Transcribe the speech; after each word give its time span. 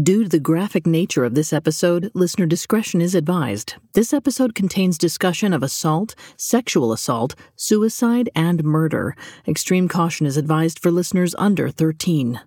Due 0.00 0.22
to 0.22 0.28
the 0.30 0.40
graphic 0.40 0.86
nature 0.86 1.22
of 1.22 1.34
this 1.34 1.52
episode, 1.52 2.10
listener 2.14 2.46
discretion 2.46 3.02
is 3.02 3.14
advised. 3.14 3.74
This 3.92 4.14
episode 4.14 4.54
contains 4.54 4.96
discussion 4.96 5.52
of 5.52 5.62
assault, 5.62 6.14
sexual 6.38 6.94
assault, 6.94 7.34
suicide, 7.56 8.30
and 8.34 8.64
murder. 8.64 9.14
Extreme 9.46 9.88
caution 9.88 10.24
is 10.24 10.38
advised 10.38 10.78
for 10.78 10.90
listeners 10.90 11.34
under 11.36 11.68
13. 11.68 12.40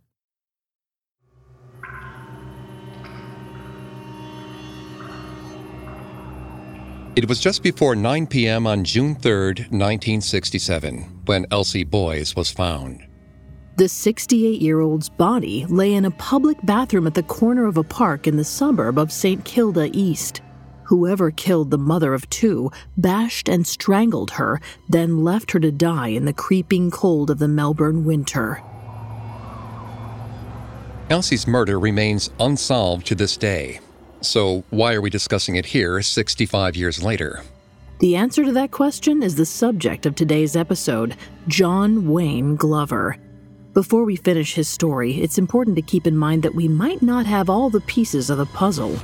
It 7.15 7.29
was 7.29 7.39
just 7.39 7.61
before 7.61 7.95
9 7.95 8.25
p.m. 8.25 8.65
on 8.65 8.83
June 8.83 9.13
3, 9.13 9.67
1967, 9.69 11.21
when 11.25 11.45
Elsie 11.51 11.83
Boys 11.83 12.35
was 12.35 12.49
found. 12.49 13.05
The 13.77 13.89
68 13.89 14.61
year 14.61 14.79
old's 14.79 15.09
body 15.09 15.65
lay 15.65 15.95
in 15.95 16.05
a 16.05 16.11
public 16.11 16.57
bathroom 16.63 17.07
at 17.07 17.13
the 17.13 17.23
corner 17.23 17.65
of 17.65 17.75
a 17.75 17.83
park 17.83 18.25
in 18.25 18.37
the 18.37 18.43
suburb 18.45 18.97
of 18.97 19.11
St. 19.11 19.43
Kilda 19.43 19.89
East. 19.91 20.41
Whoever 20.83 21.29
killed 21.29 21.71
the 21.71 21.77
mother 21.77 22.13
of 22.13 22.29
two 22.29 22.71
bashed 22.95 23.49
and 23.49 23.67
strangled 23.67 24.31
her, 24.31 24.61
then 24.87 25.25
left 25.25 25.51
her 25.51 25.59
to 25.59 25.73
die 25.73 26.07
in 26.07 26.23
the 26.23 26.31
creeping 26.31 26.89
cold 26.89 27.29
of 27.29 27.39
the 27.39 27.49
Melbourne 27.49 28.05
winter. 28.05 28.63
Elsie's 31.09 31.45
murder 31.45 31.77
remains 31.77 32.29
unsolved 32.39 33.05
to 33.07 33.15
this 33.15 33.35
day. 33.35 33.81
So, 34.21 34.63
why 34.69 34.93
are 34.93 35.01
we 35.01 35.09
discussing 35.09 35.57
it 35.57 35.65
here 35.65 36.01
65 36.01 36.77
years 36.77 37.03
later? 37.03 37.41
The 37.99 38.15
answer 38.15 38.45
to 38.45 38.53
that 38.53 38.71
question 38.71 39.21
is 39.21 39.35
the 39.35 39.45
subject 39.45 40.05
of 40.05 40.15
today's 40.15 40.55
episode 40.55 41.17
John 41.49 42.07
Wayne 42.07 42.55
Glover. 42.55 43.17
Before 43.75 44.05
we 44.05 44.15
finish 44.15 44.53
his 44.53 44.69
story, 44.69 45.15
it's 45.15 45.37
important 45.37 45.75
to 45.75 45.81
keep 45.81 46.07
in 46.07 46.15
mind 46.15 46.43
that 46.43 46.55
we 46.55 46.69
might 46.69 47.01
not 47.01 47.25
have 47.25 47.49
all 47.49 47.69
the 47.69 47.81
pieces 47.81 48.29
of 48.29 48.37
the 48.37 48.45
puzzle. 48.45 48.97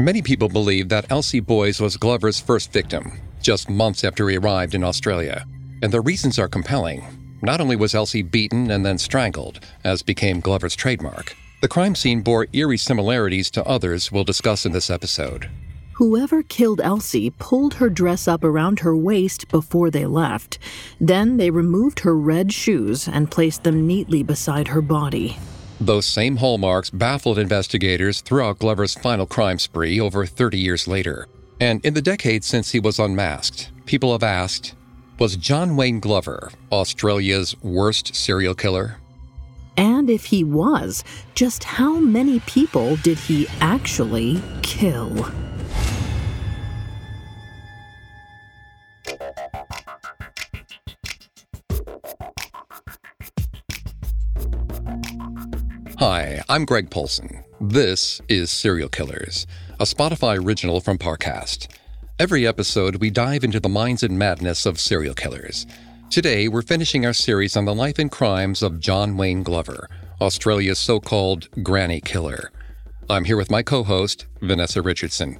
Many 0.00 0.20
people 0.20 0.48
believe 0.48 0.88
that 0.88 1.08
Elsie 1.12 1.38
Boys 1.38 1.80
was 1.80 1.96
Glover's 1.96 2.40
first 2.40 2.72
victim, 2.72 3.12
just 3.40 3.70
months 3.70 4.02
after 4.02 4.28
he 4.28 4.36
arrived 4.36 4.74
in 4.74 4.82
Australia. 4.82 5.46
And 5.80 5.92
the 5.92 6.00
reasons 6.00 6.40
are 6.40 6.48
compelling. 6.48 7.04
Not 7.40 7.60
only 7.60 7.76
was 7.76 7.94
Elsie 7.94 8.22
beaten 8.22 8.72
and 8.72 8.84
then 8.84 8.98
strangled, 8.98 9.60
as 9.84 10.02
became 10.02 10.40
Glover's 10.40 10.74
trademark, 10.74 11.36
the 11.62 11.68
crime 11.68 11.94
scene 11.94 12.20
bore 12.20 12.48
eerie 12.52 12.78
similarities 12.78 13.48
to 13.52 13.64
others 13.64 14.10
we'll 14.10 14.24
discuss 14.24 14.66
in 14.66 14.72
this 14.72 14.90
episode. 14.90 15.48
Whoever 16.00 16.42
killed 16.42 16.80
Elsie 16.80 17.28
pulled 17.28 17.74
her 17.74 17.90
dress 17.90 18.26
up 18.26 18.42
around 18.42 18.78
her 18.78 18.96
waist 18.96 19.48
before 19.48 19.90
they 19.90 20.06
left. 20.06 20.58
Then 20.98 21.36
they 21.36 21.50
removed 21.50 22.00
her 22.00 22.16
red 22.16 22.54
shoes 22.54 23.06
and 23.06 23.30
placed 23.30 23.64
them 23.64 23.86
neatly 23.86 24.22
beside 24.22 24.68
her 24.68 24.80
body. 24.80 25.36
Those 25.78 26.06
same 26.06 26.38
hallmarks 26.38 26.88
baffled 26.88 27.38
investigators 27.38 28.22
throughout 28.22 28.60
Glover's 28.60 28.94
final 28.94 29.26
crime 29.26 29.58
spree 29.58 30.00
over 30.00 30.24
30 30.24 30.56
years 30.56 30.88
later. 30.88 31.26
And 31.60 31.84
in 31.84 31.92
the 31.92 32.00
decades 32.00 32.46
since 32.46 32.72
he 32.72 32.80
was 32.80 32.98
unmasked, 32.98 33.70
people 33.84 34.12
have 34.12 34.22
asked 34.22 34.74
Was 35.18 35.36
John 35.36 35.76
Wayne 35.76 36.00
Glover 36.00 36.50
Australia's 36.72 37.54
worst 37.62 38.16
serial 38.16 38.54
killer? 38.54 38.96
And 39.76 40.08
if 40.08 40.24
he 40.24 40.44
was, 40.44 41.04
just 41.34 41.62
how 41.62 41.92
many 42.00 42.40
people 42.40 42.96
did 42.96 43.18
he 43.18 43.46
actually 43.60 44.42
kill? 44.62 45.30
Hi, 56.00 56.42
I'm 56.48 56.64
Greg 56.64 56.88
Polcyn. 56.88 57.44
This 57.60 58.22
is 58.26 58.50
Serial 58.50 58.88
Killers, 58.88 59.46
a 59.78 59.84
Spotify 59.84 60.42
original 60.42 60.80
from 60.80 60.96
Parcast. 60.96 61.68
Every 62.18 62.46
episode, 62.46 62.96
we 63.02 63.10
dive 63.10 63.44
into 63.44 63.60
the 63.60 63.68
minds 63.68 64.02
and 64.02 64.18
madness 64.18 64.64
of 64.64 64.80
serial 64.80 65.12
killers. 65.12 65.66
Today, 66.08 66.48
we're 66.48 66.62
finishing 66.62 67.04
our 67.04 67.12
series 67.12 67.54
on 67.54 67.66
the 67.66 67.74
life 67.74 67.98
and 67.98 68.10
crimes 68.10 68.62
of 68.62 68.80
John 68.80 69.18
Wayne 69.18 69.42
Glover, 69.42 69.90
Australia's 70.22 70.78
so 70.78 71.00
called 71.00 71.50
Granny 71.62 72.00
Killer. 72.00 72.50
I'm 73.10 73.24
here 73.24 73.36
with 73.36 73.50
my 73.50 73.62
co 73.62 73.82
host, 73.82 74.24
Vanessa 74.40 74.80
Richardson. 74.80 75.38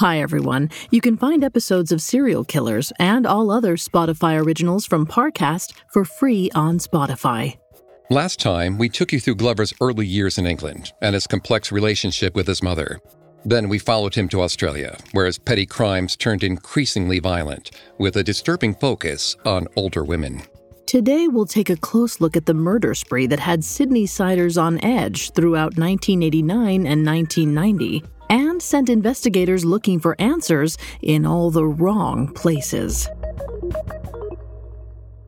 Hi, 0.00 0.20
everyone. 0.20 0.70
You 0.90 1.00
can 1.00 1.16
find 1.16 1.44
episodes 1.44 1.92
of 1.92 2.02
Serial 2.02 2.42
Killers 2.42 2.92
and 2.98 3.24
all 3.24 3.52
other 3.52 3.76
Spotify 3.76 4.44
originals 4.44 4.84
from 4.84 5.06
Parcast 5.06 5.74
for 5.92 6.04
free 6.04 6.50
on 6.56 6.78
Spotify. 6.78 7.61
Last 8.10 8.40
time, 8.40 8.78
we 8.78 8.88
took 8.88 9.12
you 9.12 9.20
through 9.20 9.36
Glover's 9.36 9.72
early 9.80 10.06
years 10.06 10.36
in 10.36 10.46
England 10.46 10.92
and 11.00 11.14
his 11.14 11.26
complex 11.26 11.72
relationship 11.72 12.34
with 12.34 12.46
his 12.46 12.62
mother. 12.62 13.00
Then 13.44 13.68
we 13.68 13.78
followed 13.78 14.14
him 14.14 14.28
to 14.30 14.42
Australia, 14.42 14.98
where 15.12 15.26
his 15.26 15.38
petty 15.38 15.66
crimes 15.66 16.16
turned 16.16 16.42
increasingly 16.42 17.20
violent, 17.20 17.70
with 17.98 18.16
a 18.16 18.22
disturbing 18.22 18.74
focus 18.74 19.36
on 19.44 19.68
older 19.76 20.04
women. 20.04 20.42
Today, 20.86 21.26
we'll 21.26 21.46
take 21.46 21.70
a 21.70 21.76
close 21.76 22.20
look 22.20 22.36
at 22.36 22.44
the 22.44 22.54
murder 22.54 22.94
spree 22.94 23.26
that 23.28 23.40
had 23.40 23.64
Sydney 23.64 24.06
Siders 24.06 24.58
on 24.58 24.84
edge 24.84 25.30
throughout 25.32 25.78
1989 25.78 26.86
and 26.86 27.06
1990, 27.06 28.04
and 28.28 28.60
sent 28.60 28.90
investigators 28.90 29.64
looking 29.64 29.98
for 29.98 30.20
answers 30.20 30.76
in 31.00 31.24
all 31.24 31.50
the 31.50 31.64
wrong 31.64 32.28
places. 32.34 33.08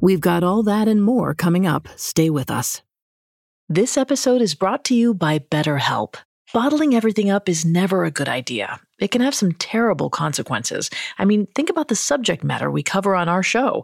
We've 0.04 0.20
got 0.20 0.44
all 0.44 0.62
that 0.64 0.86
and 0.86 1.02
more 1.02 1.32
coming 1.32 1.66
up. 1.66 1.88
Stay 1.96 2.28
with 2.28 2.50
us. 2.50 2.82
This 3.70 3.96
episode 3.96 4.42
is 4.42 4.54
brought 4.54 4.84
to 4.84 4.94
you 4.94 5.14
by 5.14 5.38
BetterHelp. 5.38 6.16
Bottling 6.52 6.94
everything 6.94 7.30
up 7.30 7.48
is 7.48 7.64
never 7.64 8.04
a 8.04 8.10
good 8.10 8.28
idea. 8.28 8.80
It 9.00 9.10
can 9.10 9.22
have 9.22 9.34
some 9.34 9.52
terrible 9.52 10.10
consequences. 10.10 10.90
I 11.16 11.24
mean, 11.24 11.46
think 11.54 11.70
about 11.70 11.88
the 11.88 11.96
subject 11.96 12.44
matter 12.44 12.70
we 12.70 12.82
cover 12.82 13.14
on 13.14 13.30
our 13.30 13.42
show. 13.42 13.82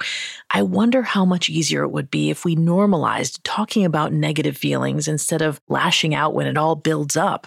I 0.51 0.61
wonder 0.61 1.01
how 1.01 1.25
much 1.25 1.49
easier 1.49 1.85
it 1.85 1.91
would 1.91 2.11
be 2.11 2.29
if 2.29 2.45
we 2.45 2.55
normalized 2.55 3.43
talking 3.43 3.87
about 3.87 4.13
negative 4.13 4.59
feelings 4.59 5.09
instead 5.09 5.41
of 5.41 5.59
lashing 5.69 6.15
out 6.15 6.35
when 6.35 6.47
it 6.47 6.59
all 6.59 6.77
builds 6.77 7.17
up. 7.17 7.47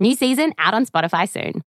New 0.00 0.14
season 0.14 0.52
out 0.58 0.74
on 0.74 0.86
Spotify 0.86 1.28
soon. 1.28 1.62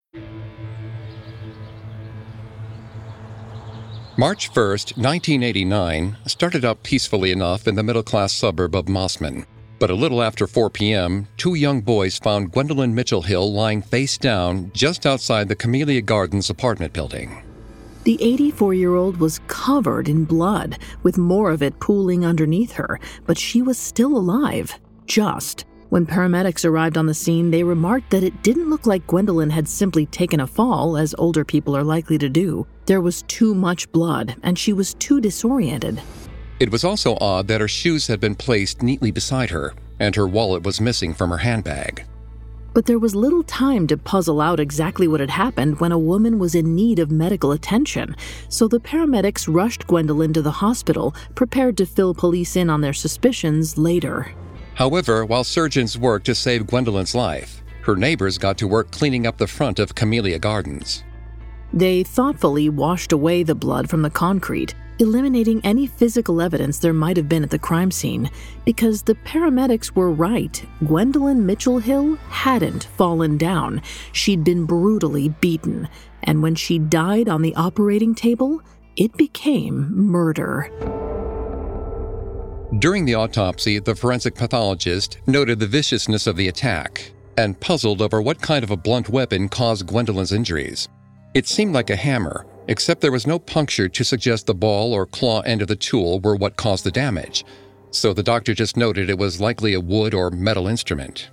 March 4.16 4.52
1st, 4.52 4.98
1989, 4.98 6.16
started 6.26 6.64
out 6.64 6.82
peacefully 6.82 7.32
enough 7.32 7.66
in 7.66 7.74
the 7.74 7.82
middle 7.82 8.02
class 8.02 8.32
suburb 8.32 8.76
of 8.76 8.84
Mosman. 8.84 9.46
But 9.78 9.90
a 9.90 9.94
little 9.94 10.22
after 10.22 10.46
4 10.46 10.68
p.m., 10.70 11.26
two 11.38 11.54
young 11.54 11.80
boys 11.80 12.18
found 12.18 12.52
Gwendolyn 12.52 12.94
Mitchelhill 12.94 13.50
lying 13.50 13.80
face 13.80 14.18
down 14.18 14.70
just 14.74 15.06
outside 15.06 15.48
the 15.48 15.56
Camellia 15.56 16.02
Gardens 16.02 16.50
apartment 16.50 16.92
building. 16.92 17.42
The 18.04 18.18
84 18.20 18.74
year 18.74 18.94
old 18.94 19.16
was 19.16 19.40
covered 19.46 20.08
in 20.08 20.24
blood, 20.24 20.78
with 21.02 21.18
more 21.18 21.50
of 21.50 21.62
it 21.62 21.80
pooling 21.80 22.24
underneath 22.26 22.72
her, 22.72 23.00
but 23.26 23.38
she 23.38 23.62
was 23.62 23.78
still 23.78 24.16
alive. 24.16 24.78
Just. 25.06 25.64
When 25.90 26.06
paramedics 26.06 26.64
arrived 26.64 26.96
on 26.96 27.06
the 27.06 27.14
scene, 27.14 27.50
they 27.50 27.64
remarked 27.64 28.10
that 28.10 28.22
it 28.22 28.44
didn't 28.44 28.70
look 28.70 28.86
like 28.86 29.08
Gwendolyn 29.08 29.50
had 29.50 29.66
simply 29.66 30.06
taken 30.06 30.38
a 30.38 30.46
fall, 30.46 30.96
as 30.96 31.16
older 31.18 31.44
people 31.44 31.76
are 31.76 31.82
likely 31.82 32.16
to 32.18 32.28
do. 32.28 32.64
There 32.86 33.00
was 33.00 33.22
too 33.22 33.56
much 33.56 33.90
blood, 33.90 34.36
and 34.44 34.56
she 34.56 34.72
was 34.72 34.94
too 34.94 35.20
disoriented. 35.20 36.00
It 36.60 36.70
was 36.70 36.84
also 36.84 37.18
odd 37.20 37.48
that 37.48 37.60
her 37.60 37.66
shoes 37.66 38.06
had 38.06 38.20
been 38.20 38.36
placed 38.36 38.84
neatly 38.84 39.10
beside 39.10 39.50
her, 39.50 39.74
and 39.98 40.14
her 40.14 40.28
wallet 40.28 40.62
was 40.62 40.80
missing 40.80 41.12
from 41.12 41.30
her 41.30 41.38
handbag. 41.38 42.04
But 42.72 42.86
there 42.86 43.00
was 43.00 43.16
little 43.16 43.42
time 43.42 43.88
to 43.88 43.96
puzzle 43.96 44.40
out 44.40 44.60
exactly 44.60 45.08
what 45.08 45.18
had 45.18 45.30
happened 45.30 45.80
when 45.80 45.90
a 45.90 45.98
woman 45.98 46.38
was 46.38 46.54
in 46.54 46.76
need 46.76 47.00
of 47.00 47.10
medical 47.10 47.50
attention, 47.50 48.14
so 48.48 48.68
the 48.68 48.78
paramedics 48.78 49.52
rushed 49.52 49.88
Gwendolyn 49.88 50.34
to 50.34 50.42
the 50.42 50.52
hospital, 50.52 51.16
prepared 51.34 51.76
to 51.78 51.84
fill 51.84 52.14
police 52.14 52.54
in 52.54 52.70
on 52.70 52.80
their 52.80 52.92
suspicions 52.92 53.76
later. 53.76 54.32
However, 54.80 55.26
while 55.26 55.44
surgeons 55.44 55.98
worked 55.98 56.24
to 56.24 56.34
save 56.34 56.66
Gwendolyn's 56.66 57.14
life, 57.14 57.62
her 57.82 57.96
neighbors 57.96 58.38
got 58.38 58.56
to 58.56 58.66
work 58.66 58.90
cleaning 58.90 59.26
up 59.26 59.36
the 59.36 59.46
front 59.46 59.78
of 59.78 59.94
Camellia 59.94 60.38
Gardens. 60.38 61.04
They 61.70 62.02
thoughtfully 62.02 62.70
washed 62.70 63.12
away 63.12 63.42
the 63.42 63.54
blood 63.54 63.90
from 63.90 64.00
the 64.00 64.08
concrete, 64.08 64.74
eliminating 64.98 65.60
any 65.64 65.86
physical 65.86 66.40
evidence 66.40 66.78
there 66.78 66.94
might 66.94 67.18
have 67.18 67.28
been 67.28 67.42
at 67.42 67.50
the 67.50 67.58
crime 67.58 67.90
scene, 67.90 68.30
because 68.64 69.02
the 69.02 69.16
paramedics 69.16 69.94
were 69.94 70.10
right. 70.10 70.64
Gwendolyn 70.86 71.46
Mitchelhill 71.46 72.16
hadn't 72.30 72.84
fallen 72.96 73.36
down. 73.36 73.82
She'd 74.12 74.44
been 74.44 74.64
brutally 74.64 75.28
beaten, 75.28 75.90
and 76.22 76.42
when 76.42 76.54
she 76.54 76.78
died 76.78 77.28
on 77.28 77.42
the 77.42 77.54
operating 77.54 78.14
table, 78.14 78.62
it 78.96 79.14
became 79.18 79.94
murder. 79.94 81.19
During 82.78 83.04
the 83.04 83.16
autopsy, 83.16 83.80
the 83.80 83.96
forensic 83.96 84.36
pathologist 84.36 85.18
noted 85.26 85.58
the 85.58 85.66
viciousness 85.66 86.28
of 86.28 86.36
the 86.36 86.46
attack 86.46 87.10
and 87.36 87.58
puzzled 87.58 88.00
over 88.00 88.22
what 88.22 88.40
kind 88.40 88.62
of 88.62 88.70
a 88.70 88.76
blunt 88.76 89.08
weapon 89.08 89.48
caused 89.48 89.88
Gwendolyn's 89.88 90.32
injuries. 90.32 90.88
It 91.34 91.48
seemed 91.48 91.74
like 91.74 91.90
a 91.90 91.96
hammer, 91.96 92.46
except 92.68 93.00
there 93.00 93.10
was 93.10 93.26
no 93.26 93.40
puncture 93.40 93.88
to 93.88 94.04
suggest 94.04 94.46
the 94.46 94.54
ball 94.54 94.92
or 94.92 95.04
claw 95.04 95.40
end 95.40 95.62
of 95.62 95.68
the 95.68 95.74
tool 95.74 96.20
were 96.20 96.36
what 96.36 96.56
caused 96.56 96.84
the 96.84 96.92
damage, 96.92 97.44
so 97.90 98.12
the 98.12 98.22
doctor 98.22 98.54
just 98.54 98.76
noted 98.76 99.10
it 99.10 99.18
was 99.18 99.40
likely 99.40 99.74
a 99.74 99.80
wood 99.80 100.14
or 100.14 100.30
metal 100.30 100.68
instrument. 100.68 101.28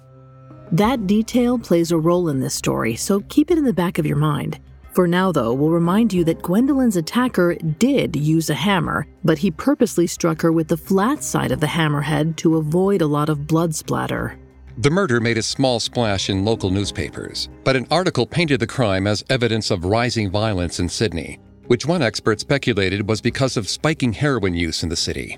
That 0.72 1.06
detail 1.06 1.60
plays 1.60 1.92
a 1.92 1.98
role 1.98 2.30
in 2.30 2.40
this 2.40 2.56
story, 2.56 2.96
so 2.96 3.20
keep 3.30 3.52
it 3.52 3.60
in 3.60 3.64
the 3.64 3.74
back 3.74 4.00
of 4.00 4.08
your 4.08 4.18
mind. 4.18 4.60
For 4.98 5.08
now, 5.08 5.32
though, 5.32 5.54
we'll 5.54 5.70
remind 5.70 6.12
you 6.12 6.24
that 6.24 6.42
Gwendolyn's 6.42 6.98
attacker 6.98 7.54
did 7.54 8.16
use 8.16 8.50
a 8.50 8.56
hammer, 8.56 9.06
but 9.24 9.38
he 9.38 9.52
purposely 9.52 10.08
struck 10.08 10.42
her 10.42 10.52
with 10.52 10.70
the 10.70 10.76
flat 10.76 11.24
side 11.24 11.52
of 11.52 11.60
the 11.60 11.68
hammerhead 11.68 12.36
to 12.38 12.58
avoid 12.58 13.04
a 13.04 13.06
lot 13.06 13.30
of 13.30 13.46
blood 13.46 13.76
splatter. 13.76 14.40
The 14.80 14.90
murder 14.90 15.20
made 15.20 15.38
a 15.38 15.44
small 15.44 15.80
splash 15.80 16.32
in 16.32 16.44
local 16.44 16.72
newspapers, 16.72 17.48
but 17.64 17.76
an 17.76 17.86
article 17.92 18.26
painted 18.26 18.60
the 18.60 18.66
crime 18.66 19.06
as 19.06 19.24
evidence 19.30 19.70
of 19.70 19.86
rising 19.86 20.32
violence 20.32 20.80
in 20.80 20.90
Sydney, 20.90 21.38
which 21.68 21.86
one 21.86 22.02
expert 22.02 22.40
speculated 22.40 23.08
was 23.08 23.22
because 23.22 23.56
of 23.56 23.70
spiking 23.70 24.14
heroin 24.14 24.56
use 24.56 24.82
in 24.82 24.90
the 24.90 24.96
city. 24.96 25.38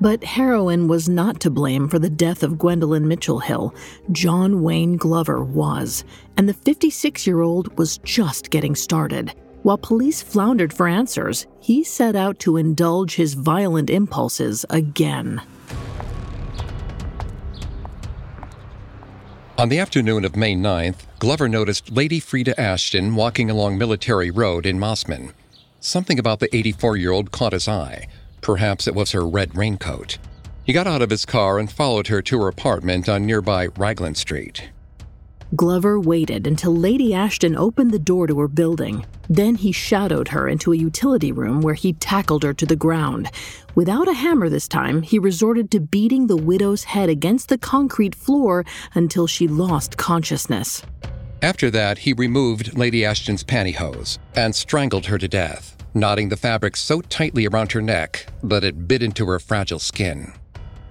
But 0.00 0.24
heroin 0.24 0.88
was 0.88 1.08
not 1.08 1.40
to 1.40 1.50
blame 1.50 1.88
for 1.88 1.98
the 1.98 2.10
death 2.10 2.42
of 2.42 2.58
Gwendolyn 2.58 3.04
Mitchelhill. 3.04 3.74
John 4.12 4.62
Wayne 4.62 4.96
Glover 4.96 5.42
was, 5.42 6.04
and 6.36 6.48
the 6.48 6.54
56 6.54 7.26
year 7.26 7.40
old 7.40 7.76
was 7.78 7.98
just 7.98 8.50
getting 8.50 8.74
started. 8.74 9.34
While 9.62 9.78
police 9.78 10.20
floundered 10.20 10.74
for 10.74 10.86
answers, 10.86 11.46
he 11.60 11.84
set 11.84 12.16
out 12.16 12.38
to 12.40 12.58
indulge 12.58 13.14
his 13.14 13.32
violent 13.34 13.88
impulses 13.88 14.66
again. 14.68 15.40
On 19.56 19.68
the 19.68 19.78
afternoon 19.78 20.24
of 20.24 20.36
May 20.36 20.54
9th, 20.54 21.06
Glover 21.20 21.48
noticed 21.48 21.90
Lady 21.90 22.20
Frida 22.20 22.60
Ashton 22.60 23.14
walking 23.14 23.48
along 23.48 23.78
Military 23.78 24.30
Road 24.30 24.66
in 24.66 24.78
Mosman. 24.78 25.32
Something 25.80 26.18
about 26.18 26.40
the 26.40 26.54
84 26.54 26.96
year 26.96 27.12
old 27.12 27.30
caught 27.30 27.52
his 27.52 27.68
eye. 27.68 28.08
Perhaps 28.44 28.86
it 28.86 28.94
was 28.94 29.12
her 29.12 29.26
red 29.26 29.56
raincoat. 29.56 30.18
He 30.64 30.74
got 30.74 30.86
out 30.86 31.00
of 31.00 31.08
his 31.08 31.24
car 31.24 31.58
and 31.58 31.72
followed 31.72 32.08
her 32.08 32.20
to 32.20 32.42
her 32.42 32.48
apartment 32.48 33.08
on 33.08 33.24
nearby 33.24 33.68
Raglan 33.78 34.14
Street. 34.16 34.68
Glover 35.56 35.98
waited 35.98 36.46
until 36.46 36.76
Lady 36.76 37.14
Ashton 37.14 37.56
opened 37.56 37.90
the 37.90 37.98
door 37.98 38.26
to 38.26 38.38
her 38.40 38.48
building. 38.48 39.06
Then 39.30 39.54
he 39.54 39.72
shadowed 39.72 40.28
her 40.28 40.46
into 40.46 40.74
a 40.74 40.76
utility 40.76 41.32
room 41.32 41.62
where 41.62 41.72
he 41.72 41.94
tackled 41.94 42.42
her 42.42 42.52
to 42.52 42.66
the 42.66 42.76
ground. 42.76 43.30
Without 43.74 44.08
a 44.08 44.12
hammer 44.12 44.50
this 44.50 44.68
time, 44.68 45.00
he 45.00 45.18
resorted 45.18 45.70
to 45.70 45.80
beating 45.80 46.26
the 46.26 46.36
widow's 46.36 46.84
head 46.84 47.08
against 47.08 47.48
the 47.48 47.56
concrete 47.56 48.14
floor 48.14 48.66
until 48.94 49.26
she 49.26 49.48
lost 49.48 49.96
consciousness. 49.96 50.82
After 51.40 51.70
that, 51.70 51.96
he 51.96 52.12
removed 52.12 52.76
Lady 52.76 53.06
Ashton's 53.06 53.42
pantyhose 53.42 54.18
and 54.34 54.54
strangled 54.54 55.06
her 55.06 55.16
to 55.16 55.28
death 55.28 55.73
knotting 55.94 56.28
the 56.28 56.36
fabric 56.36 56.76
so 56.76 57.00
tightly 57.00 57.46
around 57.46 57.72
her 57.72 57.82
neck 57.82 58.26
that 58.42 58.64
it 58.64 58.86
bit 58.86 59.02
into 59.02 59.26
her 59.26 59.38
fragile 59.38 59.78
skin. 59.78 60.32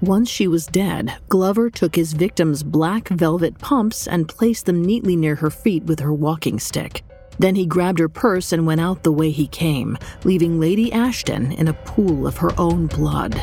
Once 0.01 0.29
she 0.29 0.47
was 0.47 0.65
dead, 0.67 1.13
Glover 1.29 1.69
took 1.69 1.95
his 1.95 2.13
victim's 2.13 2.61
black 2.61 3.07
velvet 3.09 3.57
pumps 3.59 4.07
and 4.07 4.27
placed 4.27 4.65
them 4.65 4.83
neatly 4.83 5.15
near 5.15 5.35
her 5.35 5.49
feet 5.49 5.83
with 5.83 5.99
her 5.99 6.13
walking 6.13 6.59
stick. 6.59 7.03
Then 7.39 7.55
he 7.55 7.65
grabbed 7.65 7.99
her 7.99 8.09
purse 8.09 8.51
and 8.51 8.67
went 8.67 8.81
out 8.81 9.03
the 9.03 9.11
way 9.11 9.31
he 9.31 9.47
came, 9.47 9.97
leaving 10.23 10.59
Lady 10.59 10.91
Ashton 10.91 11.51
in 11.53 11.67
a 11.67 11.73
pool 11.73 12.27
of 12.27 12.37
her 12.37 12.51
own 12.59 12.87
blood. 12.87 13.33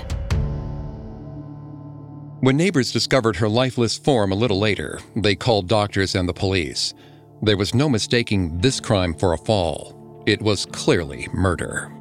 When 2.41 2.57
neighbors 2.57 2.93
discovered 2.93 3.37
her 3.37 3.49
lifeless 3.49 3.99
form 3.99 4.33
a 4.33 4.37
little 4.37 4.59
later, 4.59 5.01
they 5.17 5.35
called 5.35 5.69
doctors 5.69 6.15
and 6.15 6.29
the 6.29 6.33
police. 6.33 6.95
There 7.43 7.57
was 7.57 7.75
no 7.75 7.89
mistaking 7.89 8.59
this 8.59 8.81
crime 8.81 9.15
for 9.15 9.33
a 9.33 9.39
fall. 9.39 10.00
It 10.27 10.43
was 10.43 10.67
clearly 10.67 11.29
murder. 11.33 11.93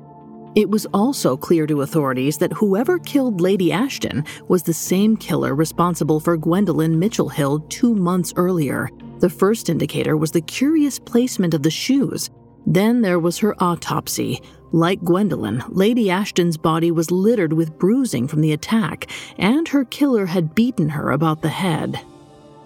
It 0.56 0.70
was 0.70 0.88
also 0.88 1.38
clear 1.38 1.68
to 1.68 1.84
authorities 1.84 2.38
that 2.40 2.54
whoever 2.54 3.00
killed 3.00 3.40
Lady 3.40 3.72
Ashton 3.72 4.26
was 4.48 4.64
the 4.64 4.74
same 4.74 5.16
killer 5.16 5.54
responsible 5.56 6.20
for 6.20 6.36
Gwendolyn 6.38 7.00
Mitchelhill 7.00 7.70
two 7.70 7.94
months 7.96 8.34
earlier. 8.36 8.90
The 9.20 9.30
first 9.30 9.70
indicator 9.70 10.18
was 10.18 10.32
the 10.32 10.42
curious 10.42 10.98
placement 10.98 11.54
of 11.54 11.64
the 11.64 11.72
shoes. 11.72 12.30
Then 12.66 13.02
there 13.02 13.20
was 13.20 13.38
her 13.40 13.56
autopsy. 13.64 14.42
Like 14.72 15.04
Gwendolyn, 15.04 15.64
Lady 15.70 16.10
Ashton's 16.10 16.58
body 16.58 16.92
was 16.92 17.12
littered 17.12 17.54
with 17.54 17.78
bruising 17.78 18.28
from 18.28 18.42
the 18.42 18.54
attack, 18.54 19.10
and 19.38 19.68
her 19.68 19.86
killer 19.86 20.26
had 20.26 20.56
beaten 20.56 20.90
her 20.90 21.12
about 21.12 21.42
the 21.42 21.50
head. 21.50 22.00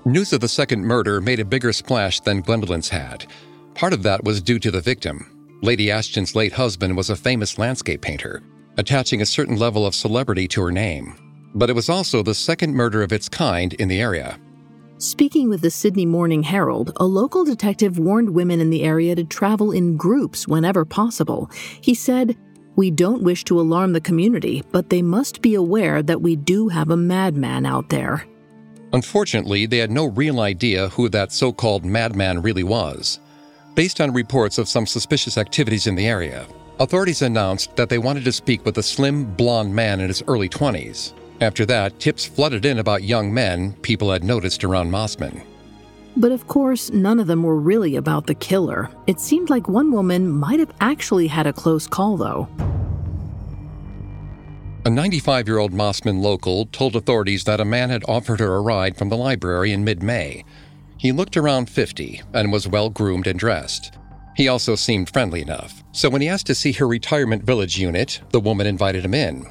News 0.05 0.33
of 0.33 0.41
the 0.41 0.49
second 0.49 0.83
murder 0.83 1.21
made 1.21 1.39
a 1.39 1.45
bigger 1.45 1.71
splash 1.71 2.19
than 2.21 2.41
Gwendolyn's 2.41 2.89
had. 2.89 3.25
Part 3.73 3.93
of 3.93 4.03
that 4.03 4.23
was 4.23 4.41
due 4.41 4.59
to 4.59 4.71
the 4.71 4.81
victim, 4.81 5.32
Lady 5.63 5.89
Ashton's 5.89 6.35
late 6.35 6.51
husband 6.51 6.97
was 6.97 7.09
a 7.09 7.15
famous 7.15 7.57
landscape 7.57 8.01
painter, 8.01 8.43
attaching 8.75 9.21
a 9.21 9.25
certain 9.25 9.55
level 9.55 9.85
of 9.85 9.95
celebrity 9.95 10.45
to 10.49 10.61
her 10.61 10.73
name. 10.73 11.15
But 11.55 11.69
it 11.69 11.73
was 11.73 11.87
also 11.87 12.21
the 12.21 12.35
second 12.35 12.73
murder 12.73 13.01
of 13.01 13.13
its 13.13 13.29
kind 13.29 13.71
in 13.75 13.87
the 13.87 14.01
area. 14.01 14.37
Speaking 14.97 15.47
with 15.47 15.61
the 15.61 15.71
Sydney 15.71 16.05
Morning 16.05 16.43
Herald, 16.43 16.91
a 16.97 17.05
local 17.05 17.45
detective 17.45 17.97
warned 17.97 18.31
women 18.31 18.59
in 18.59 18.71
the 18.71 18.83
area 18.83 19.15
to 19.15 19.23
travel 19.23 19.71
in 19.71 19.95
groups 19.95 20.49
whenever 20.49 20.83
possible. 20.83 21.49
He 21.79 21.93
said, 21.93 22.35
We 22.75 22.91
don't 22.91 23.23
wish 23.23 23.45
to 23.45 23.57
alarm 23.57 23.93
the 23.93 24.01
community, 24.01 24.63
but 24.73 24.89
they 24.89 25.01
must 25.01 25.41
be 25.41 25.55
aware 25.55 26.03
that 26.03 26.21
we 26.21 26.35
do 26.35 26.67
have 26.67 26.89
a 26.89 26.97
madman 26.97 27.65
out 27.65 27.87
there. 27.87 28.27
Unfortunately, 28.91 29.65
they 29.65 29.77
had 29.77 29.91
no 29.91 30.07
real 30.07 30.41
idea 30.41 30.89
who 30.89 31.07
that 31.07 31.31
so 31.31 31.53
called 31.53 31.85
madman 31.85 32.41
really 32.41 32.63
was. 32.63 33.19
Based 33.75 33.99
on 33.99 34.13
reports 34.13 34.59
of 34.59 34.69
some 34.69 34.85
suspicious 34.85 35.35
activities 35.35 35.87
in 35.87 35.95
the 35.95 36.05
area, 36.05 36.45
authorities 36.79 37.23
announced 37.23 37.75
that 37.75 37.89
they 37.89 37.97
wanted 37.97 38.23
to 38.25 38.31
speak 38.31 38.63
with 38.65 38.77
a 38.77 38.83
slim, 38.83 39.25
blond 39.25 39.73
man 39.73 39.99
in 39.99 40.09
his 40.09 40.21
early 40.27 40.47
20s. 40.47 41.13
After 41.41 41.65
that, 41.65 41.99
tips 41.99 42.23
flooded 42.23 42.65
in 42.65 42.77
about 42.77 43.01
young 43.01 43.33
men 43.33 43.73
people 43.81 44.11
had 44.11 44.23
noticed 44.23 44.63
around 44.63 44.91
Mosman. 44.91 45.43
But 46.15 46.31
of 46.31 46.47
course, 46.47 46.91
none 46.91 47.19
of 47.19 47.25
them 47.25 47.41
were 47.41 47.59
really 47.59 47.95
about 47.95 48.27
the 48.27 48.35
killer. 48.35 48.91
It 49.07 49.19
seemed 49.19 49.49
like 49.49 49.67
one 49.67 49.91
woman 49.91 50.29
might 50.29 50.59
have 50.59 50.71
actually 50.79 51.25
had 51.25 51.47
a 51.47 51.53
close 51.53 51.87
call, 51.87 52.15
though. 52.15 52.47
A 54.85 54.89
95 54.89 55.47
year 55.47 55.57
old 55.57 55.71
Mosman 55.71 56.21
local 56.21 56.67
told 56.67 56.95
authorities 56.95 57.45
that 57.45 57.59
a 57.59 57.65
man 57.65 57.89
had 57.89 58.03
offered 58.07 58.39
her 58.39 58.53
a 58.53 58.61
ride 58.61 58.97
from 58.97 59.09
the 59.09 59.17
library 59.17 59.71
in 59.71 59.83
mid 59.83 60.03
May. 60.03 60.45
He 61.03 61.11
looked 61.11 61.35
around 61.35 61.69
50 61.69 62.21
and 62.33 62.49
was 62.49 62.65
well 62.65 62.89
groomed 62.89 63.27
and 63.27 63.37
dressed. 63.37 63.97
He 64.37 64.47
also 64.47 64.73
seemed 64.75 65.09
friendly 65.09 65.41
enough, 65.41 65.83
so 65.91 66.09
when 66.09 66.21
he 66.21 66.29
asked 66.29 66.45
to 66.47 66.55
see 66.55 66.71
her 66.71 66.87
retirement 66.87 67.43
village 67.43 67.77
unit, 67.77 68.21
the 68.29 68.39
woman 68.39 68.65
invited 68.65 69.03
him 69.03 69.13
in. 69.13 69.45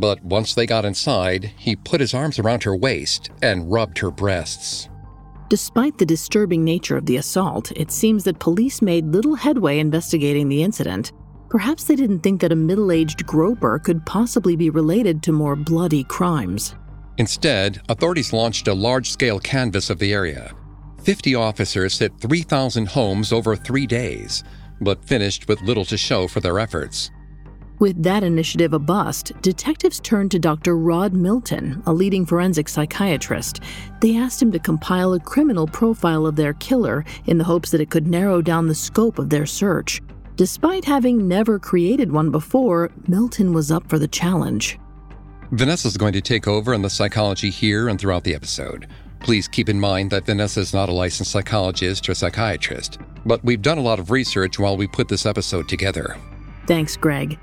But 0.00 0.20
once 0.24 0.52
they 0.52 0.66
got 0.66 0.84
inside, 0.84 1.44
he 1.56 1.76
put 1.76 2.00
his 2.00 2.12
arms 2.12 2.40
around 2.40 2.64
her 2.64 2.74
waist 2.74 3.30
and 3.40 3.70
rubbed 3.70 3.98
her 3.98 4.10
breasts. 4.10 4.88
Despite 5.48 5.96
the 5.96 6.04
disturbing 6.04 6.64
nature 6.64 6.96
of 6.96 7.06
the 7.06 7.18
assault, 7.18 7.70
it 7.76 7.92
seems 7.92 8.24
that 8.24 8.40
police 8.40 8.82
made 8.82 9.06
little 9.06 9.36
headway 9.36 9.78
investigating 9.78 10.48
the 10.48 10.64
incident. 10.64 11.12
Perhaps 11.48 11.84
they 11.84 11.94
didn't 11.94 12.24
think 12.24 12.40
that 12.40 12.50
a 12.50 12.56
middle 12.56 12.90
aged 12.90 13.24
groper 13.24 13.78
could 13.78 14.04
possibly 14.06 14.56
be 14.56 14.70
related 14.70 15.22
to 15.22 15.30
more 15.30 15.54
bloody 15.54 16.02
crimes. 16.02 16.74
Instead, 17.16 17.80
authorities 17.88 18.32
launched 18.32 18.66
a 18.66 18.74
large 18.74 19.08
scale 19.08 19.38
canvass 19.38 19.88
of 19.88 20.00
the 20.00 20.12
area. 20.12 20.52
50 21.06 21.36
officers 21.36 22.00
hit 22.00 22.18
3,000 22.18 22.88
homes 22.88 23.32
over 23.32 23.54
three 23.54 23.86
days, 23.86 24.42
but 24.80 25.04
finished 25.04 25.46
with 25.46 25.62
little 25.62 25.84
to 25.84 25.96
show 25.96 26.26
for 26.26 26.40
their 26.40 26.58
efforts. 26.58 27.12
With 27.78 28.02
that 28.02 28.24
initiative 28.24 28.72
a 28.72 28.80
bust, 28.80 29.30
detectives 29.40 30.00
turned 30.00 30.32
to 30.32 30.40
Dr. 30.40 30.76
Rod 30.76 31.12
Milton, 31.12 31.80
a 31.86 31.92
leading 31.92 32.26
forensic 32.26 32.68
psychiatrist. 32.68 33.60
They 34.00 34.16
asked 34.16 34.42
him 34.42 34.50
to 34.50 34.58
compile 34.58 35.12
a 35.12 35.20
criminal 35.20 35.68
profile 35.68 36.26
of 36.26 36.34
their 36.34 36.54
killer 36.54 37.04
in 37.26 37.38
the 37.38 37.44
hopes 37.44 37.70
that 37.70 37.80
it 37.80 37.90
could 37.90 38.08
narrow 38.08 38.42
down 38.42 38.66
the 38.66 38.74
scope 38.74 39.20
of 39.20 39.30
their 39.30 39.46
search. 39.46 40.02
Despite 40.34 40.84
having 40.84 41.28
never 41.28 41.60
created 41.60 42.10
one 42.10 42.32
before, 42.32 42.90
Milton 43.06 43.52
was 43.52 43.70
up 43.70 43.88
for 43.88 44.00
the 44.00 44.08
challenge. 44.08 44.76
Vanessa's 45.52 45.96
going 45.96 46.14
to 46.14 46.20
take 46.20 46.48
over 46.48 46.74
in 46.74 46.82
the 46.82 46.90
psychology 46.90 47.50
here 47.50 47.86
and 47.86 48.00
throughout 48.00 48.24
the 48.24 48.34
episode. 48.34 48.88
Please 49.26 49.48
keep 49.48 49.68
in 49.68 49.80
mind 49.80 50.12
that 50.12 50.24
Vanessa 50.24 50.60
is 50.60 50.72
not 50.72 50.88
a 50.88 50.92
licensed 50.92 51.32
psychologist 51.32 52.08
or 52.08 52.14
psychiatrist, 52.14 53.00
but 53.24 53.42
we've 53.42 53.60
done 53.60 53.76
a 53.76 53.80
lot 53.80 53.98
of 53.98 54.12
research 54.12 54.56
while 54.56 54.76
we 54.76 54.86
put 54.86 55.08
this 55.08 55.26
episode 55.26 55.68
together. 55.68 56.16
Thanks, 56.68 56.96
Greg. 56.96 57.36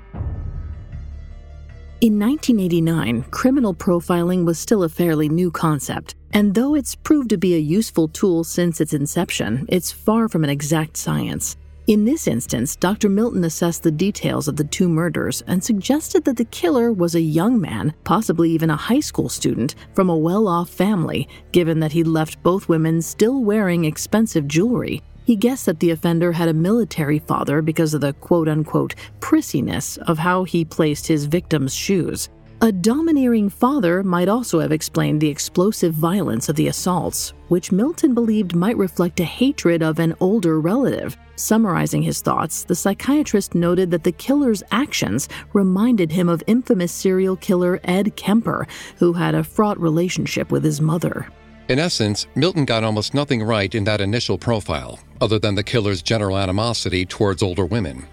In 2.00 2.18
1989, 2.18 3.24
criminal 3.24 3.74
profiling 3.74 4.46
was 4.46 4.58
still 4.58 4.84
a 4.84 4.88
fairly 4.88 5.28
new 5.28 5.50
concept, 5.50 6.14
and 6.32 6.54
though 6.54 6.74
it's 6.74 6.94
proved 6.94 7.28
to 7.28 7.36
be 7.36 7.54
a 7.54 7.58
useful 7.58 8.08
tool 8.08 8.44
since 8.44 8.80
its 8.80 8.94
inception, 8.94 9.66
it's 9.68 9.92
far 9.92 10.30
from 10.30 10.42
an 10.42 10.48
exact 10.48 10.96
science. 10.96 11.58
In 11.86 12.06
this 12.06 12.26
instance, 12.26 12.76
Dr. 12.76 13.10
Milton 13.10 13.44
assessed 13.44 13.82
the 13.82 13.90
details 13.90 14.48
of 14.48 14.56
the 14.56 14.64
two 14.64 14.88
murders 14.88 15.42
and 15.46 15.62
suggested 15.62 16.24
that 16.24 16.38
the 16.38 16.46
killer 16.46 16.90
was 16.90 17.14
a 17.14 17.20
young 17.20 17.60
man, 17.60 17.92
possibly 18.04 18.50
even 18.52 18.70
a 18.70 18.76
high 18.76 19.00
school 19.00 19.28
student, 19.28 19.74
from 19.92 20.08
a 20.08 20.16
well 20.16 20.48
off 20.48 20.70
family, 20.70 21.28
given 21.52 21.80
that 21.80 21.92
he 21.92 22.02
left 22.02 22.42
both 22.42 22.70
women 22.70 23.02
still 23.02 23.44
wearing 23.44 23.84
expensive 23.84 24.48
jewelry. 24.48 25.02
He 25.26 25.36
guessed 25.36 25.66
that 25.66 25.78
the 25.80 25.90
offender 25.90 26.32
had 26.32 26.48
a 26.48 26.54
military 26.54 27.18
father 27.18 27.60
because 27.60 27.92
of 27.92 28.00
the 28.00 28.14
quote 28.14 28.48
unquote 28.48 28.94
prissiness 29.20 29.98
of 29.98 30.16
how 30.16 30.44
he 30.44 30.64
placed 30.64 31.06
his 31.06 31.26
victim's 31.26 31.74
shoes. 31.74 32.30
A 32.64 32.72
domineering 32.72 33.50
father 33.50 34.02
might 34.02 34.26
also 34.26 34.58
have 34.58 34.72
explained 34.72 35.20
the 35.20 35.28
explosive 35.28 35.92
violence 35.92 36.48
of 36.48 36.56
the 36.56 36.68
assaults, 36.68 37.34
which 37.48 37.70
Milton 37.70 38.14
believed 38.14 38.56
might 38.56 38.78
reflect 38.78 39.20
a 39.20 39.24
hatred 39.24 39.82
of 39.82 39.98
an 39.98 40.14
older 40.18 40.58
relative. 40.58 41.14
Summarizing 41.36 42.00
his 42.00 42.22
thoughts, 42.22 42.64
the 42.64 42.74
psychiatrist 42.74 43.54
noted 43.54 43.90
that 43.90 44.02
the 44.02 44.12
killer's 44.12 44.62
actions 44.70 45.28
reminded 45.52 46.10
him 46.10 46.30
of 46.30 46.42
infamous 46.46 46.90
serial 46.90 47.36
killer 47.36 47.80
Ed 47.84 48.16
Kemper, 48.16 48.66
who 48.96 49.12
had 49.12 49.34
a 49.34 49.44
fraught 49.44 49.78
relationship 49.78 50.50
with 50.50 50.64
his 50.64 50.80
mother. 50.80 51.28
In 51.68 51.78
essence, 51.78 52.26
Milton 52.34 52.64
got 52.64 52.82
almost 52.82 53.12
nothing 53.12 53.42
right 53.42 53.74
in 53.74 53.84
that 53.84 54.00
initial 54.00 54.38
profile, 54.38 54.98
other 55.20 55.38
than 55.38 55.54
the 55.54 55.62
killer's 55.62 56.00
general 56.00 56.38
animosity 56.38 57.04
towards 57.04 57.42
older 57.42 57.66
women. 57.66 58.06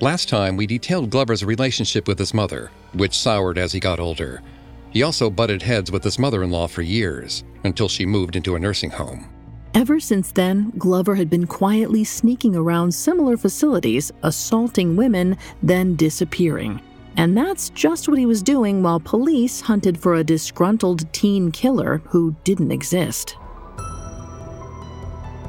Last 0.00 0.28
time, 0.28 0.56
we 0.56 0.68
detailed 0.68 1.10
Glover's 1.10 1.44
relationship 1.44 2.06
with 2.06 2.20
his 2.20 2.32
mother, 2.32 2.70
which 2.92 3.18
soured 3.18 3.58
as 3.58 3.72
he 3.72 3.80
got 3.80 3.98
older. 3.98 4.42
He 4.90 5.02
also 5.02 5.28
butted 5.28 5.60
heads 5.60 5.90
with 5.90 6.04
his 6.04 6.20
mother 6.20 6.44
in 6.44 6.50
law 6.52 6.68
for 6.68 6.82
years, 6.82 7.42
until 7.64 7.88
she 7.88 8.06
moved 8.06 8.36
into 8.36 8.54
a 8.54 8.60
nursing 8.60 8.90
home. 8.90 9.28
Ever 9.74 9.98
since 9.98 10.30
then, 10.30 10.72
Glover 10.78 11.16
had 11.16 11.28
been 11.28 11.48
quietly 11.48 12.04
sneaking 12.04 12.54
around 12.54 12.92
similar 12.92 13.36
facilities, 13.36 14.12
assaulting 14.22 14.94
women, 14.94 15.36
then 15.64 15.96
disappearing. 15.96 16.80
And 17.16 17.36
that's 17.36 17.70
just 17.70 18.08
what 18.08 18.18
he 18.18 18.26
was 18.26 18.40
doing 18.40 18.84
while 18.84 19.00
police 19.00 19.60
hunted 19.60 19.98
for 19.98 20.14
a 20.14 20.24
disgruntled 20.24 21.12
teen 21.12 21.50
killer 21.50 22.02
who 22.06 22.36
didn't 22.44 22.70
exist. 22.70 23.36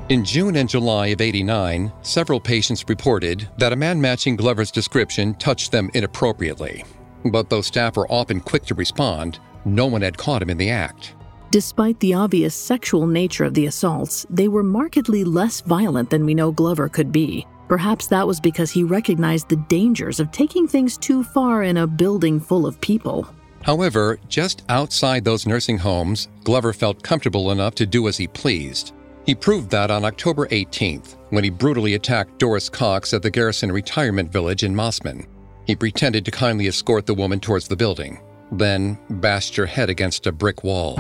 In 0.09 0.25
June 0.25 0.55
and 0.55 0.67
July 0.67 1.07
of 1.07 1.21
89, 1.21 1.93
several 2.01 2.39
patients 2.39 2.83
reported 2.89 3.47
that 3.59 3.73
a 3.73 3.75
man 3.75 4.01
matching 4.01 4.35
Glover's 4.35 4.71
description 4.71 5.35
touched 5.35 5.71
them 5.71 5.91
inappropriately. 5.93 6.83
But 7.25 7.51
though 7.51 7.61
staff 7.61 7.95
were 7.95 8.11
often 8.11 8.39
quick 8.39 8.65
to 8.65 8.73
respond, 8.73 9.39
no 9.65 9.85
one 9.85 10.01
had 10.01 10.17
caught 10.17 10.41
him 10.41 10.49
in 10.49 10.57
the 10.57 10.71
act. 10.71 11.13
Despite 11.51 11.99
the 11.99 12.15
obvious 12.15 12.55
sexual 12.55 13.05
nature 13.05 13.43
of 13.43 13.53
the 13.53 13.67
assaults, 13.67 14.25
they 14.31 14.47
were 14.47 14.63
markedly 14.63 15.23
less 15.23 15.61
violent 15.61 16.09
than 16.09 16.25
we 16.25 16.33
know 16.33 16.51
Glover 16.51 16.89
could 16.89 17.11
be. 17.11 17.45
Perhaps 17.67 18.07
that 18.07 18.25
was 18.25 18.39
because 18.39 18.71
he 18.71 18.83
recognized 18.83 19.47
the 19.47 19.63
dangers 19.69 20.19
of 20.19 20.31
taking 20.31 20.67
things 20.67 20.97
too 20.97 21.23
far 21.23 21.61
in 21.61 21.77
a 21.77 21.85
building 21.85 22.39
full 22.39 22.65
of 22.65 22.81
people. 22.81 23.27
However, 23.61 24.17
just 24.27 24.63
outside 24.69 25.23
those 25.23 25.45
nursing 25.45 25.77
homes, 25.77 26.29
Glover 26.45 26.73
felt 26.73 27.03
comfortable 27.03 27.51
enough 27.51 27.75
to 27.75 27.85
do 27.85 28.07
as 28.07 28.17
he 28.17 28.27
pleased. 28.27 28.93
He 29.29 29.35
proved 29.35 29.69
that 29.69 29.91
on 29.91 30.05
October 30.05 30.47
18th, 30.47 31.15
when 31.29 31.43
he 31.43 31.51
brutally 31.51 31.93
attacked 31.93 32.39
Doris 32.39 32.67
Cox 32.67 33.13
at 33.13 33.21
the 33.21 33.29
Garrison 33.29 33.71
Retirement 33.71 34.31
Village 34.31 34.63
in 34.63 34.73
Mosman. 34.73 35.27
He 35.67 35.75
pretended 35.75 36.25
to 36.25 36.31
kindly 36.31 36.65
escort 36.65 37.05
the 37.05 37.13
woman 37.13 37.39
towards 37.39 37.67
the 37.67 37.75
building, 37.75 38.19
then 38.51 38.97
bashed 39.07 39.55
her 39.55 39.67
head 39.67 39.87
against 39.87 40.25
a 40.25 40.31
brick 40.31 40.63
wall. 40.63 40.95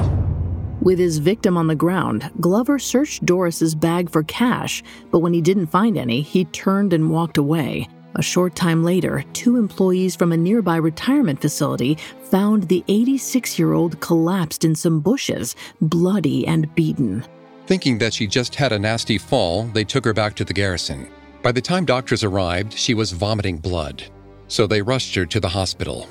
With 0.79 0.99
his 0.99 1.17
victim 1.17 1.57
on 1.57 1.65
the 1.65 1.73
ground, 1.73 2.29
Glover 2.39 2.77
searched 2.77 3.25
Doris's 3.25 3.73
bag 3.73 4.11
for 4.11 4.21
cash, 4.21 4.83
but 5.09 5.21
when 5.21 5.33
he 5.33 5.41
didn't 5.41 5.71
find 5.71 5.97
any, 5.97 6.21
he 6.21 6.45
turned 6.45 6.93
and 6.93 7.09
walked 7.09 7.39
away. 7.39 7.89
A 8.13 8.21
short 8.21 8.55
time 8.55 8.83
later, 8.83 9.23
two 9.33 9.57
employees 9.57 10.15
from 10.15 10.31
a 10.33 10.37
nearby 10.37 10.75
retirement 10.75 11.41
facility 11.41 11.97
found 12.25 12.67
the 12.67 12.83
86 12.89 13.57
year 13.57 13.73
old 13.73 13.99
collapsed 14.01 14.65
in 14.65 14.75
some 14.75 14.99
bushes, 14.99 15.55
bloody 15.81 16.45
and 16.45 16.71
beaten. 16.75 17.25
Thinking 17.69 17.99
that 17.99 18.15
she 18.15 18.25
just 18.25 18.55
had 18.55 18.71
a 18.71 18.79
nasty 18.79 19.19
fall, 19.19 19.65
they 19.65 19.83
took 19.83 20.03
her 20.03 20.11
back 20.11 20.33
to 20.37 20.43
the 20.43 20.55
garrison. 20.55 21.07
By 21.43 21.51
the 21.51 21.61
time 21.61 21.85
doctors 21.85 22.23
arrived, 22.23 22.73
she 22.73 22.95
was 22.95 23.11
vomiting 23.11 23.59
blood, 23.59 24.01
so 24.47 24.65
they 24.65 24.81
rushed 24.81 25.13
her 25.13 25.23
to 25.27 25.39
the 25.39 25.49
hospital. 25.49 26.09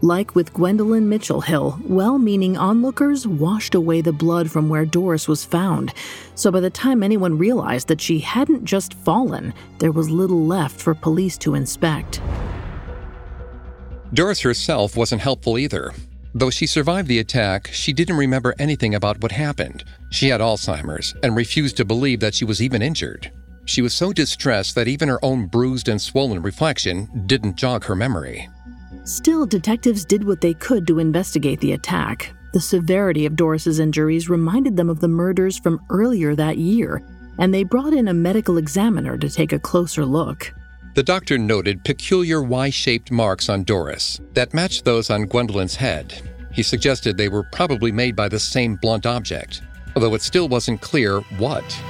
Like 0.00 0.34
with 0.34 0.54
Gwendolyn 0.54 1.06
Mitchelhill, 1.06 1.86
well 1.86 2.16
meaning 2.16 2.56
onlookers 2.56 3.26
washed 3.26 3.74
away 3.74 4.00
the 4.00 4.14
blood 4.14 4.50
from 4.50 4.70
where 4.70 4.86
Doris 4.86 5.28
was 5.28 5.44
found. 5.44 5.92
So 6.34 6.50
by 6.50 6.60
the 6.60 6.70
time 6.70 7.02
anyone 7.02 7.36
realized 7.36 7.88
that 7.88 8.00
she 8.00 8.20
hadn't 8.20 8.64
just 8.64 8.94
fallen, 8.94 9.52
there 9.80 9.92
was 9.92 10.08
little 10.08 10.46
left 10.46 10.80
for 10.80 10.94
police 10.94 11.36
to 11.44 11.56
inspect. 11.56 12.22
Doris 14.14 14.40
herself 14.40 14.96
wasn't 14.96 15.20
helpful 15.20 15.58
either. 15.58 15.92
Though 16.34 16.50
she 16.50 16.66
survived 16.66 17.08
the 17.08 17.18
attack, 17.18 17.68
she 17.72 17.92
didn't 17.92 18.16
remember 18.16 18.54
anything 18.58 18.94
about 18.94 19.20
what 19.20 19.32
happened. 19.32 19.84
She 20.10 20.28
had 20.28 20.40
Alzheimer's 20.40 21.14
and 21.22 21.34
refused 21.34 21.76
to 21.78 21.84
believe 21.84 22.20
that 22.20 22.34
she 22.34 22.44
was 22.44 22.62
even 22.62 22.82
injured. 22.82 23.32
She 23.64 23.82
was 23.82 23.94
so 23.94 24.12
distressed 24.12 24.74
that 24.76 24.88
even 24.88 25.08
her 25.08 25.24
own 25.24 25.46
bruised 25.46 25.88
and 25.88 26.00
swollen 26.00 26.42
reflection 26.42 27.08
didn't 27.26 27.56
jog 27.56 27.84
her 27.84 27.96
memory. 27.96 28.48
Still, 29.04 29.46
detectives 29.46 30.04
did 30.04 30.24
what 30.24 30.40
they 30.40 30.54
could 30.54 30.86
to 30.86 30.98
investigate 30.98 31.60
the 31.60 31.72
attack. 31.72 32.32
The 32.52 32.60
severity 32.60 33.26
of 33.26 33.36
Doris's 33.36 33.78
injuries 33.78 34.28
reminded 34.28 34.76
them 34.76 34.90
of 34.90 35.00
the 35.00 35.08
murders 35.08 35.58
from 35.58 35.80
earlier 35.90 36.34
that 36.34 36.58
year, 36.58 37.02
and 37.38 37.52
they 37.54 37.64
brought 37.64 37.92
in 37.92 38.08
a 38.08 38.14
medical 38.14 38.58
examiner 38.58 39.16
to 39.16 39.30
take 39.30 39.52
a 39.52 39.58
closer 39.58 40.04
look. 40.04 40.52
The 40.94 41.02
doctor 41.04 41.38
noted 41.38 41.84
peculiar 41.84 42.42
Y 42.42 42.68
shaped 42.70 43.12
marks 43.12 43.48
on 43.48 43.62
Doris 43.62 44.20
that 44.34 44.52
matched 44.52 44.84
those 44.84 45.08
on 45.08 45.26
Gwendolyn's 45.26 45.76
head. 45.76 46.20
He 46.52 46.64
suggested 46.64 47.16
they 47.16 47.28
were 47.28 47.44
probably 47.52 47.92
made 47.92 48.16
by 48.16 48.28
the 48.28 48.40
same 48.40 48.74
blunt 48.74 49.06
object, 49.06 49.62
although 49.94 50.14
it 50.14 50.22
still 50.22 50.48
wasn't 50.48 50.80
clear 50.80 51.20
what. 51.38 51.80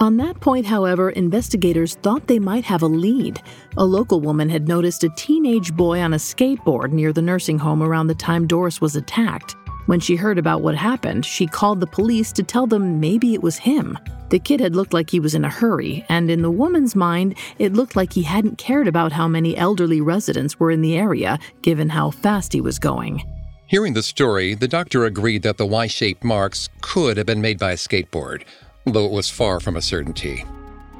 On 0.00 0.16
that 0.16 0.40
point, 0.40 0.66
however, 0.66 1.10
investigators 1.10 1.94
thought 1.94 2.26
they 2.26 2.40
might 2.40 2.64
have 2.64 2.82
a 2.82 2.88
lead. 2.88 3.40
A 3.76 3.84
local 3.84 4.20
woman 4.20 4.48
had 4.48 4.66
noticed 4.66 5.04
a 5.04 5.08
teenage 5.10 5.72
boy 5.72 6.00
on 6.00 6.14
a 6.14 6.16
skateboard 6.16 6.90
near 6.90 7.12
the 7.12 7.22
nursing 7.22 7.60
home 7.60 7.84
around 7.84 8.08
the 8.08 8.14
time 8.16 8.48
Doris 8.48 8.80
was 8.80 8.96
attacked. 8.96 9.54
When 9.86 10.00
she 10.00 10.16
heard 10.16 10.38
about 10.38 10.62
what 10.62 10.74
happened, 10.74 11.24
she 11.24 11.46
called 11.46 11.78
the 11.78 11.86
police 11.86 12.32
to 12.32 12.42
tell 12.42 12.66
them 12.66 12.98
maybe 12.98 13.34
it 13.34 13.42
was 13.42 13.58
him. 13.58 13.96
The 14.32 14.38
kid 14.38 14.60
had 14.60 14.74
looked 14.74 14.94
like 14.94 15.10
he 15.10 15.20
was 15.20 15.34
in 15.34 15.44
a 15.44 15.50
hurry, 15.50 16.06
and 16.08 16.30
in 16.30 16.40
the 16.40 16.50
woman's 16.50 16.96
mind, 16.96 17.34
it 17.58 17.74
looked 17.74 17.96
like 17.96 18.14
he 18.14 18.22
hadn't 18.22 18.56
cared 18.56 18.88
about 18.88 19.12
how 19.12 19.28
many 19.28 19.54
elderly 19.58 20.00
residents 20.00 20.58
were 20.58 20.70
in 20.70 20.80
the 20.80 20.96
area, 20.96 21.38
given 21.60 21.90
how 21.90 22.12
fast 22.12 22.54
he 22.54 22.62
was 22.62 22.78
going. 22.78 23.22
Hearing 23.66 23.92
the 23.92 24.02
story, 24.02 24.54
the 24.54 24.66
doctor 24.66 25.04
agreed 25.04 25.42
that 25.42 25.58
the 25.58 25.66
Y 25.66 25.86
shaped 25.86 26.24
marks 26.24 26.70
could 26.80 27.18
have 27.18 27.26
been 27.26 27.42
made 27.42 27.58
by 27.58 27.72
a 27.72 27.76
skateboard, 27.76 28.44
though 28.86 29.04
it 29.04 29.12
was 29.12 29.28
far 29.28 29.60
from 29.60 29.76
a 29.76 29.82
certainty. 29.82 30.46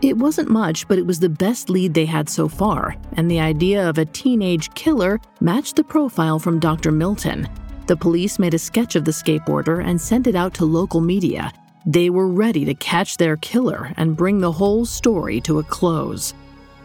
It 0.02 0.18
wasn't 0.18 0.50
much, 0.50 0.86
but 0.86 0.98
it 0.98 1.06
was 1.06 1.18
the 1.18 1.30
best 1.30 1.70
lead 1.70 1.94
they 1.94 2.04
had 2.04 2.28
so 2.28 2.48
far, 2.48 2.96
and 3.12 3.30
the 3.30 3.40
idea 3.40 3.88
of 3.88 3.96
a 3.96 4.04
teenage 4.04 4.74
killer 4.74 5.18
matched 5.40 5.76
the 5.76 5.84
profile 5.84 6.38
from 6.38 6.58
Dr. 6.58 6.92
Milton. 6.92 7.48
The 7.86 7.96
police 7.96 8.38
made 8.38 8.52
a 8.52 8.58
sketch 8.58 8.94
of 8.94 9.06
the 9.06 9.10
skateboarder 9.10 9.82
and 9.82 9.98
sent 9.98 10.26
it 10.26 10.34
out 10.34 10.52
to 10.54 10.66
local 10.66 11.00
media. 11.00 11.50
They 11.86 12.10
were 12.10 12.28
ready 12.28 12.64
to 12.66 12.74
catch 12.74 13.16
their 13.16 13.36
killer 13.36 13.92
and 13.96 14.16
bring 14.16 14.38
the 14.40 14.52
whole 14.52 14.84
story 14.84 15.40
to 15.42 15.58
a 15.58 15.64
close. 15.64 16.34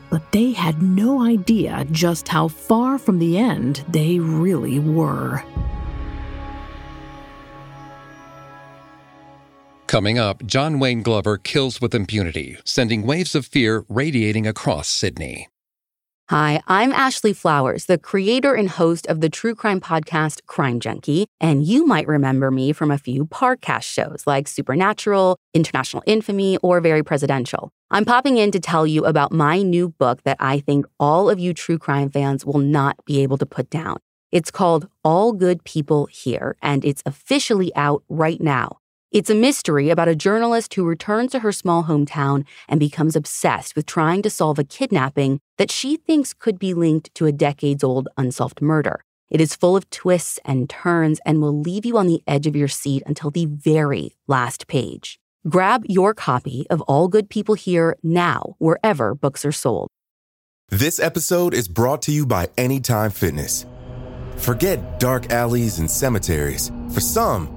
But 0.09 0.31
they 0.31 0.53
had 0.53 0.81
no 0.81 1.21
idea 1.21 1.85
just 1.91 2.27
how 2.27 2.47
far 2.47 2.97
from 2.97 3.19
the 3.19 3.37
end 3.37 3.83
they 3.89 4.19
really 4.19 4.79
were. 4.79 5.43
Coming 9.87 10.17
up, 10.17 10.45
John 10.45 10.79
Wayne 10.79 11.01
Glover 11.01 11.37
kills 11.37 11.79
with 11.79 11.95
impunity, 11.95 12.57
sending 12.65 13.03
waves 13.03 13.35
of 13.35 13.45
fear 13.45 13.85
radiating 13.87 14.45
across 14.45 14.89
Sydney. 14.89 15.47
Hi, 16.29 16.61
I'm 16.67 16.91
Ashley 16.91 17.31
Flowers, 17.31 17.85
the 17.85 17.97
creator 17.97 18.53
and 18.53 18.67
host 18.67 19.07
of 19.07 19.21
the 19.21 19.29
true 19.29 19.55
crime 19.55 19.79
podcast 19.79 20.45
Crime 20.45 20.81
Junkie, 20.81 21.27
and 21.39 21.63
you 21.63 21.85
might 21.85 22.05
remember 22.05 22.51
me 22.51 22.73
from 22.73 22.91
a 22.91 22.97
few 22.97 23.25
Parcast 23.27 23.83
shows 23.83 24.27
like 24.27 24.49
Supernatural, 24.49 25.37
International 25.53 26.03
Infamy, 26.05 26.57
or 26.57 26.81
Very 26.81 27.01
Presidential. 27.01 27.71
I'm 27.91 28.03
popping 28.03 28.35
in 28.35 28.51
to 28.51 28.59
tell 28.59 28.85
you 28.85 29.05
about 29.05 29.31
my 29.31 29.61
new 29.61 29.87
book 29.87 30.21
that 30.23 30.35
I 30.37 30.59
think 30.59 30.85
all 30.99 31.29
of 31.29 31.39
you 31.39 31.53
true 31.53 31.77
crime 31.77 32.09
fans 32.09 32.45
will 32.45 32.59
not 32.59 32.97
be 33.05 33.23
able 33.23 33.37
to 33.37 33.45
put 33.45 33.69
down. 33.69 33.95
It's 34.29 34.51
called 34.51 34.89
All 35.05 35.31
Good 35.31 35.63
People 35.63 36.07
Here, 36.07 36.57
and 36.61 36.83
it's 36.83 37.03
officially 37.05 37.73
out 37.73 38.03
right 38.09 38.41
now. 38.41 38.79
It's 39.09 39.29
a 39.29 39.35
mystery 39.35 39.89
about 39.89 40.09
a 40.09 40.15
journalist 40.15 40.73
who 40.73 40.83
returns 40.83 41.31
to 41.31 41.39
her 41.39 41.53
small 41.53 41.85
hometown 41.85 42.45
and 42.67 42.77
becomes 42.77 43.15
obsessed 43.15 43.73
with 43.73 43.85
trying 43.85 44.21
to 44.23 44.29
solve 44.29 44.59
a 44.59 44.65
kidnapping 44.65 45.39
that 45.57 45.71
she 45.71 45.95
thinks 45.95 46.33
could 46.33 46.59
be 46.59 46.73
linked 46.73 47.15
to 47.15 47.25
a 47.25 47.31
decades 47.31 47.85
old 47.85 48.09
unsolved 48.17 48.61
murder. 48.61 49.05
It 49.29 49.39
is 49.39 49.55
full 49.55 49.77
of 49.77 49.89
twists 49.91 50.39
and 50.43 50.69
turns 50.69 51.21
and 51.25 51.41
will 51.41 51.57
leave 51.57 51.85
you 51.85 51.97
on 51.97 52.07
the 52.07 52.21
edge 52.27 52.47
of 52.47 52.55
your 52.55 52.67
seat 52.67 53.01
until 53.05 53.31
the 53.31 53.45
very 53.45 54.13
last 54.27 54.67
page. 54.67 55.19
Grab 55.47 55.85
your 55.87 56.13
copy 56.13 56.65
of 56.69 56.81
All 56.81 57.07
Good 57.07 57.29
People 57.29 57.55
Here 57.55 57.95
now, 58.03 58.55
wherever 58.57 59.15
books 59.15 59.45
are 59.45 59.53
sold. 59.53 59.87
This 60.67 60.99
episode 60.99 61.53
is 61.53 61.69
brought 61.69 62.01
to 62.03 62.11
you 62.11 62.25
by 62.25 62.49
Anytime 62.57 63.11
Fitness. 63.11 63.65
Forget 64.35 64.99
dark 64.99 65.31
alleys 65.31 65.79
and 65.79 65.89
cemeteries. 65.89 66.71
For 66.93 66.99
some, 66.99 67.56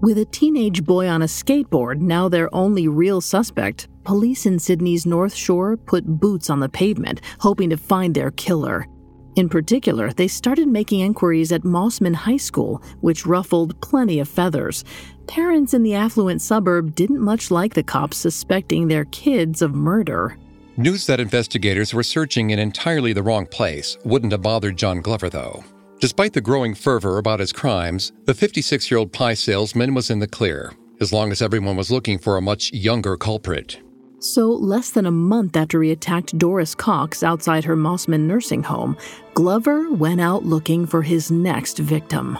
With 0.00 0.18
a 0.18 0.24
teenage 0.26 0.84
boy 0.84 1.08
on 1.08 1.22
a 1.22 1.24
skateboard 1.24 2.00
now 2.00 2.28
their 2.28 2.54
only 2.54 2.86
real 2.86 3.20
suspect, 3.20 3.88
police 4.04 4.46
in 4.46 4.60
Sydney's 4.60 5.04
North 5.04 5.34
Shore 5.34 5.76
put 5.76 6.06
boots 6.06 6.50
on 6.50 6.60
the 6.60 6.68
pavement, 6.68 7.20
hoping 7.40 7.68
to 7.70 7.76
find 7.76 8.14
their 8.14 8.30
killer. 8.30 8.86
In 9.34 9.48
particular, 9.48 10.12
they 10.12 10.28
started 10.28 10.68
making 10.68 11.00
inquiries 11.00 11.50
at 11.50 11.62
Mosman 11.62 12.14
High 12.14 12.36
School, 12.36 12.80
which 13.00 13.26
ruffled 13.26 13.80
plenty 13.80 14.20
of 14.20 14.28
feathers. 14.28 14.84
Parents 15.26 15.74
in 15.74 15.82
the 15.82 15.94
affluent 15.94 16.42
suburb 16.42 16.94
didn't 16.94 17.20
much 17.20 17.50
like 17.50 17.74
the 17.74 17.82
cops 17.82 18.18
suspecting 18.18 18.86
their 18.86 19.06
kids 19.06 19.62
of 19.62 19.74
murder. 19.74 20.38
News 20.76 21.06
that 21.06 21.18
investigators 21.18 21.92
were 21.92 22.04
searching 22.04 22.50
in 22.50 22.60
entirely 22.60 23.12
the 23.12 23.22
wrong 23.24 23.46
place 23.46 23.98
wouldn't 24.04 24.30
have 24.30 24.42
bothered 24.42 24.76
John 24.76 25.00
Glover, 25.00 25.28
though. 25.28 25.64
Despite 26.00 26.32
the 26.32 26.40
growing 26.40 26.76
fervor 26.76 27.18
about 27.18 27.40
his 27.40 27.52
crimes, 27.52 28.12
the 28.24 28.34
56 28.34 28.88
year 28.88 28.98
old 28.98 29.12
pie 29.12 29.34
salesman 29.34 29.94
was 29.94 30.10
in 30.10 30.20
the 30.20 30.28
clear, 30.28 30.72
as 31.00 31.12
long 31.12 31.32
as 31.32 31.42
everyone 31.42 31.76
was 31.76 31.90
looking 31.90 32.18
for 32.18 32.36
a 32.36 32.42
much 32.42 32.72
younger 32.72 33.16
culprit. 33.16 33.80
So, 34.20 34.48
less 34.48 34.92
than 34.92 35.06
a 35.06 35.10
month 35.10 35.56
after 35.56 35.82
he 35.82 35.90
attacked 35.90 36.38
Doris 36.38 36.74
Cox 36.74 37.24
outside 37.24 37.64
her 37.64 37.76
Mosman 37.76 38.22
nursing 38.22 38.62
home, 38.62 38.96
Glover 39.34 39.90
went 39.90 40.20
out 40.20 40.44
looking 40.44 40.86
for 40.86 41.02
his 41.02 41.32
next 41.32 41.78
victim. 41.78 42.38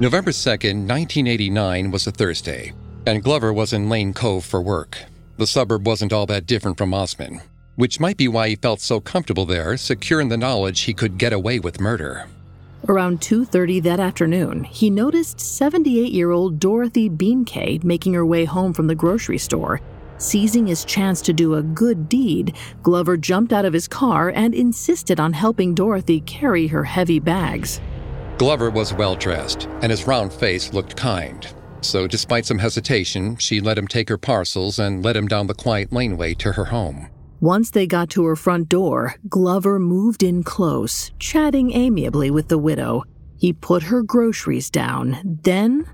November 0.00 0.32
2nd, 0.32 0.86
1989 0.86 1.90
was 1.90 2.06
a 2.06 2.12
Thursday, 2.12 2.74
and 3.06 3.22
Glover 3.22 3.54
was 3.54 3.72
in 3.72 3.88
Lane 3.88 4.12
Cove 4.12 4.44
for 4.44 4.60
work. 4.60 4.98
The 5.38 5.46
suburb 5.46 5.86
wasn't 5.86 6.12
all 6.12 6.26
that 6.26 6.46
different 6.46 6.76
from 6.76 6.90
Mosman 6.90 7.40
which 7.76 8.00
might 8.00 8.16
be 8.16 8.28
why 8.28 8.48
he 8.48 8.56
felt 8.56 8.80
so 8.80 9.00
comfortable 9.00 9.46
there, 9.46 9.76
secure 9.76 10.20
in 10.20 10.28
the 10.28 10.36
knowledge 10.36 10.80
he 10.80 10.94
could 10.94 11.18
get 11.18 11.32
away 11.32 11.58
with 11.58 11.80
murder. 11.80 12.26
Around 12.86 13.20
2:30 13.22 13.80
that 13.84 13.98
afternoon, 13.98 14.64
he 14.64 14.90
noticed 14.90 15.38
78-year-old 15.38 16.60
Dorothy 16.60 17.08
Beankay 17.08 17.82
making 17.82 18.12
her 18.12 18.26
way 18.26 18.44
home 18.44 18.74
from 18.74 18.86
the 18.86 18.94
grocery 18.94 19.38
store. 19.38 19.80
Seizing 20.18 20.66
his 20.66 20.84
chance 20.84 21.20
to 21.22 21.32
do 21.32 21.54
a 21.54 21.62
good 21.62 22.08
deed, 22.08 22.54
Glover 22.82 23.16
jumped 23.16 23.52
out 23.52 23.64
of 23.64 23.72
his 23.72 23.88
car 23.88 24.28
and 24.28 24.54
insisted 24.54 25.18
on 25.18 25.32
helping 25.32 25.74
Dorothy 25.74 26.20
carry 26.20 26.66
her 26.66 26.84
heavy 26.84 27.18
bags. 27.18 27.80
Glover 28.38 28.70
was 28.70 28.92
well 28.92 29.16
dressed, 29.16 29.66
and 29.80 29.90
his 29.90 30.06
round 30.06 30.32
face 30.32 30.72
looked 30.72 30.96
kind. 30.96 31.46
So, 31.80 32.06
despite 32.06 32.46
some 32.46 32.58
hesitation, 32.58 33.36
she 33.36 33.60
let 33.60 33.78
him 33.78 33.88
take 33.88 34.08
her 34.08 34.18
parcels 34.18 34.78
and 34.78 35.04
led 35.04 35.16
him 35.16 35.28
down 35.28 35.46
the 35.46 35.54
quiet 35.54 35.92
laneway 35.92 36.34
to 36.34 36.52
her 36.52 36.66
home. 36.66 37.08
Once 37.44 37.68
they 37.72 37.86
got 37.86 38.08
to 38.08 38.24
her 38.24 38.34
front 38.34 38.70
door, 38.70 39.16
Glover 39.28 39.78
moved 39.78 40.22
in 40.22 40.42
close, 40.42 41.10
chatting 41.18 41.74
amiably 41.74 42.30
with 42.30 42.48
the 42.48 42.56
widow. 42.56 43.04
He 43.36 43.52
put 43.52 43.82
her 43.82 44.02
groceries 44.02 44.70
down, 44.70 45.20
then 45.42 45.86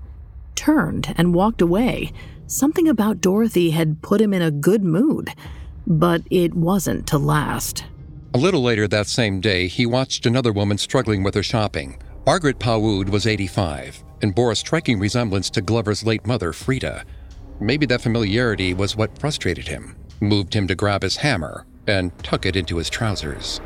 turned 0.55 1.13
and 1.17 1.33
walked 1.33 1.61
away. 1.61 2.13
Something 2.47 2.87
about 2.87 3.19
Dorothy 3.19 3.71
had 3.71 4.01
put 4.01 4.21
him 4.21 4.33
in 4.33 4.41
a 4.41 4.49
good 4.49 4.81
mood, 4.81 5.27
but 5.85 6.21
it 6.31 6.53
wasn't 6.53 7.05
to 7.07 7.17
last. 7.17 7.83
A 8.33 8.37
little 8.37 8.63
later 8.63 8.87
that 8.87 9.07
same 9.07 9.41
day, 9.41 9.67
he 9.67 9.85
watched 9.85 10.25
another 10.25 10.53
woman 10.53 10.77
struggling 10.77 11.21
with 11.21 11.35
her 11.35 11.43
shopping. 11.43 12.01
Margaret 12.25 12.59
Pahud 12.59 13.09
was 13.09 13.27
85 13.27 14.01
and 14.21 14.33
bore 14.33 14.53
a 14.53 14.55
striking 14.55 14.99
resemblance 14.99 15.49
to 15.49 15.61
Glover's 15.61 16.05
late 16.05 16.25
mother, 16.25 16.53
Frida. 16.53 17.03
Maybe 17.59 17.85
that 17.87 17.99
familiarity 17.99 18.73
was 18.73 18.95
what 18.95 19.19
frustrated 19.19 19.67
him 19.67 19.97
moved 20.21 20.53
him 20.53 20.67
to 20.67 20.75
grab 20.75 21.01
his 21.01 21.17
hammer 21.17 21.65
and 21.87 22.17
tuck 22.23 22.45
it 22.45 22.55
into 22.55 22.77
his 22.77 22.89
trousers. 22.89 23.59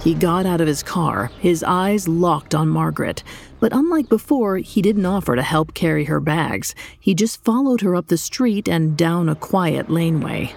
He 0.00 0.14
got 0.14 0.46
out 0.46 0.60
of 0.60 0.68
his 0.68 0.82
car, 0.82 1.30
his 1.40 1.64
eyes 1.64 2.06
locked 2.06 2.54
on 2.54 2.68
Margaret. 2.68 3.24
But 3.58 3.72
unlike 3.72 4.08
before, 4.08 4.58
he 4.58 4.80
didn't 4.80 5.06
offer 5.06 5.34
to 5.34 5.42
help 5.42 5.74
carry 5.74 6.04
her 6.04 6.20
bags. 6.20 6.74
He 7.00 7.14
just 7.14 7.42
followed 7.44 7.80
her 7.80 7.96
up 7.96 8.06
the 8.06 8.16
street 8.16 8.68
and 8.68 8.96
down 8.96 9.28
a 9.28 9.34
quiet 9.34 9.90
laneway. 9.90 10.54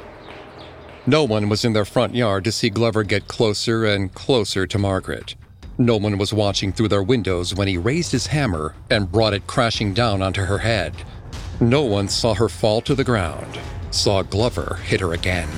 No 1.08 1.24
one 1.24 1.50
was 1.50 1.66
in 1.66 1.74
their 1.74 1.86
front 1.86 2.14
yard 2.14 2.44
to 2.44 2.52
see 2.52 2.70
Glover 2.70 3.04
get 3.04 3.28
closer 3.28 3.86
and 3.86 4.14
closer 4.14 4.68
to 4.68 4.78
Margaret. 4.78 5.34
No 5.80 5.98
one 5.98 6.20
was 6.20 6.32
watching 6.32 6.72
through 6.72 6.90
their 6.90 7.02
windows 7.02 7.56
when 7.56 7.68
he 7.68 7.80
raised 7.80 8.12
his 8.12 8.28
hammer 8.28 8.76
and 8.92 9.12
brought 9.12 9.34
it 9.34 9.48
crashing 9.48 9.96
down 9.96 10.22
onto 10.22 10.44
her 10.44 10.60
head. 10.60 10.94
No 11.60 11.82
one 11.82 12.08
saw 12.08 12.36
her 12.36 12.50
fall 12.50 12.82
to 12.82 12.94
the 12.94 13.04
ground 13.04 13.60
saw 13.91 14.23
Glover 14.23 14.80
hit 14.84 15.01
her 15.01 15.13
again. 15.13 15.49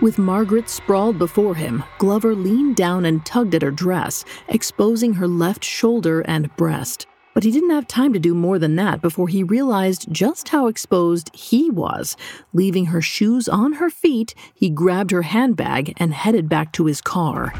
With 0.00 0.16
Margaret 0.16 0.68
sprawled 0.68 1.18
before 1.18 1.56
him, 1.56 1.82
Glover 1.98 2.34
leaned 2.34 2.76
down 2.76 3.04
and 3.04 3.26
tugged 3.26 3.56
at 3.56 3.62
her 3.62 3.72
dress, 3.72 4.24
exposing 4.46 5.14
her 5.14 5.26
left 5.26 5.64
shoulder 5.64 6.20
and 6.20 6.54
breast. 6.56 7.06
But 7.34 7.42
he 7.42 7.50
didn't 7.50 7.70
have 7.70 7.88
time 7.88 8.12
to 8.12 8.20
do 8.20 8.34
more 8.34 8.60
than 8.60 8.76
that 8.76 9.02
before 9.02 9.26
he 9.26 9.42
realized 9.42 10.06
just 10.12 10.50
how 10.50 10.68
exposed 10.68 11.34
he 11.34 11.68
was. 11.68 12.16
Leaving 12.52 12.86
her 12.86 13.02
shoes 13.02 13.48
on 13.48 13.74
her 13.74 13.90
feet, 13.90 14.36
he 14.54 14.70
grabbed 14.70 15.10
her 15.10 15.22
handbag 15.22 15.94
and 15.96 16.14
headed 16.14 16.48
back 16.48 16.72
to 16.72 16.86
his 16.86 17.00
car. 17.00 17.52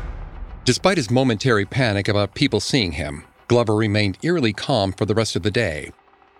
Despite 0.64 0.96
his 0.96 1.10
momentary 1.10 1.64
panic 1.64 2.08
about 2.08 2.34
people 2.34 2.60
seeing 2.60 2.92
him, 2.92 3.24
Glover 3.48 3.74
remained 3.74 4.18
eerily 4.22 4.52
calm 4.52 4.92
for 4.92 5.06
the 5.06 5.14
rest 5.14 5.34
of 5.34 5.42
the 5.42 5.50
day. 5.50 5.90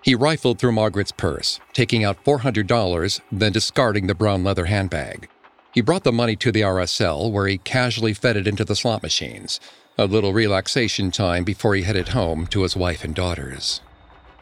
He 0.09 0.15
rifled 0.15 0.59
through 0.59 0.73
Margaret's 0.73 1.13
purse, 1.13 1.61
taking 1.75 2.03
out 2.03 2.25
$400, 2.25 3.21
then 3.31 3.53
discarding 3.53 4.07
the 4.07 4.15
brown 4.15 4.43
leather 4.43 4.65
handbag. 4.65 5.29
He 5.75 5.83
brought 5.83 6.05
the 6.05 6.13
money 6.13 6.35
to 6.37 6.51
the 6.51 6.63
RSL, 6.63 7.31
where 7.31 7.47
he 7.47 7.59
casually 7.59 8.15
fed 8.15 8.35
it 8.39 8.49
into 8.49 8.65
the 8.65 8.75
slot 8.75 9.03
machines, 9.03 9.61
a 9.99 10.07
little 10.07 10.33
relaxation 10.33 11.11
time 11.11 11.45
before 11.45 11.75
he 11.75 11.83
headed 11.83 12.09
home 12.09 12.47
to 12.47 12.63
his 12.63 12.75
wife 12.75 13.05
and 13.05 13.15
daughters. 13.15 13.83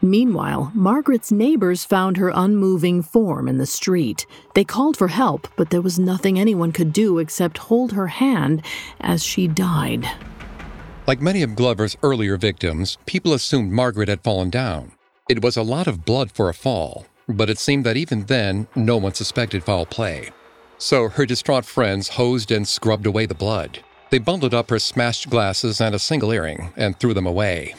Meanwhile, 0.01 0.71
Margaret's 0.73 1.33
neighbors 1.33 1.83
found 1.83 2.15
her 2.15 2.31
unmoving 2.33 3.01
form 3.01 3.49
in 3.49 3.57
the 3.57 3.65
street. 3.65 4.25
They 4.55 4.63
called 4.63 4.95
for 4.95 5.09
help, 5.09 5.49
but 5.57 5.69
there 5.69 5.81
was 5.81 5.99
nothing 5.99 6.39
anyone 6.39 6.71
could 6.71 6.93
do 6.93 7.19
except 7.19 7.57
hold 7.57 7.91
her 7.91 8.07
hand 8.07 8.61
as 9.01 9.21
she 9.21 9.49
died. 9.49 10.09
Like 11.07 11.19
many 11.19 11.43
of 11.43 11.55
Glover's 11.55 11.97
earlier 12.01 12.37
victims, 12.37 12.97
people 13.05 13.33
assumed 13.33 13.73
Margaret 13.73 14.07
had 14.07 14.23
fallen 14.23 14.49
down. 14.49 14.93
It 15.29 15.43
was 15.43 15.57
a 15.57 15.61
lot 15.61 15.87
of 15.87 16.05
blood 16.05 16.31
for 16.31 16.47
a 16.47 16.53
fall, 16.53 17.05
but 17.27 17.49
it 17.49 17.59
seemed 17.59 17.85
that 17.85 17.97
even 17.97 18.27
then, 18.27 18.65
no 18.75 18.95
one 18.95 19.13
suspected 19.13 19.61
foul 19.61 19.85
play. 19.85 20.29
So 20.77 21.09
her 21.09 21.25
distraught 21.25 21.65
friends 21.65 22.07
hosed 22.07 22.49
and 22.49 22.65
scrubbed 22.65 23.05
away 23.05 23.25
the 23.25 23.35
blood. 23.35 23.83
They 24.09 24.19
bundled 24.19 24.53
up 24.53 24.69
her 24.69 24.79
smashed 24.79 25.29
glasses 25.29 25.81
and 25.81 25.93
a 25.93 25.99
single 25.99 26.31
earring 26.31 26.71
and 26.77 26.97
threw 26.97 27.13
them 27.13 27.27
away. 27.27 27.75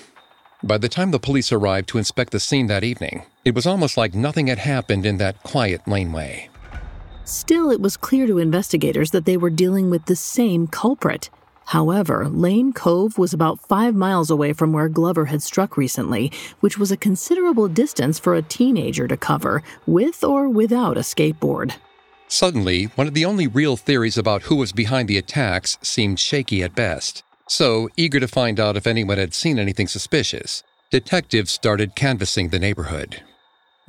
By 0.63 0.77
the 0.77 0.91
time 0.91 1.11
the 1.11 1.19
police 1.19 1.51
arrived 1.51 1.89
to 1.89 1.99
inspect 1.99 2.33
the 2.33 2.41
scene 2.41 2.67
that 2.67 2.85
evening, 2.85 3.23
it 3.47 3.55
was 3.55 3.67
almost 3.67 3.97
like 3.97 4.15
nothing 4.15 4.49
had 4.49 4.59
happened 4.59 5.07
in 5.07 5.17
that 5.17 5.43
quiet 5.43 5.81
laneway. 5.89 6.51
Still, 7.25 7.71
it 7.71 7.81
was 7.81 7.97
clear 7.97 8.27
to 8.27 8.39
investigators 8.39 9.11
that 9.13 9.25
they 9.25 9.39
were 9.39 9.49
dealing 9.49 9.89
with 9.89 10.05
the 10.05 10.17
same 10.17 10.67
culprit. 10.67 11.31
However, 11.69 12.27
Lane 12.31 12.73
Cove 12.73 13.19
was 13.19 13.35
about 13.35 13.61
five 13.61 13.95
miles 13.95 14.31
away 14.31 14.55
from 14.55 14.73
where 14.73 14.89
Glover 14.89 15.27
had 15.27 15.43
struck 15.43 15.77
recently, 15.77 16.33
which 16.61 16.79
was 16.79 16.91
a 16.91 16.97
considerable 16.97 17.69
distance 17.69 18.19
for 18.19 18.35
a 18.35 18.41
teenager 18.41 19.07
to 19.07 19.19
cover, 19.19 19.63
with 19.87 20.25
or 20.25 20.49
without 20.49 20.97
a 20.97 21.01
skateboard. 21.01 21.75
Suddenly, 22.27 22.85
one 22.95 23.07
of 23.07 23.13
the 23.13 23.27
only 23.27 23.47
real 23.47 23.77
theories 23.77 24.17
about 24.17 24.45
who 24.45 24.57
was 24.57 24.73
behind 24.73 25.09
the 25.09 25.19
attacks 25.19 25.77
seemed 25.83 26.19
shaky 26.19 26.63
at 26.63 26.75
best. 26.75 27.23
So, 27.49 27.91
eager 27.99 28.19
to 28.19 28.29
find 28.29 28.59
out 28.59 28.79
if 28.79 28.87
anyone 28.87 29.19
had 29.19 29.35
seen 29.35 29.59
anything 29.59 29.89
suspicious, 29.89 30.63
detectives 30.91 31.51
started 31.51 31.95
canvassing 31.95 32.49
the 32.49 32.59
neighborhood. 32.59 33.23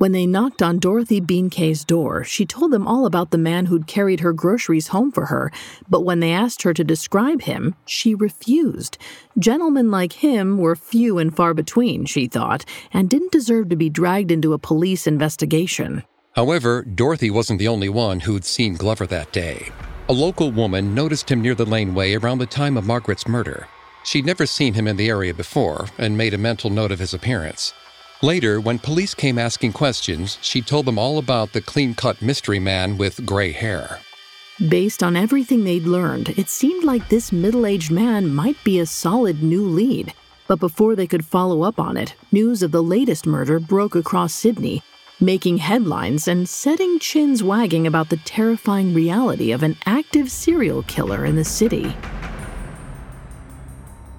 When 0.00 0.12
they 0.12 0.24
knocked 0.26 0.62
on 0.62 0.78
Dorothy 0.78 1.20
Beankay's 1.20 1.84
door, 1.84 2.24
she 2.24 2.46
told 2.46 2.72
them 2.72 2.88
all 2.88 3.04
about 3.04 3.32
the 3.32 3.36
man 3.36 3.66
who'd 3.66 3.86
carried 3.86 4.20
her 4.20 4.32
groceries 4.32 4.88
home 4.88 5.12
for 5.12 5.26
her, 5.26 5.52
but 5.90 6.06
when 6.06 6.20
they 6.20 6.32
asked 6.32 6.62
her 6.62 6.72
to 6.72 6.82
describe 6.82 7.42
him, 7.42 7.74
she 7.84 8.14
refused. 8.14 8.96
Gentlemen 9.38 9.90
like 9.90 10.14
him 10.14 10.56
were 10.56 10.74
few 10.74 11.18
and 11.18 11.36
far 11.36 11.52
between, 11.52 12.06
she 12.06 12.28
thought, 12.28 12.64
and 12.94 13.10
didn't 13.10 13.30
deserve 13.30 13.68
to 13.68 13.76
be 13.76 13.90
dragged 13.90 14.30
into 14.30 14.54
a 14.54 14.58
police 14.58 15.06
investigation. 15.06 16.02
However, 16.32 16.82
Dorothy 16.82 17.30
wasn't 17.30 17.58
the 17.58 17.68
only 17.68 17.90
one 17.90 18.20
who'd 18.20 18.46
seen 18.46 18.76
Glover 18.76 19.06
that 19.08 19.32
day. 19.32 19.68
A 20.08 20.14
local 20.14 20.50
woman 20.50 20.94
noticed 20.94 21.30
him 21.30 21.42
near 21.42 21.54
the 21.54 21.66
laneway 21.66 22.14
around 22.14 22.38
the 22.38 22.46
time 22.46 22.78
of 22.78 22.86
Margaret's 22.86 23.28
murder. 23.28 23.68
She'd 24.04 24.24
never 24.24 24.46
seen 24.46 24.72
him 24.72 24.88
in 24.88 24.96
the 24.96 25.10
area 25.10 25.34
before 25.34 25.88
and 25.98 26.16
made 26.16 26.32
a 26.32 26.38
mental 26.38 26.70
note 26.70 26.90
of 26.90 27.00
his 27.00 27.12
appearance. 27.12 27.74
Later, 28.22 28.60
when 28.60 28.78
police 28.78 29.14
came 29.14 29.38
asking 29.38 29.72
questions, 29.72 30.36
she 30.42 30.60
told 30.60 30.84
them 30.84 30.98
all 30.98 31.16
about 31.16 31.54
the 31.54 31.62
clean 31.62 31.94
cut 31.94 32.20
mystery 32.20 32.58
man 32.58 32.98
with 32.98 33.24
gray 33.24 33.50
hair. 33.50 34.00
Based 34.68 35.02
on 35.02 35.16
everything 35.16 35.64
they'd 35.64 35.84
learned, 35.84 36.28
it 36.38 36.50
seemed 36.50 36.84
like 36.84 37.08
this 37.08 37.32
middle 37.32 37.64
aged 37.64 37.90
man 37.90 38.34
might 38.34 38.62
be 38.62 38.78
a 38.78 38.84
solid 38.84 39.42
new 39.42 39.64
lead. 39.64 40.12
But 40.48 40.60
before 40.60 40.96
they 40.96 41.06
could 41.06 41.24
follow 41.24 41.62
up 41.62 41.80
on 41.80 41.96
it, 41.96 42.14
news 42.30 42.62
of 42.62 42.72
the 42.72 42.82
latest 42.82 43.26
murder 43.26 43.58
broke 43.58 43.94
across 43.94 44.34
Sydney, 44.34 44.82
making 45.18 45.56
headlines 45.56 46.28
and 46.28 46.46
setting 46.46 46.98
chins 46.98 47.42
wagging 47.42 47.86
about 47.86 48.10
the 48.10 48.18
terrifying 48.18 48.92
reality 48.92 49.50
of 49.52 49.62
an 49.62 49.78
active 49.86 50.30
serial 50.30 50.82
killer 50.82 51.24
in 51.24 51.36
the 51.36 51.44
city. 51.44 51.96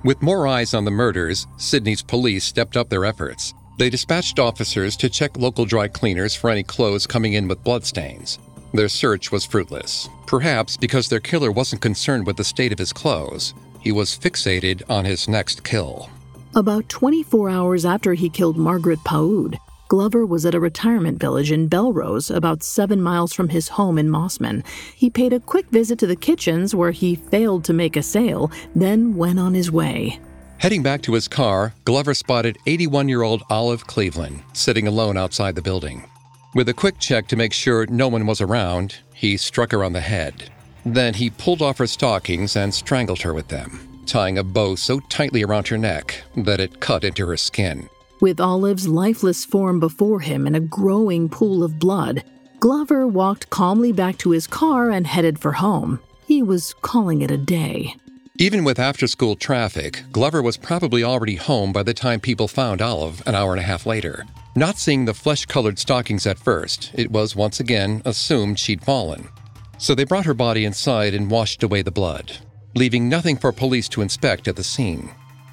With 0.04 0.24
more 0.24 0.48
eyes 0.48 0.74
on 0.74 0.86
the 0.86 0.92
murders, 0.92 1.46
Sydney's 1.58 2.02
police 2.02 2.46
stepped 2.46 2.76
up 2.76 2.90
their 2.90 3.06
efforts. 3.06 3.54
They 3.82 3.90
dispatched 3.90 4.38
officers 4.38 4.96
to 4.98 5.10
check 5.10 5.40
local 5.40 5.66
dry 5.66 5.88
cleaners 5.88 6.36
for 6.36 6.52
any 6.52 6.62
clothes 6.62 7.08
coming 7.08 7.34
in 7.34 7.48
with 7.48 7.64
bloodstains. 7.64 8.38
Their 8.76 8.88
search 8.88 9.32
was 9.32 9.44
fruitless, 9.44 10.08
perhaps 10.28 10.78
because 10.78 11.10
their 11.10 11.20
killer 11.20 11.52
wasn't 11.52 11.82
concerned 11.82 12.28
with 12.28 12.38
the 12.38 12.44
state 12.44 12.72
of 12.72 12.78
his 12.78 12.94
clothes. 12.94 13.56
He 13.80 13.92
was 13.92 14.16
fixated 14.16 14.84
on 14.88 15.04
his 15.04 15.28
next 15.28 15.64
kill. 15.64 16.12
About 16.54 16.90
24 16.90 17.50
hours 17.50 17.84
after 17.84 18.14
he 18.14 18.30
killed 18.30 18.56
Margaret 18.56 19.00
Pahud, 19.00 19.58
Glover 19.88 20.28
was 20.28 20.46
at 20.46 20.54
a 20.54 20.60
retirement 20.60 21.20
village 21.20 21.52
in 21.52 21.68
Belrose, 21.68 22.30
about 22.30 22.62
seven 22.62 23.02
miles 23.02 23.34
from 23.34 23.50
his 23.50 23.68
home 23.68 23.98
in 23.98 24.10
Mosman. 24.10 24.64
He 24.96 25.10
paid 25.10 25.34
a 25.34 25.40
quick 25.40 25.68
visit 25.72 25.98
to 25.98 26.08
the 26.08 26.16
kitchens 26.16 26.76
where 26.76 26.92
he 26.92 27.16
failed 27.16 27.64
to 27.64 27.74
make 27.74 27.98
a 27.98 28.04
sale, 28.04 28.52
then 28.76 29.16
went 29.16 29.40
on 29.40 29.56
his 29.56 29.72
way. 29.72 30.20
Heading 30.62 30.84
back 30.84 31.02
to 31.02 31.14
his 31.14 31.28
car, 31.28 31.74
Glover 31.86 32.14
spotted 32.14 32.60
81 32.68 33.10
year 33.10 33.24
old 33.24 33.42
Olive 33.50 33.88
Cleveland 33.88 34.44
sitting 34.54 34.88
alone 34.88 35.18
outside 35.18 35.56
the 35.56 35.62
building. 35.64 36.08
With 36.54 36.70
a 36.70 36.74
quick 36.76 37.00
check 37.00 37.26
to 37.30 37.36
make 37.36 37.52
sure 37.52 37.88
no 37.88 38.08
one 38.08 38.28
was 38.28 38.42
around, 38.42 38.98
he 39.12 39.38
struck 39.38 39.72
her 39.72 39.84
on 39.84 39.94
the 39.94 40.02
head. 40.02 40.52
Then 40.86 41.16
he 41.16 41.32
pulled 41.32 41.64
off 41.64 41.80
her 41.80 41.88
stockings 41.88 42.56
and 42.56 42.72
strangled 42.72 43.24
her 43.24 43.34
with 43.34 43.48
them, 43.48 44.04
tying 44.06 44.38
a 44.38 44.44
bow 44.44 44.76
so 44.76 45.00
tightly 45.10 45.42
around 45.42 45.68
her 45.68 45.80
neck 45.80 46.22
that 46.38 46.60
it 46.60 46.80
cut 46.80 47.04
into 47.04 47.26
her 47.26 47.38
skin. 47.38 47.90
With 48.20 48.40
Olive's 48.40 48.88
lifeless 48.88 49.44
form 49.44 49.80
before 49.80 50.20
him 50.20 50.46
and 50.46 50.56
a 50.56 50.60
growing 50.60 51.28
pool 51.28 51.64
of 51.64 51.80
blood, 51.80 52.24
Glover 52.60 53.08
walked 53.08 53.50
calmly 53.50 53.92
back 53.92 54.20
to 54.20 54.30
his 54.30 54.46
car 54.46 54.92
and 54.92 55.08
headed 55.08 55.40
for 55.40 55.54
home. 55.54 56.00
He 56.28 56.44
was 56.44 56.76
calling 56.84 57.24
it 57.24 57.32
a 57.32 57.38
day. 57.38 57.96
Even 58.42 58.64
with 58.64 58.80
after 58.80 59.06
school 59.06 59.36
traffic, 59.36 60.02
Glover 60.12 60.42
was 60.42 60.58
probably 60.58 61.04
already 61.04 61.36
home 61.36 61.72
by 61.72 61.84
the 61.84 61.94
time 61.94 62.20
people 62.20 62.48
found 62.48 62.82
Olive 62.82 63.22
an 63.28 63.36
hour 63.36 63.52
and 63.52 63.60
a 63.60 63.64
half 63.64 63.86
later. 63.86 64.26
Not 64.56 64.80
seeing 64.80 65.06
the 65.06 65.14
flesh 65.14 65.46
colored 65.46 65.78
stockings 65.78 66.26
at 66.26 66.40
first, 66.40 66.90
it 66.96 67.12
was 67.12 67.36
once 67.36 67.60
again 67.60 68.02
assumed 68.04 68.58
she'd 68.58 68.84
fallen. 68.84 69.30
So 69.78 69.94
they 69.94 70.06
brought 70.06 70.26
her 70.26 70.34
body 70.34 70.66
inside 70.66 71.14
and 71.14 71.30
washed 71.30 71.62
away 71.62 71.84
the 71.84 71.92
blood, 71.92 72.36
leaving 72.74 73.08
nothing 73.08 73.38
for 73.38 73.52
police 73.52 73.88
to 73.90 74.02
inspect 74.02 74.48
at 74.48 74.56
the 74.56 74.64
scene. 74.64 75.12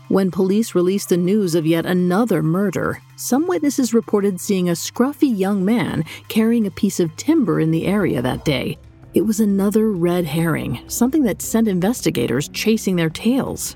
When 0.08 0.30
police 0.30 0.74
released 0.74 1.10
the 1.10 1.18
news 1.18 1.54
of 1.54 1.66
yet 1.66 1.84
another 1.84 2.42
murder, 2.42 3.02
some 3.16 3.46
witnesses 3.46 3.92
reported 3.92 4.40
seeing 4.40 4.70
a 4.70 4.72
scruffy 4.72 5.28
young 5.38 5.62
man 5.62 6.06
carrying 6.28 6.66
a 6.66 6.70
piece 6.70 7.00
of 7.00 7.14
timber 7.16 7.60
in 7.60 7.70
the 7.70 7.84
area 7.84 8.22
that 8.22 8.46
day. 8.46 8.78
It 9.14 9.22
was 9.22 9.40
another 9.40 9.90
red 9.90 10.26
herring, 10.26 10.80
something 10.86 11.22
that 11.22 11.40
sent 11.40 11.66
investigators 11.66 12.48
chasing 12.48 12.96
their 12.96 13.08
tails. 13.08 13.74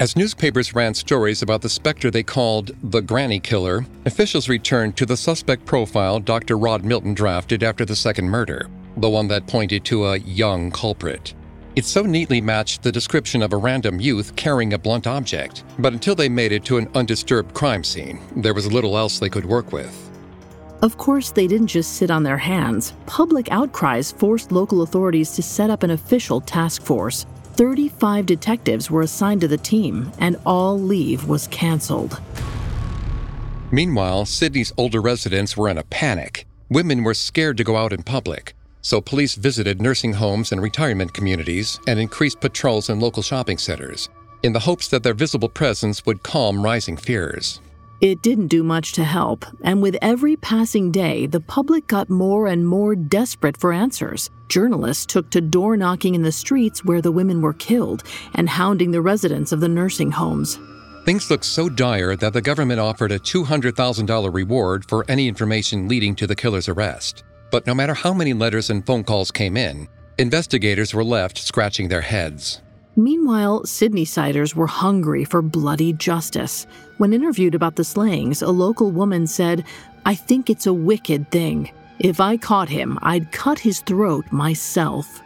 As 0.00 0.16
newspapers 0.16 0.74
ran 0.74 0.94
stories 0.94 1.42
about 1.42 1.62
the 1.62 1.68
specter 1.68 2.10
they 2.10 2.24
called 2.24 2.72
the 2.82 3.00
Granny 3.00 3.38
Killer, 3.38 3.86
officials 4.06 4.48
returned 4.48 4.96
to 4.96 5.06
the 5.06 5.16
suspect 5.16 5.64
profile 5.66 6.18
Dr. 6.18 6.58
Rod 6.58 6.84
Milton 6.84 7.14
drafted 7.14 7.62
after 7.62 7.84
the 7.84 7.94
second 7.94 8.28
murder, 8.28 8.68
the 8.96 9.08
one 9.08 9.28
that 9.28 9.46
pointed 9.46 9.84
to 9.84 10.06
a 10.06 10.18
young 10.18 10.72
culprit. 10.72 11.34
It 11.76 11.84
so 11.84 12.02
neatly 12.02 12.40
matched 12.40 12.82
the 12.82 12.90
description 12.90 13.40
of 13.40 13.52
a 13.52 13.56
random 13.56 14.00
youth 14.00 14.34
carrying 14.34 14.72
a 14.72 14.78
blunt 14.78 15.06
object, 15.06 15.62
but 15.78 15.92
until 15.92 16.16
they 16.16 16.28
made 16.28 16.50
it 16.50 16.64
to 16.64 16.78
an 16.78 16.88
undisturbed 16.96 17.54
crime 17.54 17.84
scene, 17.84 18.20
there 18.34 18.52
was 18.52 18.70
little 18.70 18.98
else 18.98 19.20
they 19.20 19.30
could 19.30 19.46
work 19.46 19.72
with. 19.72 20.01
Of 20.82 20.98
course, 20.98 21.30
they 21.30 21.46
didn't 21.46 21.68
just 21.68 21.94
sit 21.94 22.10
on 22.10 22.24
their 22.24 22.38
hands. 22.38 22.92
Public 23.06 23.50
outcries 23.52 24.10
forced 24.10 24.50
local 24.50 24.82
authorities 24.82 25.30
to 25.32 25.42
set 25.42 25.70
up 25.70 25.84
an 25.84 25.92
official 25.92 26.40
task 26.40 26.82
force. 26.82 27.24
35 27.54 28.26
detectives 28.26 28.90
were 28.90 29.02
assigned 29.02 29.42
to 29.42 29.48
the 29.48 29.56
team, 29.56 30.10
and 30.18 30.36
all 30.44 30.76
leave 30.78 31.28
was 31.28 31.46
canceled. 31.48 32.20
Meanwhile, 33.70 34.26
Sydney's 34.26 34.72
older 34.76 35.00
residents 35.00 35.56
were 35.56 35.68
in 35.68 35.78
a 35.78 35.84
panic. 35.84 36.46
Women 36.68 37.04
were 37.04 37.14
scared 37.14 37.58
to 37.58 37.64
go 37.64 37.76
out 37.76 37.92
in 37.92 38.02
public, 38.02 38.54
so 38.80 39.00
police 39.00 39.36
visited 39.36 39.80
nursing 39.80 40.14
homes 40.14 40.50
and 40.50 40.60
retirement 40.60 41.14
communities 41.14 41.78
and 41.86 42.00
increased 42.00 42.40
patrols 42.40 42.90
in 42.90 42.98
local 42.98 43.22
shopping 43.22 43.58
centers 43.58 44.08
in 44.42 44.52
the 44.52 44.58
hopes 44.58 44.88
that 44.88 45.04
their 45.04 45.14
visible 45.14 45.48
presence 45.48 46.04
would 46.04 46.22
calm 46.22 46.62
rising 46.62 46.96
fears. 46.96 47.60
It 48.02 48.20
didn't 48.20 48.48
do 48.48 48.64
much 48.64 48.94
to 48.94 49.04
help, 49.04 49.46
and 49.62 49.80
with 49.80 49.96
every 50.02 50.34
passing 50.34 50.90
day, 50.90 51.26
the 51.26 51.38
public 51.38 51.86
got 51.86 52.10
more 52.10 52.48
and 52.48 52.66
more 52.66 52.96
desperate 52.96 53.56
for 53.56 53.72
answers. 53.72 54.28
Journalists 54.48 55.06
took 55.06 55.30
to 55.30 55.40
door 55.40 55.76
knocking 55.76 56.16
in 56.16 56.22
the 56.22 56.32
streets 56.32 56.84
where 56.84 57.00
the 57.00 57.12
women 57.12 57.40
were 57.40 57.52
killed 57.52 58.02
and 58.34 58.48
hounding 58.48 58.90
the 58.90 59.00
residents 59.00 59.52
of 59.52 59.60
the 59.60 59.68
nursing 59.68 60.10
homes. 60.10 60.58
Things 61.04 61.30
looked 61.30 61.44
so 61.44 61.68
dire 61.68 62.16
that 62.16 62.32
the 62.32 62.42
government 62.42 62.80
offered 62.80 63.12
a 63.12 63.20
$200,000 63.20 64.34
reward 64.34 64.84
for 64.84 65.04
any 65.06 65.28
information 65.28 65.86
leading 65.86 66.16
to 66.16 66.26
the 66.26 66.34
killer's 66.34 66.68
arrest. 66.68 67.22
But 67.52 67.68
no 67.68 67.72
matter 67.72 67.94
how 67.94 68.12
many 68.12 68.32
letters 68.32 68.68
and 68.68 68.84
phone 68.84 69.04
calls 69.04 69.30
came 69.30 69.56
in, 69.56 69.86
investigators 70.18 70.92
were 70.92 71.04
left 71.04 71.38
scratching 71.38 71.86
their 71.86 72.00
heads. 72.00 72.62
Meanwhile, 72.96 73.64
Sydney 73.64 74.04
siders 74.04 74.54
were 74.54 74.66
hungry 74.66 75.24
for 75.24 75.40
bloody 75.40 75.94
justice. 75.94 76.66
When 76.98 77.14
interviewed 77.14 77.54
about 77.54 77.76
the 77.76 77.84
slayings, 77.84 78.42
a 78.42 78.50
local 78.50 78.90
woman 78.90 79.26
said, 79.26 79.64
I 80.04 80.14
think 80.14 80.50
it's 80.50 80.66
a 80.66 80.74
wicked 80.74 81.30
thing. 81.30 81.72
If 81.98 82.20
I 82.20 82.36
caught 82.36 82.68
him, 82.68 82.98
I'd 83.00 83.32
cut 83.32 83.58
his 83.58 83.80
throat 83.80 84.26
myself. 84.30 85.20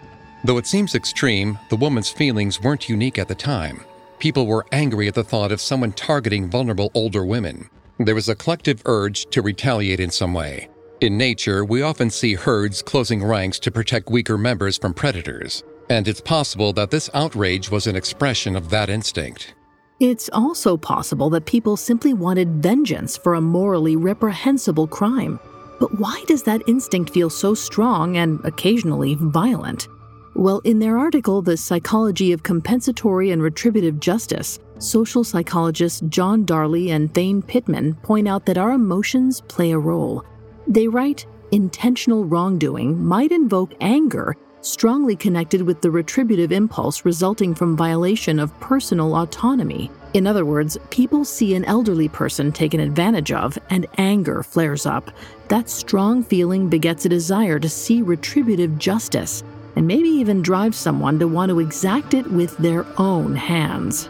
Though 0.45 0.59
it 0.59 0.67
seems 0.67 0.95
extreme, 0.95 1.59
the 1.71 1.77
woman's 1.77 2.11
feelings 2.11 2.61
weren't 2.61 2.89
unique 2.89 3.19
at 3.19 3.27
the 3.27 3.35
time. 3.35 3.81
People 4.21 4.47
were 4.47 4.67
angry 4.71 5.09
at 5.09 5.15
the 5.15 5.25
thought 5.25 5.51
of 5.51 5.61
someone 5.61 5.93
targeting 5.93 6.49
vulnerable 6.49 6.93
older 6.95 7.25
women. 7.25 7.69
There 7.99 8.15
was 8.15 8.29
a 8.29 8.37
collective 8.37 8.81
urge 8.85 9.27
to 9.31 9.43
retaliate 9.43 9.99
in 9.99 10.11
some 10.11 10.35
way. 10.35 10.69
In 11.01 11.19
nature, 11.19 11.65
we 11.65 11.83
often 11.83 12.11
see 12.11 12.35
herds 12.35 12.81
closing 12.81 13.25
ranks 13.25 13.59
to 13.61 13.71
protect 13.71 14.09
weaker 14.09 14.39
members 14.39 14.79
from 14.79 14.95
predators, 14.95 15.63
and 15.89 16.09
it's 16.09 16.21
possible 16.21 16.73
that 16.75 16.91
this 16.91 17.11
outrage 17.15 17.71
was 17.71 17.87
an 17.87 17.97
expression 17.97 18.57
of 18.57 18.71
that 18.71 18.89
instinct. 18.89 19.55
It's 19.99 20.29
also 20.33 20.77
possible 20.77 21.31
that 21.31 21.47
people 21.47 21.77
simply 21.77 22.13
wanted 22.13 22.63
vengeance 22.63 23.17
for 23.17 23.35
a 23.35 23.41
morally 23.41 23.97
reprehensible 23.97 24.87
crime. 24.87 25.41
But 25.81 25.99
why 25.99 26.23
does 26.27 26.43
that 26.43 26.63
instinct 26.69 27.11
feel 27.11 27.31
so 27.31 27.55
strong 27.55 28.17
and 28.17 28.39
occasionally 28.45 29.15
violent? 29.15 29.89
Well, 30.35 30.61
in 30.65 30.81
their 30.81 30.99
article, 30.99 31.41
The 31.41 31.57
Psychology 31.57 32.33
of 32.33 32.43
Compensatory 32.43 33.31
and 33.31 33.43
Retributive 33.43 33.99
Justice, 33.99 34.59
social 34.79 35.25
psychologists 35.25 36.03
John 36.09 36.45
Darley 36.45 36.91
and 36.91 37.13
Thane 37.15 37.41
Pittman 37.41 37.95
point 38.03 38.29
out 38.29 38.45
that 38.45 38.59
our 38.59 38.73
emotions 38.73 39.41
play 39.49 39.71
a 39.71 39.79
role. 39.79 40.25
They 40.67 40.89
write 40.89 41.27
intentional 41.53 42.27
wrongdoing 42.27 43.03
might 43.03 43.33
invoke 43.33 43.73
anger 43.81 44.37
strongly 44.67 45.15
connected 45.15 45.63
with 45.63 45.81
the 45.81 45.91
retributive 45.91 46.51
impulse 46.51 47.05
resulting 47.05 47.55
from 47.55 47.77
violation 47.77 48.41
of 48.41 48.59
personal 48.59 49.15
autonomy. 49.15 49.91
In 50.13 50.27
other 50.27 50.45
words, 50.45 50.77
people 50.91 51.25
see 51.25 51.55
an 51.55 51.65
elderly 51.67 52.09
person 52.09 52.51
taken 52.51 52.81
advantage 52.81 53.31
of 53.31 53.57
and 53.71 53.87
anger 53.97 54.43
flares 54.43 54.85
up. 54.85 55.11
That 55.49 55.71
strong 55.71 56.25
feeling 56.25 56.69
begets 56.69 57.05
a 57.05 57.09
desire 57.09 57.59
to 57.61 57.69
see 57.69 58.03
retributive 58.03 58.77
justice 58.79 59.45
and 59.77 59.87
maybe 59.87 60.09
even 60.09 60.43
drives 60.43 60.79
someone 60.79 61.19
to 61.21 61.29
want 61.29 61.51
to 61.51 61.61
exact 61.61 62.15
it 62.15 62.27
with 62.27 62.57
their 62.57 62.85
own 62.99 63.37
hands. 63.37 64.09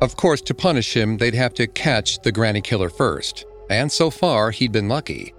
Of 0.00 0.16
course, 0.16 0.40
to 0.42 0.54
punish 0.54 0.96
him, 0.96 1.16
they'd 1.16 1.34
have 1.34 1.54
to 1.54 1.66
catch 1.66 2.20
the 2.20 2.32
granny 2.32 2.60
killer 2.60 2.90
first. 2.90 3.44
And 3.68 3.90
so 3.90 4.10
far, 4.10 4.50
he'd 4.50 4.72
been 4.72 4.88
lucky. 4.88 5.34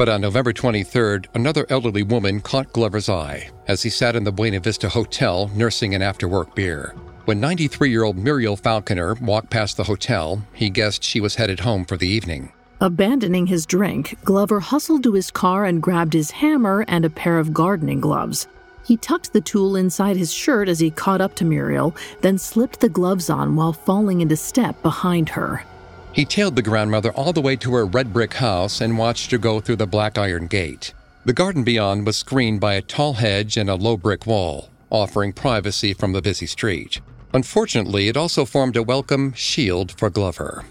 But 0.00 0.08
on 0.08 0.22
November 0.22 0.54
23rd, 0.54 1.26
another 1.34 1.66
elderly 1.68 2.02
woman 2.02 2.40
caught 2.40 2.72
Glover's 2.72 3.10
eye 3.10 3.50
as 3.68 3.82
he 3.82 3.90
sat 3.90 4.16
in 4.16 4.24
the 4.24 4.32
Buena 4.32 4.58
Vista 4.58 4.88
Hotel 4.88 5.50
nursing 5.54 5.94
an 5.94 6.00
after 6.00 6.26
work 6.26 6.54
beer. 6.54 6.94
When 7.26 7.38
93 7.38 7.90
year 7.90 8.04
old 8.04 8.16
Muriel 8.16 8.56
Falconer 8.56 9.12
walked 9.20 9.50
past 9.50 9.76
the 9.76 9.84
hotel, 9.84 10.42
he 10.54 10.70
guessed 10.70 11.04
she 11.04 11.20
was 11.20 11.34
headed 11.34 11.60
home 11.60 11.84
for 11.84 11.98
the 11.98 12.08
evening. 12.08 12.50
Abandoning 12.80 13.46
his 13.46 13.66
drink, 13.66 14.16
Glover 14.24 14.58
hustled 14.58 15.02
to 15.02 15.12
his 15.12 15.30
car 15.30 15.66
and 15.66 15.82
grabbed 15.82 16.14
his 16.14 16.30
hammer 16.30 16.82
and 16.88 17.04
a 17.04 17.10
pair 17.10 17.38
of 17.38 17.52
gardening 17.52 18.00
gloves. 18.00 18.48
He 18.86 18.96
tucked 18.96 19.34
the 19.34 19.42
tool 19.42 19.76
inside 19.76 20.16
his 20.16 20.32
shirt 20.32 20.70
as 20.70 20.80
he 20.80 20.90
caught 20.90 21.20
up 21.20 21.34
to 21.34 21.44
Muriel, 21.44 21.94
then 22.22 22.38
slipped 22.38 22.80
the 22.80 22.88
gloves 22.88 23.28
on 23.28 23.54
while 23.54 23.74
falling 23.74 24.22
into 24.22 24.34
step 24.34 24.80
behind 24.80 25.28
her. 25.28 25.62
He 26.12 26.24
tailed 26.24 26.56
the 26.56 26.62
grandmother 26.62 27.12
all 27.12 27.32
the 27.32 27.40
way 27.40 27.56
to 27.56 27.72
her 27.74 27.86
red 27.86 28.12
brick 28.12 28.34
house 28.34 28.80
and 28.80 28.98
watched 28.98 29.30
her 29.30 29.38
go 29.38 29.60
through 29.60 29.76
the 29.76 29.86
black 29.86 30.18
iron 30.18 30.48
gate. 30.48 30.92
The 31.24 31.32
garden 31.32 31.62
beyond 31.62 32.04
was 32.04 32.16
screened 32.16 32.60
by 32.60 32.74
a 32.74 32.82
tall 32.82 33.14
hedge 33.14 33.56
and 33.56 33.70
a 33.70 33.76
low 33.76 33.96
brick 33.96 34.26
wall, 34.26 34.70
offering 34.90 35.32
privacy 35.32 35.94
from 35.94 36.12
the 36.12 36.22
busy 36.22 36.46
street. 36.46 37.00
Unfortunately, 37.32 38.08
it 38.08 38.16
also 38.16 38.44
formed 38.44 38.76
a 38.76 38.82
welcome 38.82 39.32
shield 39.34 39.92
for 39.92 40.10
Glover. 40.10 40.64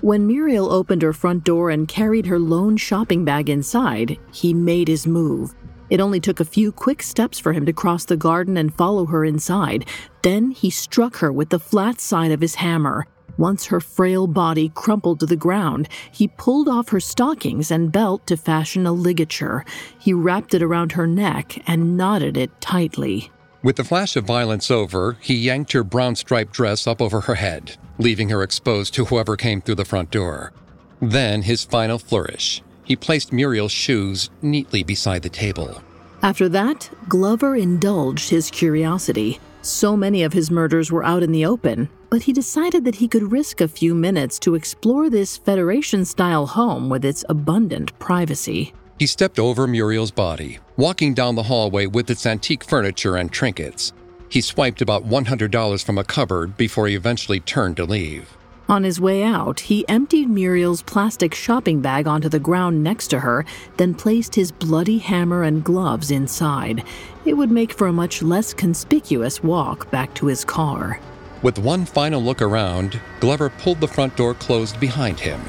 When 0.00 0.28
Muriel 0.28 0.70
opened 0.70 1.02
her 1.02 1.12
front 1.12 1.42
door 1.42 1.70
and 1.70 1.88
carried 1.88 2.26
her 2.26 2.38
lone 2.38 2.76
shopping 2.76 3.24
bag 3.24 3.50
inside, 3.50 4.16
he 4.32 4.54
made 4.54 4.86
his 4.86 5.08
move. 5.08 5.56
It 5.90 6.00
only 6.00 6.20
took 6.20 6.38
a 6.38 6.44
few 6.44 6.70
quick 6.70 7.02
steps 7.02 7.40
for 7.40 7.52
him 7.52 7.66
to 7.66 7.72
cross 7.72 8.04
the 8.04 8.16
garden 8.16 8.56
and 8.56 8.72
follow 8.72 9.06
her 9.06 9.24
inside. 9.24 9.86
Then 10.22 10.52
he 10.52 10.70
struck 10.70 11.16
her 11.16 11.32
with 11.32 11.48
the 11.48 11.58
flat 11.58 12.00
side 12.00 12.30
of 12.30 12.40
his 12.40 12.56
hammer. 12.56 13.08
Once 13.38 13.66
her 13.66 13.80
frail 13.80 14.26
body 14.26 14.68
crumpled 14.74 15.20
to 15.20 15.26
the 15.26 15.36
ground, 15.36 15.88
he 16.10 16.26
pulled 16.26 16.68
off 16.68 16.88
her 16.88 17.00
stockings 17.00 17.70
and 17.70 17.92
belt 17.92 18.26
to 18.26 18.36
fashion 18.36 18.84
a 18.84 18.92
ligature. 18.92 19.64
He 19.98 20.12
wrapped 20.12 20.52
it 20.54 20.62
around 20.62 20.92
her 20.92 21.06
neck 21.06 21.62
and 21.66 21.96
knotted 21.96 22.36
it 22.36 22.60
tightly. 22.60 23.30
With 23.62 23.76
the 23.76 23.84
flash 23.84 24.16
of 24.16 24.24
violence 24.24 24.70
over, 24.70 25.16
he 25.20 25.34
yanked 25.34 25.72
her 25.72 25.84
brown 25.84 26.16
striped 26.16 26.52
dress 26.52 26.86
up 26.86 27.00
over 27.00 27.22
her 27.22 27.36
head, 27.36 27.76
leaving 27.98 28.28
her 28.28 28.42
exposed 28.42 28.92
to 28.94 29.04
whoever 29.04 29.36
came 29.36 29.60
through 29.60 29.76
the 29.76 29.84
front 29.84 30.10
door. 30.10 30.52
Then 31.00 31.42
his 31.42 31.64
final 31.64 31.98
flourish. 31.98 32.62
He 32.82 32.96
placed 32.96 33.32
Muriel's 33.32 33.72
shoes 33.72 34.30
neatly 34.42 34.82
beside 34.82 35.22
the 35.22 35.28
table. 35.28 35.80
After 36.22 36.48
that, 36.48 36.90
Glover 37.08 37.54
indulged 37.54 38.30
his 38.30 38.50
curiosity. 38.50 39.38
So 39.62 39.96
many 39.96 40.24
of 40.24 40.32
his 40.32 40.50
murders 40.50 40.90
were 40.90 41.04
out 41.04 41.22
in 41.22 41.30
the 41.30 41.44
open, 41.44 41.88
but 42.10 42.22
he 42.22 42.32
decided 42.32 42.84
that 42.84 42.96
he 42.96 43.08
could 43.08 43.32
risk 43.32 43.60
a 43.60 43.68
few 43.68 43.94
minutes 43.94 44.38
to 44.40 44.54
explore 44.54 45.10
this 45.10 45.36
Federation 45.36 46.04
style 46.04 46.46
home 46.46 46.88
with 46.88 47.04
its 47.04 47.24
abundant 47.28 47.98
privacy. 47.98 48.72
He 48.98 49.06
stepped 49.06 49.38
over 49.38 49.66
Muriel's 49.66 50.10
body, 50.10 50.58
walking 50.76 51.14
down 51.14 51.34
the 51.34 51.44
hallway 51.44 51.86
with 51.86 52.10
its 52.10 52.26
antique 52.26 52.64
furniture 52.64 53.16
and 53.16 53.30
trinkets. 53.30 53.92
He 54.28 54.40
swiped 54.40 54.82
about 54.82 55.08
$100 55.08 55.84
from 55.84 55.98
a 55.98 56.04
cupboard 56.04 56.56
before 56.56 56.88
he 56.88 56.94
eventually 56.94 57.40
turned 57.40 57.76
to 57.76 57.84
leave. 57.84 58.36
On 58.68 58.84
his 58.84 59.00
way 59.00 59.22
out, 59.22 59.60
he 59.60 59.88
emptied 59.88 60.28
Muriel's 60.28 60.82
plastic 60.82 61.34
shopping 61.34 61.80
bag 61.80 62.06
onto 62.06 62.28
the 62.28 62.38
ground 62.38 62.84
next 62.84 63.08
to 63.08 63.20
her, 63.20 63.46
then 63.78 63.94
placed 63.94 64.34
his 64.34 64.52
bloody 64.52 64.98
hammer 64.98 65.44
and 65.44 65.64
gloves 65.64 66.10
inside. 66.10 66.84
It 67.24 67.32
would 67.32 67.50
make 67.50 67.72
for 67.72 67.86
a 67.86 67.92
much 67.92 68.20
less 68.20 68.52
conspicuous 68.52 69.42
walk 69.42 69.90
back 69.90 70.12
to 70.16 70.26
his 70.26 70.44
car. 70.44 71.00
With 71.42 71.58
one 71.58 71.84
final 71.84 72.20
look 72.20 72.42
around, 72.42 73.00
Glover 73.20 73.48
pulled 73.48 73.80
the 73.80 73.86
front 73.86 74.16
door 74.16 74.34
closed 74.34 74.80
behind 74.80 75.20
him 75.20 75.40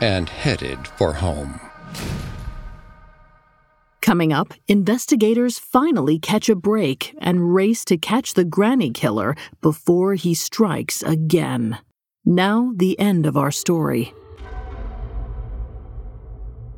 and 0.00 0.28
headed 0.28 0.86
for 0.86 1.12
home. 1.12 1.58
Coming 4.00 4.32
up, 4.32 4.54
investigators 4.68 5.58
finally 5.58 6.18
catch 6.18 6.48
a 6.48 6.54
break 6.54 7.14
and 7.18 7.54
race 7.54 7.84
to 7.86 7.96
catch 7.96 8.34
the 8.34 8.44
granny 8.44 8.90
killer 8.90 9.34
before 9.60 10.14
he 10.14 10.34
strikes 10.34 11.02
again. 11.02 11.78
Now, 12.24 12.72
the 12.76 12.98
end 12.98 13.26
of 13.26 13.36
our 13.36 13.50
story. 13.50 14.12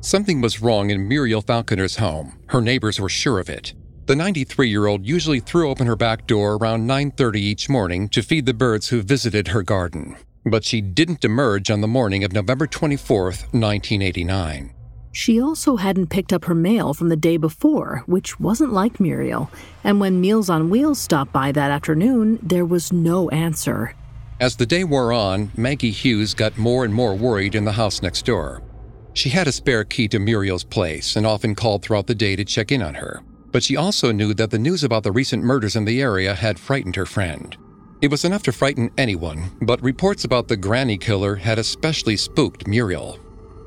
Something 0.01 0.39
was 0.39 0.61
wrong 0.61 0.91
in 0.91 1.07
Muriel 1.07 1.41
Falconer's 1.41 1.97
home. 1.97 2.37
Her 2.47 2.61
neighbors 2.61 2.99
were 2.99 3.09
sure 3.09 3.39
of 3.39 3.49
it. 3.49 3.73
The 4.07 4.13
93-year-old 4.13 5.03
usually 5.03 5.39
threw 5.39 5.67
open 5.67 5.87
her 5.87 5.95
back 5.95 6.27
door 6.27 6.57
around 6.57 6.87
9:30 6.87 7.37
each 7.37 7.69
morning 7.69 8.07
to 8.09 8.21
feed 8.21 8.45
the 8.45 8.53
birds 8.53 8.89
who 8.89 9.01
visited 9.01 9.47
her 9.47 9.63
garden. 9.63 10.15
But 10.45 10.63
she 10.63 10.79
didn't 10.79 11.25
emerge 11.25 11.71
on 11.71 11.81
the 11.81 11.87
morning 11.87 12.23
of 12.23 12.31
November 12.31 12.67
24, 12.67 13.23
1989. 13.23 14.75
She 15.11 15.41
also 15.41 15.77
hadn't 15.77 16.11
picked 16.11 16.33
up 16.33 16.45
her 16.45 16.53
mail 16.53 16.93
from 16.93 17.09
the 17.09 17.15
day 17.15 17.37
before, 17.37 18.03
which 18.05 18.39
wasn't 18.39 18.73
like 18.73 18.99
Muriel. 18.99 19.49
And 19.83 19.99
when 19.99 20.21
Meals 20.21 20.51
on 20.51 20.69
Wheels 20.69 20.99
stopped 20.99 21.33
by 21.33 21.51
that 21.53 21.71
afternoon, 21.71 22.37
there 22.43 22.65
was 22.65 22.93
no 22.93 23.29
answer. 23.31 23.95
As 24.39 24.55
the 24.55 24.67
day 24.67 24.83
wore 24.83 25.13
on, 25.13 25.49
Maggie 25.57 25.89
Hughes 25.89 26.35
got 26.35 26.59
more 26.59 26.85
and 26.85 26.93
more 26.93 27.15
worried 27.15 27.55
in 27.55 27.65
the 27.65 27.71
house 27.71 28.03
next 28.03 28.23
door. 28.27 28.61
She 29.13 29.29
had 29.29 29.47
a 29.47 29.51
spare 29.51 29.83
key 29.83 30.07
to 30.09 30.19
Muriel's 30.19 30.63
place 30.63 31.15
and 31.15 31.25
often 31.25 31.55
called 31.55 31.81
throughout 31.81 32.05
the 32.05 32.13
day 32.13 32.35
to 32.35 32.45
check 32.45 32.71
in 32.71 32.83
on 32.83 32.93
her 32.93 33.23
but 33.55 33.63
she 33.63 33.77
also 33.77 34.11
knew 34.11 34.33
that 34.33 34.51
the 34.51 34.59
news 34.59 34.83
about 34.83 35.03
the 35.03 35.11
recent 35.13 35.41
murders 35.41 35.77
in 35.77 35.85
the 35.85 36.01
area 36.01 36.35
had 36.35 36.59
frightened 36.59 36.97
her 36.97 37.05
friend. 37.05 37.55
It 38.01 38.11
was 38.11 38.25
enough 38.25 38.43
to 38.43 38.51
frighten 38.51 38.91
anyone, 38.97 39.49
but 39.61 39.81
reports 39.81 40.25
about 40.25 40.49
the 40.49 40.57
granny 40.57 40.97
killer 40.97 41.37
had 41.37 41.57
especially 41.57 42.17
spooked 42.17 42.67
Muriel. 42.67 43.17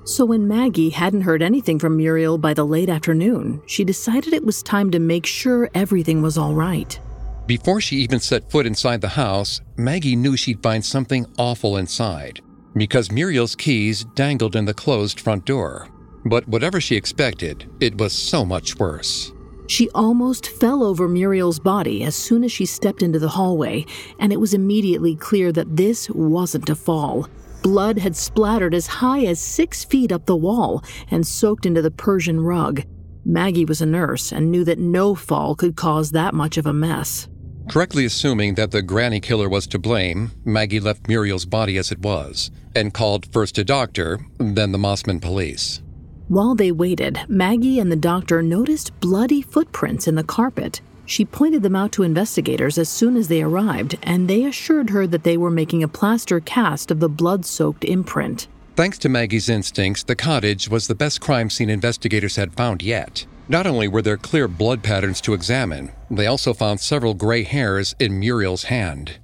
So 0.04 0.26
when 0.26 0.46
Maggie 0.46 0.90
hadn't 0.90 1.22
heard 1.22 1.40
anything 1.40 1.78
from 1.78 1.96
Muriel 1.96 2.36
by 2.36 2.52
the 2.52 2.66
late 2.66 2.90
afternoon, 2.90 3.62
she 3.64 3.82
decided 3.82 4.34
it 4.34 4.44
was 4.44 4.62
time 4.62 4.90
to 4.90 4.98
make 4.98 5.24
sure 5.24 5.70
everything 5.72 6.20
was 6.20 6.36
all 6.36 6.52
right. 6.52 7.00
Before 7.46 7.80
she 7.80 7.96
even 7.96 8.20
set 8.20 8.50
foot 8.50 8.66
inside 8.66 9.00
the 9.00 9.08
house, 9.08 9.62
Maggie 9.78 10.16
knew 10.16 10.36
she'd 10.36 10.62
find 10.62 10.84
something 10.84 11.24
awful 11.38 11.78
inside, 11.78 12.42
because 12.76 13.10
Muriel's 13.10 13.56
keys 13.56 14.04
dangled 14.14 14.54
in 14.54 14.66
the 14.66 14.74
closed 14.74 15.18
front 15.18 15.46
door. 15.46 15.88
But 16.26 16.46
whatever 16.46 16.78
she 16.78 16.94
expected, 16.94 17.66
it 17.80 17.96
was 17.96 18.12
so 18.12 18.44
much 18.44 18.76
worse. 18.78 19.32
She 19.68 19.90
almost 19.90 20.48
fell 20.48 20.82
over 20.82 21.06
Muriel's 21.08 21.58
body 21.58 22.02
as 22.02 22.16
soon 22.16 22.42
as 22.42 22.50
she 22.50 22.64
stepped 22.64 23.02
into 23.02 23.18
the 23.18 23.28
hallway, 23.28 23.84
and 24.18 24.32
it 24.32 24.40
was 24.40 24.54
immediately 24.54 25.14
clear 25.14 25.52
that 25.52 25.76
this 25.76 26.08
wasn't 26.08 26.70
a 26.70 26.74
fall. 26.74 27.28
Blood 27.62 27.98
had 27.98 28.16
splattered 28.16 28.74
as 28.74 28.86
high 28.86 29.26
as 29.26 29.38
six 29.38 29.84
feet 29.84 30.10
up 30.10 30.24
the 30.24 30.34
wall 30.34 30.82
and 31.10 31.26
soaked 31.26 31.66
into 31.66 31.82
the 31.82 31.90
Persian 31.90 32.40
rug. 32.40 32.82
Maggie 33.26 33.66
was 33.66 33.82
a 33.82 33.86
nurse 33.86 34.32
and 34.32 34.50
knew 34.50 34.64
that 34.64 34.78
no 34.78 35.14
fall 35.14 35.54
could 35.54 35.76
cause 35.76 36.12
that 36.12 36.32
much 36.32 36.56
of 36.56 36.64
a 36.64 36.72
mess. 36.72 37.28
Correctly 37.68 38.06
assuming 38.06 38.54
that 38.54 38.70
the 38.70 38.80
granny 38.80 39.20
killer 39.20 39.50
was 39.50 39.66
to 39.66 39.78
blame, 39.78 40.30
Maggie 40.46 40.80
left 40.80 41.06
Muriel's 41.06 41.44
body 41.44 41.76
as 41.76 41.92
it 41.92 41.98
was 41.98 42.50
and 42.74 42.94
called 42.94 43.30
first 43.34 43.58
a 43.58 43.64
doctor, 43.64 44.18
then 44.38 44.72
the 44.72 44.78
Mosman 44.78 45.20
police. 45.20 45.82
While 46.28 46.54
they 46.54 46.72
waited, 46.72 47.20
Maggie 47.26 47.78
and 47.78 47.90
the 47.90 47.96
doctor 47.96 48.42
noticed 48.42 48.92
bloody 49.00 49.40
footprints 49.40 50.06
in 50.06 50.14
the 50.14 50.22
carpet. 50.22 50.82
She 51.06 51.24
pointed 51.24 51.62
them 51.62 51.74
out 51.74 51.90
to 51.92 52.02
investigators 52.02 52.76
as 52.76 52.90
soon 52.90 53.16
as 53.16 53.28
they 53.28 53.42
arrived, 53.42 53.96
and 54.02 54.28
they 54.28 54.44
assured 54.44 54.90
her 54.90 55.06
that 55.06 55.24
they 55.24 55.38
were 55.38 55.50
making 55.50 55.82
a 55.82 55.88
plaster 55.88 56.38
cast 56.38 56.90
of 56.90 57.00
the 57.00 57.08
blood 57.08 57.46
soaked 57.46 57.82
imprint. 57.82 58.46
Thanks 58.76 58.98
to 58.98 59.08
Maggie's 59.08 59.48
instincts, 59.48 60.02
the 60.02 60.14
cottage 60.14 60.68
was 60.68 60.86
the 60.86 60.94
best 60.94 61.22
crime 61.22 61.48
scene 61.48 61.70
investigators 61.70 62.36
had 62.36 62.52
found 62.52 62.82
yet. 62.82 63.24
Not 63.48 63.66
only 63.66 63.88
were 63.88 64.02
there 64.02 64.18
clear 64.18 64.48
blood 64.48 64.82
patterns 64.82 65.22
to 65.22 65.32
examine, 65.32 65.92
they 66.10 66.26
also 66.26 66.52
found 66.52 66.80
several 66.80 67.14
gray 67.14 67.42
hairs 67.42 67.94
in 67.98 68.20
Muriel's 68.20 68.64
hand. 68.64 69.16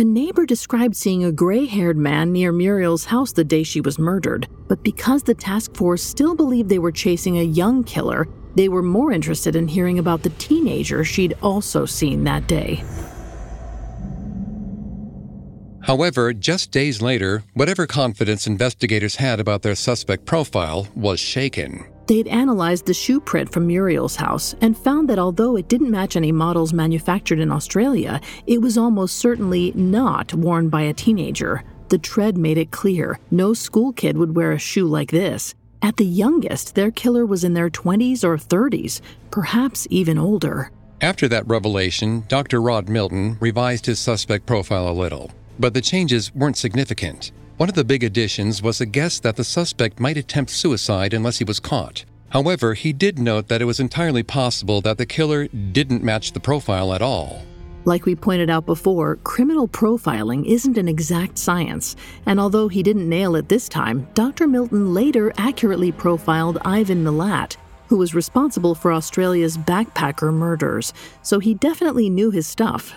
A 0.00 0.04
neighbor 0.04 0.46
described 0.46 0.96
seeing 0.96 1.24
a 1.24 1.30
gray 1.30 1.66
haired 1.66 1.98
man 1.98 2.32
near 2.32 2.52
Muriel's 2.52 3.04
house 3.04 3.32
the 3.32 3.44
day 3.44 3.62
she 3.62 3.82
was 3.82 3.98
murdered, 3.98 4.48
but 4.66 4.82
because 4.82 5.22
the 5.22 5.34
task 5.34 5.74
force 5.76 6.02
still 6.02 6.34
believed 6.34 6.70
they 6.70 6.78
were 6.78 6.90
chasing 6.90 7.36
a 7.36 7.42
young 7.42 7.84
killer, 7.84 8.26
they 8.54 8.70
were 8.70 8.80
more 8.80 9.12
interested 9.12 9.54
in 9.54 9.68
hearing 9.68 9.98
about 9.98 10.22
the 10.22 10.30
teenager 10.38 11.04
she'd 11.04 11.36
also 11.42 11.84
seen 11.84 12.24
that 12.24 12.46
day. 12.46 12.82
However, 15.82 16.32
just 16.32 16.70
days 16.70 17.02
later, 17.02 17.42
whatever 17.52 17.86
confidence 17.86 18.46
investigators 18.46 19.16
had 19.16 19.38
about 19.38 19.60
their 19.60 19.74
suspect 19.74 20.24
profile 20.24 20.88
was 20.96 21.20
shaken. 21.20 21.84
They'd 22.10 22.26
analyzed 22.26 22.86
the 22.86 22.92
shoe 22.92 23.20
print 23.20 23.52
from 23.52 23.68
Muriel's 23.68 24.16
house 24.16 24.56
and 24.60 24.76
found 24.76 25.08
that 25.08 25.20
although 25.20 25.54
it 25.54 25.68
didn't 25.68 25.92
match 25.92 26.16
any 26.16 26.32
models 26.32 26.72
manufactured 26.72 27.38
in 27.38 27.52
Australia, 27.52 28.20
it 28.48 28.60
was 28.60 28.76
almost 28.76 29.18
certainly 29.18 29.70
not 29.76 30.34
worn 30.34 30.68
by 30.68 30.82
a 30.82 30.92
teenager. 30.92 31.62
The 31.88 31.98
tread 31.98 32.36
made 32.36 32.58
it 32.58 32.72
clear 32.72 33.20
no 33.30 33.54
school 33.54 33.92
kid 33.92 34.16
would 34.18 34.34
wear 34.34 34.50
a 34.50 34.58
shoe 34.58 34.88
like 34.88 35.12
this. 35.12 35.54
At 35.82 35.98
the 35.98 36.04
youngest, 36.04 36.74
their 36.74 36.90
killer 36.90 37.24
was 37.24 37.44
in 37.44 37.54
their 37.54 37.70
20s 37.70 38.24
or 38.24 38.36
30s, 38.36 39.00
perhaps 39.30 39.86
even 39.88 40.18
older. 40.18 40.72
After 41.00 41.28
that 41.28 41.46
revelation, 41.46 42.24
Dr. 42.26 42.60
Rod 42.60 42.88
Milton 42.88 43.36
revised 43.38 43.86
his 43.86 44.00
suspect 44.00 44.46
profile 44.46 44.88
a 44.88 45.00
little, 45.00 45.30
but 45.60 45.74
the 45.74 45.80
changes 45.80 46.34
weren't 46.34 46.56
significant. 46.56 47.30
One 47.60 47.68
of 47.68 47.74
the 47.74 47.84
big 47.84 48.02
additions 48.02 48.62
was 48.62 48.80
a 48.80 48.86
guess 48.86 49.20
that 49.20 49.36
the 49.36 49.44
suspect 49.44 50.00
might 50.00 50.16
attempt 50.16 50.50
suicide 50.50 51.12
unless 51.12 51.36
he 51.36 51.44
was 51.44 51.60
caught. 51.60 52.06
However, 52.30 52.72
he 52.72 52.94
did 52.94 53.18
note 53.18 53.48
that 53.48 53.60
it 53.60 53.66
was 53.66 53.78
entirely 53.78 54.22
possible 54.22 54.80
that 54.80 54.96
the 54.96 55.04
killer 55.04 55.46
didn't 55.46 56.02
match 56.02 56.32
the 56.32 56.40
profile 56.40 56.94
at 56.94 57.02
all. 57.02 57.42
Like 57.84 58.06
we 58.06 58.14
pointed 58.16 58.48
out 58.48 58.64
before, 58.64 59.16
criminal 59.16 59.68
profiling 59.68 60.46
isn't 60.46 60.78
an 60.78 60.88
exact 60.88 61.36
science, 61.36 61.96
and 62.24 62.40
although 62.40 62.68
he 62.68 62.82
didn't 62.82 63.06
nail 63.06 63.36
it 63.36 63.50
this 63.50 63.68
time, 63.68 64.08
Dr. 64.14 64.46
Milton 64.46 64.94
later 64.94 65.30
accurately 65.36 65.92
profiled 65.92 66.56
Ivan 66.64 67.04
Milat, 67.04 67.58
who 67.88 67.98
was 67.98 68.14
responsible 68.14 68.74
for 68.74 68.90
Australia's 68.90 69.58
backpacker 69.58 70.32
murders, 70.32 70.94
so 71.20 71.38
he 71.38 71.52
definitely 71.52 72.08
knew 72.08 72.30
his 72.30 72.46
stuff. 72.46 72.94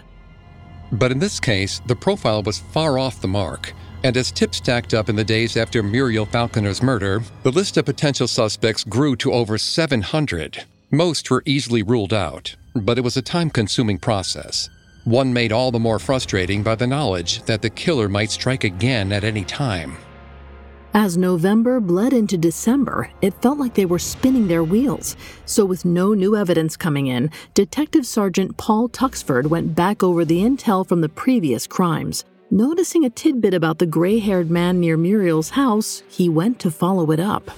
But 0.93 1.11
in 1.11 1.19
this 1.19 1.41
case, 1.41 1.81
the 1.85 1.97
profile 1.97 2.43
was 2.43 2.59
far 2.59 2.97
off 2.97 3.19
the 3.19 3.27
mark. 3.27 3.73
And 4.03 4.17
as 4.17 4.31
tips 4.31 4.57
stacked 4.57 4.93
up 4.93 5.07
in 5.07 5.15
the 5.15 5.23
days 5.23 5.55
after 5.55 5.81
Muriel 5.81 6.25
Falconer's 6.25 6.83
murder, 6.83 7.23
the 7.43 7.51
list 7.51 7.77
of 7.77 7.85
potential 7.85 8.27
suspects 8.27 8.83
grew 8.83 9.15
to 9.17 9.31
over 9.31 9.57
700. 9.57 10.65
Most 10.91 11.31
were 11.31 11.41
easily 11.45 11.83
ruled 11.83 12.13
out, 12.13 12.55
but 12.75 12.97
it 12.97 13.03
was 13.03 13.15
a 13.15 13.21
time 13.21 13.49
consuming 13.49 13.97
process. 13.97 14.69
One 15.05 15.31
made 15.33 15.51
all 15.51 15.71
the 15.71 15.79
more 15.79 15.99
frustrating 15.99 16.63
by 16.63 16.75
the 16.75 16.87
knowledge 16.87 17.43
that 17.43 17.61
the 17.61 17.69
killer 17.69 18.09
might 18.09 18.31
strike 18.31 18.63
again 18.63 19.11
at 19.11 19.23
any 19.23 19.45
time. 19.45 19.97
As 20.93 21.17
November 21.17 21.79
bled 21.79 22.13
into 22.13 22.37
December, 22.37 23.09
it 23.21 23.33
felt 23.41 23.57
like 23.57 23.73
they 23.73 23.85
were 23.85 23.97
spinning 23.97 24.47
their 24.47 24.63
wheels. 24.63 25.17
So, 25.45 25.65
with 25.65 25.85
no 25.85 26.13
new 26.13 26.35
evidence 26.35 26.77
coming 26.77 27.07
in, 27.07 27.31
Detective 27.55 28.05
Sergeant 28.05 28.57
Paul 28.57 28.89
Tuxford 28.89 29.47
went 29.47 29.73
back 29.73 30.03
over 30.03 30.23
the 30.23 30.41
intel 30.41 30.87
from 30.87 31.01
the 31.01 31.09
previous 31.09 31.65
crimes. 31.65 32.23
Noticing 32.53 33.03
a 33.03 33.09
tidbit 33.09 33.55
about 33.55 33.79
the 33.79 33.87
gray 33.87 34.19
haired 34.19 34.51
man 34.51 34.79
near 34.79 34.95
Muriel's 34.95 35.49
house, 35.49 36.03
he 36.07 36.29
went 36.29 36.59
to 36.59 36.69
follow 36.69 37.09
it 37.09 37.19
up. 37.19 37.49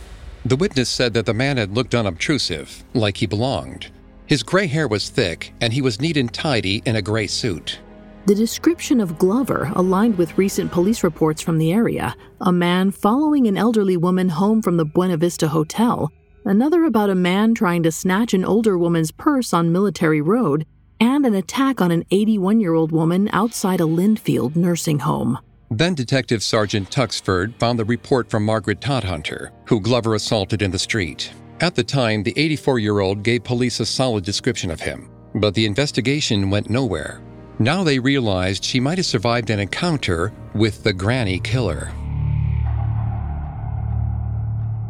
The 0.45 0.55
witness 0.55 0.87
said 0.87 1.13
that 1.15 1.25
the 1.25 1.33
man 1.33 1.57
had 1.57 1.75
looked 1.75 1.93
unobtrusive, 1.93 2.81
like 2.93 3.17
he 3.17 3.25
belonged. 3.25 3.91
His 4.25 4.41
gray 4.41 4.67
hair 4.67 4.87
was 4.87 5.09
thick, 5.09 5.53
and 5.59 5.73
he 5.73 5.81
was 5.81 5.99
neat 5.99 6.15
and 6.15 6.33
tidy 6.33 6.81
in 6.85 6.95
a 6.95 7.01
gray 7.01 7.27
suit. 7.27 7.81
The 8.27 8.35
description 8.35 9.01
of 9.01 9.17
Glover 9.17 9.69
aligned 9.75 10.17
with 10.17 10.37
recent 10.37 10.71
police 10.71 11.03
reports 11.03 11.41
from 11.41 11.57
the 11.57 11.73
area 11.73 12.15
a 12.39 12.53
man 12.53 12.89
following 12.91 13.47
an 13.47 13.57
elderly 13.57 13.97
woman 13.97 14.29
home 14.29 14.61
from 14.61 14.77
the 14.77 14.85
Buena 14.85 15.17
Vista 15.17 15.49
Hotel, 15.49 16.09
another 16.45 16.85
about 16.85 17.09
a 17.09 17.15
man 17.15 17.53
trying 17.53 17.83
to 17.83 17.91
snatch 17.91 18.33
an 18.33 18.45
older 18.45 18.77
woman's 18.77 19.11
purse 19.11 19.53
on 19.53 19.73
Military 19.73 20.21
Road, 20.21 20.65
and 20.99 21.25
an 21.25 21.35
attack 21.35 21.81
on 21.81 21.91
an 21.91 22.05
81 22.11 22.59
year 22.59 22.73
old 22.73 22.91
woman 22.91 23.29
outside 23.33 23.81
a 23.81 23.85
Lindfield 23.85 24.55
nursing 24.55 24.99
home. 24.99 25.39
Then 25.71 25.95
Detective 25.95 26.43
Sergeant 26.43 26.89
Tuxford 26.89 27.53
found 27.55 27.79
the 27.79 27.85
report 27.85 28.29
from 28.29 28.45
Margaret 28.45 28.79
Todhunter, 28.79 29.51
who 29.65 29.79
Glover 29.79 30.15
assaulted 30.15 30.61
in 30.61 30.71
the 30.71 30.79
street. 30.79 31.31
At 31.59 31.75
the 31.75 31.83
time, 31.83 32.23
the 32.23 32.33
84 32.37 32.79
year 32.79 32.99
old 32.99 33.23
gave 33.23 33.43
police 33.43 33.79
a 33.79 33.85
solid 33.85 34.23
description 34.23 34.71
of 34.71 34.79
him, 34.79 35.09
but 35.35 35.53
the 35.53 35.65
investigation 35.65 36.49
went 36.49 36.69
nowhere. 36.69 37.21
Now 37.59 37.83
they 37.83 37.99
realized 37.99 38.63
she 38.63 38.79
might 38.79 38.97
have 38.97 39.05
survived 39.05 39.49
an 39.49 39.59
encounter 39.59 40.33
with 40.53 40.83
the 40.83 40.93
granny 40.93 41.39
killer. 41.39 41.91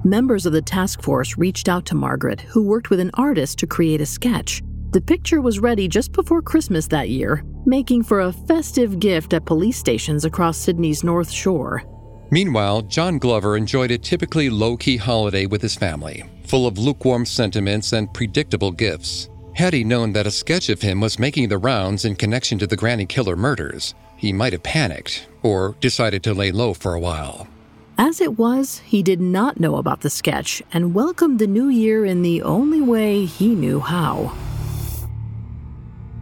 Members 0.03 0.45
of 0.45 0.53
the 0.53 0.61
task 0.61 1.01
force 1.01 1.37
reached 1.37 1.67
out 1.67 1.85
to 1.87 1.95
Margaret, 1.95 2.41
who 2.41 2.63
worked 2.63 2.89
with 2.89 2.99
an 2.99 3.11
artist 3.15 3.57
to 3.59 3.67
create 3.67 4.01
a 4.01 4.05
sketch. 4.05 4.61
The 4.95 5.01
picture 5.01 5.41
was 5.41 5.59
ready 5.59 5.89
just 5.89 6.13
before 6.13 6.41
Christmas 6.41 6.87
that 6.87 7.09
year, 7.09 7.43
making 7.65 8.03
for 8.03 8.21
a 8.21 8.31
festive 8.31 8.97
gift 8.97 9.33
at 9.33 9.43
police 9.43 9.77
stations 9.77 10.23
across 10.23 10.57
Sydney's 10.57 11.03
North 11.03 11.29
Shore. 11.29 11.83
Meanwhile, 12.31 12.83
John 12.83 13.17
Glover 13.17 13.57
enjoyed 13.57 13.91
a 13.91 13.97
typically 13.97 14.49
low 14.49 14.77
key 14.77 14.95
holiday 14.95 15.47
with 15.47 15.61
his 15.61 15.75
family, 15.75 16.23
full 16.45 16.65
of 16.65 16.77
lukewarm 16.77 17.25
sentiments 17.25 17.91
and 17.91 18.13
predictable 18.13 18.71
gifts. 18.71 19.27
Had 19.53 19.73
he 19.73 19.83
known 19.83 20.13
that 20.13 20.27
a 20.27 20.31
sketch 20.31 20.69
of 20.69 20.81
him 20.81 21.01
was 21.01 21.19
making 21.19 21.49
the 21.49 21.57
rounds 21.57 22.05
in 22.05 22.15
connection 22.15 22.57
to 22.59 22.65
the 22.65 22.77
Granny 22.77 23.05
Killer 23.05 23.35
murders, 23.35 23.95
he 24.15 24.31
might 24.31 24.53
have 24.53 24.63
panicked 24.63 25.27
or 25.43 25.75
decided 25.81 26.23
to 26.23 26.33
lay 26.33 26.53
low 26.53 26.73
for 26.73 26.93
a 26.93 27.01
while. 27.01 27.49
As 27.97 28.21
it 28.21 28.39
was, 28.39 28.77
he 28.79 29.03
did 29.03 29.19
not 29.19 29.59
know 29.59 29.75
about 29.75 29.99
the 29.99 30.09
sketch 30.09 30.63
and 30.71 30.95
welcomed 30.95 31.39
the 31.39 31.47
new 31.47 31.67
year 31.67 32.05
in 32.05 32.21
the 32.21 32.41
only 32.43 32.79
way 32.79 33.25
he 33.25 33.55
knew 33.55 33.81
how. 33.81 34.33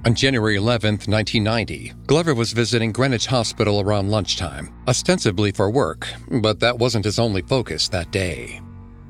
On 0.05 0.13
January 0.13 0.57
11, 0.57 0.95
1990, 1.07 1.93
Glover 2.07 2.35
was 2.35 2.51
visiting 2.51 2.91
Greenwich 2.91 3.25
Hospital 3.25 3.79
around 3.79 4.11
lunchtime, 4.11 4.73
ostensibly 4.85 5.53
for 5.53 5.69
work, 5.69 6.09
but 6.41 6.59
that 6.59 6.77
wasn't 6.77 7.05
his 7.05 7.19
only 7.19 7.41
focus 7.41 7.87
that 7.87 8.11
day. 8.11 8.59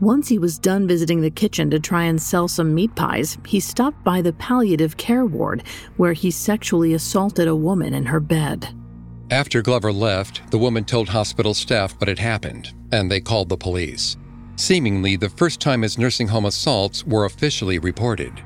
Once 0.02 0.28
he 0.28 0.38
was 0.38 0.60
done 0.60 0.88
visiting 0.88 1.20
the 1.20 1.32
kitchen 1.32 1.72
to 1.72 1.80
try 1.80 2.04
and 2.04 2.22
sell 2.22 2.48
some 2.48 2.76
meat 2.76 2.94
pies, 2.94 3.40
he 3.48 3.60
stopped 3.60 4.04
by 4.04 4.22
the 4.22 4.34
palliative 4.34 4.96
care 4.98 5.26
ward, 5.26 5.64
where 5.98 6.14
he 6.14 6.30
sexually 6.30 6.94
assaulted 6.94 7.48
a 7.48 7.56
woman 7.56 7.96
in 7.96 8.06
her 8.06 8.20
bed. 8.20 8.68
After 9.32 9.64
Glover 9.64 9.92
left, 9.92 10.52
the 10.52 10.60
woman 10.60 10.86
told 10.86 11.10
hospital 11.10 11.56
staff 11.56 12.00
what 12.00 12.08
had 12.08 12.20
happened, 12.20 12.72
and 12.92 13.10
they 13.10 13.20
called 13.20 13.50
the 13.50 13.58
police. 13.58 14.16
Seemingly 14.58 15.16
the 15.16 15.30
first 15.30 15.60
time 15.60 15.82
his 15.82 15.98
nursing 15.98 16.28
home 16.28 16.46
assaults 16.46 17.04
were 17.04 17.26
officially 17.26 17.80
reported. 17.80 18.44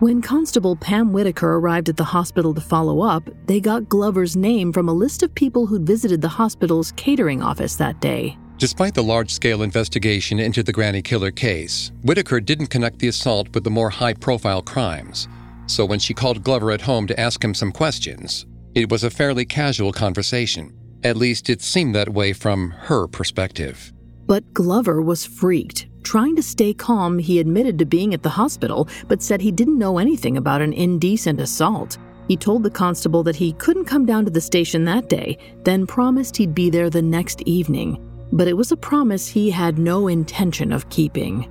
When 0.00 0.22
Constable 0.22 0.76
Pam 0.76 1.12
Whitaker 1.12 1.54
arrived 1.54 1.88
at 1.88 1.96
the 1.96 2.04
hospital 2.04 2.54
to 2.54 2.60
follow 2.60 3.00
up, 3.00 3.28
they 3.46 3.58
got 3.58 3.88
Glover's 3.88 4.36
name 4.36 4.72
from 4.72 4.88
a 4.88 4.92
list 4.92 5.24
of 5.24 5.34
people 5.34 5.66
who'd 5.66 5.84
visited 5.84 6.20
the 6.20 6.28
hospital's 6.28 6.92
catering 6.92 7.42
office 7.42 7.74
that 7.76 7.98
day. 7.98 8.38
Despite 8.58 8.94
the 8.94 9.02
large 9.02 9.32
scale 9.32 9.60
investigation 9.60 10.38
into 10.38 10.62
the 10.62 10.70
Granny 10.72 11.02
Killer 11.02 11.32
case, 11.32 11.90
Whitaker 12.04 12.38
didn't 12.38 12.68
connect 12.68 13.00
the 13.00 13.08
assault 13.08 13.52
with 13.52 13.64
the 13.64 13.70
more 13.70 13.90
high 13.90 14.14
profile 14.14 14.62
crimes. 14.62 15.26
So 15.66 15.84
when 15.84 15.98
she 15.98 16.14
called 16.14 16.44
Glover 16.44 16.70
at 16.70 16.82
home 16.82 17.08
to 17.08 17.18
ask 17.18 17.42
him 17.42 17.52
some 17.52 17.72
questions, 17.72 18.46
it 18.76 18.88
was 18.92 19.02
a 19.02 19.10
fairly 19.10 19.44
casual 19.44 19.92
conversation. 19.92 20.78
At 21.02 21.16
least 21.16 21.50
it 21.50 21.60
seemed 21.60 21.96
that 21.96 22.10
way 22.10 22.32
from 22.32 22.70
her 22.70 23.08
perspective. 23.08 23.92
But 24.26 24.54
Glover 24.54 25.02
was 25.02 25.26
freaked. 25.26 25.88
Trying 26.08 26.36
to 26.36 26.42
stay 26.42 26.72
calm, 26.72 27.18
he 27.18 27.38
admitted 27.38 27.78
to 27.78 27.84
being 27.84 28.14
at 28.14 28.22
the 28.22 28.30
hospital, 28.30 28.88
but 29.08 29.20
said 29.20 29.42
he 29.42 29.52
didn't 29.52 29.76
know 29.76 29.98
anything 29.98 30.38
about 30.38 30.62
an 30.62 30.72
indecent 30.72 31.38
assault. 31.38 31.98
He 32.28 32.34
told 32.34 32.62
the 32.62 32.70
constable 32.70 33.22
that 33.24 33.36
he 33.36 33.52
couldn't 33.52 33.84
come 33.84 34.06
down 34.06 34.24
to 34.24 34.30
the 34.30 34.40
station 34.40 34.86
that 34.86 35.10
day, 35.10 35.36
then 35.64 35.86
promised 35.86 36.34
he'd 36.38 36.54
be 36.54 36.70
there 36.70 36.88
the 36.88 37.02
next 37.02 37.42
evening. 37.42 38.02
But 38.32 38.48
it 38.48 38.56
was 38.56 38.72
a 38.72 38.76
promise 38.78 39.28
he 39.28 39.50
had 39.50 39.78
no 39.78 40.08
intention 40.08 40.72
of 40.72 40.88
keeping. 40.88 41.46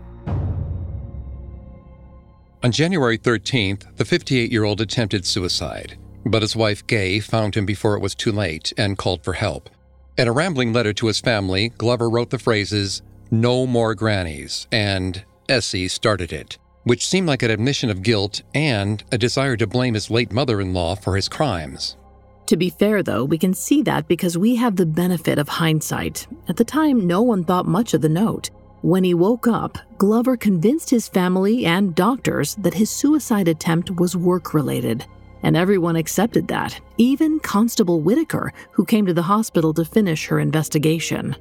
On 2.63 2.71
January 2.71 3.19
13th, 3.19 3.95
the 3.97 4.05
58 4.05 4.51
year 4.51 4.63
old 4.63 4.81
attempted 4.81 5.27
suicide. 5.27 5.99
but 6.25 6.41
his 6.41 6.55
wife 6.55 6.87
Gay 6.87 7.19
found 7.19 7.53
him 7.53 7.67
before 7.67 7.95
it 7.95 8.01
was 8.01 8.15
too 8.15 8.31
late 8.31 8.73
and 8.75 8.97
called 8.97 9.23
for 9.23 9.33
help. 9.33 9.69
In 10.17 10.27
a 10.27 10.31
rambling 10.31 10.73
letter 10.73 10.93
to 10.93 11.05
his 11.05 11.19
family, 11.19 11.69
Glover 11.77 12.09
wrote 12.09 12.31
the 12.31 12.39
phrases, 12.39 13.03
No 13.29 13.67
more 13.67 13.93
grannies, 13.93 14.67
and 14.71 15.23
Essie 15.49 15.89
started 15.89 16.31
it, 16.31 16.57
which 16.83 17.05
seemed 17.05 17.27
like 17.27 17.43
an 17.43 17.51
admission 17.51 17.89
of 17.89 18.01
guilt 18.01 18.41
and 18.53 19.03
a 19.11 19.17
desire 19.17 19.57
to 19.57 19.67
blame 19.67 19.95
his 19.95 20.09
late 20.09 20.31
mother 20.31 20.61
in 20.61 20.73
law 20.73 20.95
for 20.95 21.15
his 21.15 21.27
crimes. 21.27 21.97
To 22.45 22.55
be 22.55 22.69
fair, 22.69 23.03
though, 23.03 23.25
we 23.25 23.37
can 23.37 23.53
see 23.53 23.81
that 23.81 24.07
because 24.07 24.37
we 24.37 24.55
have 24.55 24.77
the 24.77 24.85
benefit 24.85 25.37
of 25.37 25.49
hindsight. 25.49 26.27
At 26.47 26.55
the 26.55 26.63
time, 26.63 27.05
no 27.05 27.21
one 27.21 27.43
thought 27.43 27.65
much 27.65 27.93
of 27.93 28.01
the 28.01 28.07
note. 28.07 28.49
When 28.81 29.03
he 29.03 29.13
woke 29.13 29.47
up, 29.47 29.77
Glover 29.97 30.37
convinced 30.37 30.89
his 30.89 31.09
family 31.09 31.65
and 31.65 31.93
doctors 31.93 32.55
that 32.55 32.75
his 32.75 32.89
suicide 32.89 33.49
attempt 33.49 33.91
was 33.91 34.15
work 34.15 34.53
related. 34.53 35.05
And 35.43 35.57
everyone 35.57 35.97
accepted 35.97 36.47
that, 36.47 36.79
even 36.97 37.41
Constable 37.41 37.99
Whitaker, 37.99 38.53
who 38.71 38.85
came 38.85 39.05
to 39.05 39.13
the 39.13 39.23
hospital 39.23 39.73
to 39.73 39.83
finish 39.83 40.27
her 40.27 40.39
investigation. 40.39 41.35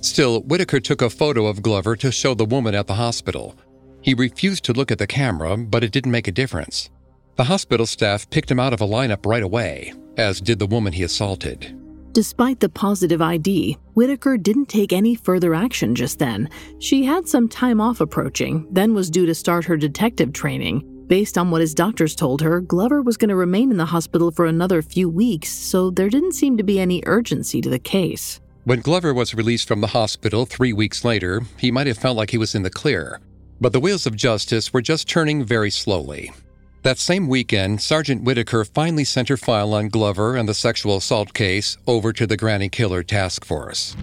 Still, 0.00 0.40
Whitaker 0.42 0.80
took 0.80 1.02
a 1.02 1.10
photo 1.10 1.46
of 1.46 1.62
Glover 1.62 1.94
to 1.96 2.10
show 2.10 2.34
the 2.34 2.44
woman 2.44 2.74
at 2.74 2.86
the 2.86 2.94
hospital. 2.94 3.54
He 4.00 4.14
refused 4.14 4.64
to 4.64 4.72
look 4.72 4.90
at 4.90 4.98
the 4.98 5.06
camera, 5.06 5.56
but 5.58 5.84
it 5.84 5.92
didn't 5.92 6.12
make 6.12 6.26
a 6.26 6.32
difference. 6.32 6.90
The 7.36 7.44
hospital 7.44 7.86
staff 7.86 8.28
picked 8.30 8.50
him 8.50 8.58
out 8.58 8.72
of 8.72 8.80
a 8.80 8.86
lineup 8.86 9.26
right 9.26 9.42
away, 9.42 9.92
as 10.16 10.40
did 10.40 10.58
the 10.58 10.66
woman 10.66 10.92
he 10.92 11.02
assaulted. 11.02 11.76
Despite 12.12 12.60
the 12.60 12.68
positive 12.68 13.22
ID, 13.22 13.78
Whitaker 13.94 14.36
didn't 14.36 14.68
take 14.68 14.92
any 14.92 15.14
further 15.14 15.54
action 15.54 15.94
just 15.94 16.18
then. 16.18 16.48
She 16.80 17.04
had 17.04 17.28
some 17.28 17.48
time 17.48 17.80
off 17.80 18.00
approaching, 18.00 18.66
then 18.70 18.94
was 18.94 19.10
due 19.10 19.26
to 19.26 19.34
start 19.34 19.64
her 19.66 19.76
detective 19.76 20.32
training. 20.32 20.82
Based 21.06 21.38
on 21.38 21.50
what 21.50 21.60
his 21.60 21.74
doctors 21.74 22.16
told 22.16 22.40
her, 22.40 22.60
Glover 22.60 23.02
was 23.02 23.16
going 23.16 23.28
to 23.28 23.36
remain 23.36 23.70
in 23.70 23.76
the 23.76 23.84
hospital 23.84 24.30
for 24.30 24.46
another 24.46 24.82
few 24.82 25.08
weeks, 25.08 25.50
so 25.50 25.90
there 25.90 26.08
didn't 26.08 26.32
seem 26.32 26.56
to 26.56 26.62
be 26.64 26.80
any 26.80 27.02
urgency 27.06 27.60
to 27.60 27.68
the 27.68 27.78
case. 27.78 28.40
When 28.70 28.82
Glover 28.82 29.12
was 29.12 29.34
released 29.34 29.66
from 29.66 29.80
the 29.80 29.88
hospital 29.88 30.46
three 30.46 30.72
weeks 30.72 31.04
later, 31.04 31.42
he 31.58 31.72
might 31.72 31.88
have 31.88 31.98
felt 31.98 32.16
like 32.16 32.30
he 32.30 32.38
was 32.38 32.54
in 32.54 32.62
the 32.62 32.70
clear. 32.70 33.18
But 33.60 33.72
the 33.72 33.80
wheels 33.80 34.06
of 34.06 34.14
justice 34.14 34.72
were 34.72 34.80
just 34.80 35.08
turning 35.08 35.44
very 35.44 35.70
slowly. 35.70 36.30
That 36.84 37.00
same 37.00 37.26
weekend, 37.26 37.82
Sergeant 37.82 38.22
Whitaker 38.22 38.64
finally 38.64 39.02
sent 39.02 39.28
her 39.28 39.36
file 39.36 39.74
on 39.74 39.88
Glover 39.88 40.36
and 40.36 40.48
the 40.48 40.54
sexual 40.54 40.98
assault 40.98 41.34
case 41.34 41.78
over 41.88 42.12
to 42.12 42.28
the 42.28 42.36
Granny 42.36 42.68
Killer 42.68 43.02
Task 43.02 43.44
Force. 43.44 43.96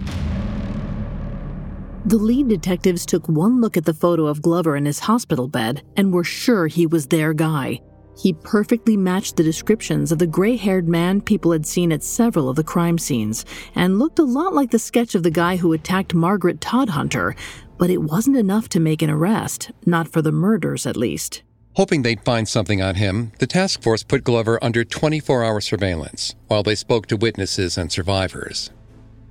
The 2.04 2.18
lead 2.18 2.48
detectives 2.48 3.06
took 3.06 3.26
one 3.26 3.62
look 3.62 3.78
at 3.78 3.86
the 3.86 3.94
photo 3.94 4.26
of 4.26 4.42
Glover 4.42 4.76
in 4.76 4.84
his 4.84 4.98
hospital 4.98 5.48
bed 5.48 5.82
and 5.96 6.12
were 6.12 6.24
sure 6.24 6.66
he 6.66 6.84
was 6.86 7.06
their 7.06 7.32
guy. 7.32 7.80
He 8.18 8.32
perfectly 8.32 8.96
matched 8.96 9.36
the 9.36 9.44
descriptions 9.44 10.10
of 10.10 10.18
the 10.18 10.26
gray 10.26 10.56
haired 10.56 10.88
man 10.88 11.20
people 11.20 11.52
had 11.52 11.64
seen 11.64 11.92
at 11.92 12.02
several 12.02 12.48
of 12.48 12.56
the 12.56 12.64
crime 12.64 12.98
scenes 12.98 13.44
and 13.76 14.00
looked 14.00 14.18
a 14.18 14.24
lot 14.24 14.52
like 14.52 14.72
the 14.72 14.78
sketch 14.80 15.14
of 15.14 15.22
the 15.22 15.30
guy 15.30 15.56
who 15.56 15.72
attacked 15.72 16.14
Margaret 16.14 16.60
Todhunter, 16.60 17.36
but 17.78 17.90
it 17.90 18.02
wasn't 18.02 18.36
enough 18.36 18.68
to 18.70 18.80
make 18.80 19.02
an 19.02 19.10
arrest, 19.10 19.70
not 19.86 20.08
for 20.08 20.20
the 20.20 20.32
murders 20.32 20.84
at 20.84 20.96
least. 20.96 21.42
Hoping 21.74 22.02
they'd 22.02 22.24
find 22.24 22.48
something 22.48 22.82
on 22.82 22.96
him, 22.96 23.30
the 23.38 23.46
task 23.46 23.82
force 23.82 24.02
put 24.02 24.24
Glover 24.24 24.58
under 24.60 24.84
24 24.84 25.44
hour 25.44 25.60
surveillance 25.60 26.34
while 26.48 26.64
they 26.64 26.74
spoke 26.74 27.06
to 27.06 27.16
witnesses 27.16 27.78
and 27.78 27.92
survivors. 27.92 28.70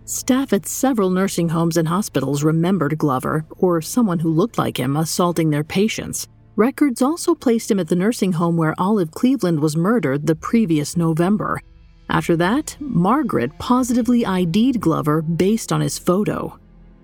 Staff 0.05 0.53
at 0.53 0.65
several 0.65 1.09
nursing 1.09 1.49
homes 1.49 1.75
and 1.75 1.89
hospitals 1.89 2.41
remembered 2.41 2.97
Glover, 2.97 3.45
or 3.57 3.81
someone 3.81 4.19
who 4.19 4.31
looked 4.31 4.57
like 4.57 4.79
him, 4.79 4.95
assaulting 4.95 5.49
their 5.49 5.65
patients. 5.65 6.29
Records 6.58 7.01
also 7.01 7.34
placed 7.34 7.72
him 7.72 7.80
at 7.80 7.88
the 7.88 7.95
nursing 7.95 8.34
home 8.34 8.58
where 8.58 8.76
Olive 8.78 9.12
Cleveland 9.12 9.62
was 9.62 9.78
murdered 9.78 10.28
the 10.28 10.36
previous 10.36 10.97
November. 10.97 11.62
After 12.10 12.36
that, 12.36 12.76
Margaret 12.82 13.58
positively 13.60 14.26
ID'd 14.26 14.82
Glover 14.82 15.22
based 15.22 15.72
on 15.72 15.80
his 15.80 15.97
photo. 15.97 16.60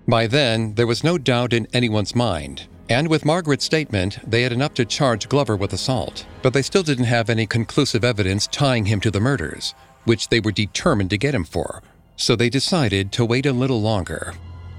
By 0.06 0.26
then, 0.26 0.74
there 0.74 0.86
was 0.86 1.02
no 1.02 1.16
doubt 1.16 1.54
in 1.54 1.66
anyone's 1.72 2.14
mind 2.14 2.66
and 2.88 3.08
with 3.08 3.24
Margaret's 3.24 3.64
statement, 3.64 4.18
they 4.26 4.42
had 4.42 4.52
enough 4.52 4.74
to 4.74 4.84
charge 4.84 5.28
Glover 5.28 5.56
with 5.56 5.72
assault, 5.72 6.26
but 6.42 6.52
they 6.52 6.60
still 6.60 6.82
didn't 6.82 7.06
have 7.06 7.30
any 7.30 7.46
conclusive 7.46 8.04
evidence 8.04 8.46
tying 8.46 8.84
him 8.84 9.00
to 9.00 9.10
the 9.10 9.20
murders, 9.20 9.74
which 10.04 10.28
they 10.28 10.40
were 10.40 10.52
determined 10.52 11.10
to 11.10 11.18
get 11.18 11.34
him 11.34 11.44
for. 11.44 11.82
So 12.16 12.36
they 12.36 12.50
decided 12.50 13.10
to 13.12 13.24
wait 13.24 13.46
a 13.46 13.52
little 13.52 13.80
longer. 13.80 14.34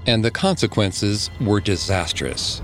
And 0.06 0.24
the 0.24 0.30
consequences 0.30 1.30
were 1.40 1.60
disastrous. 1.60 2.62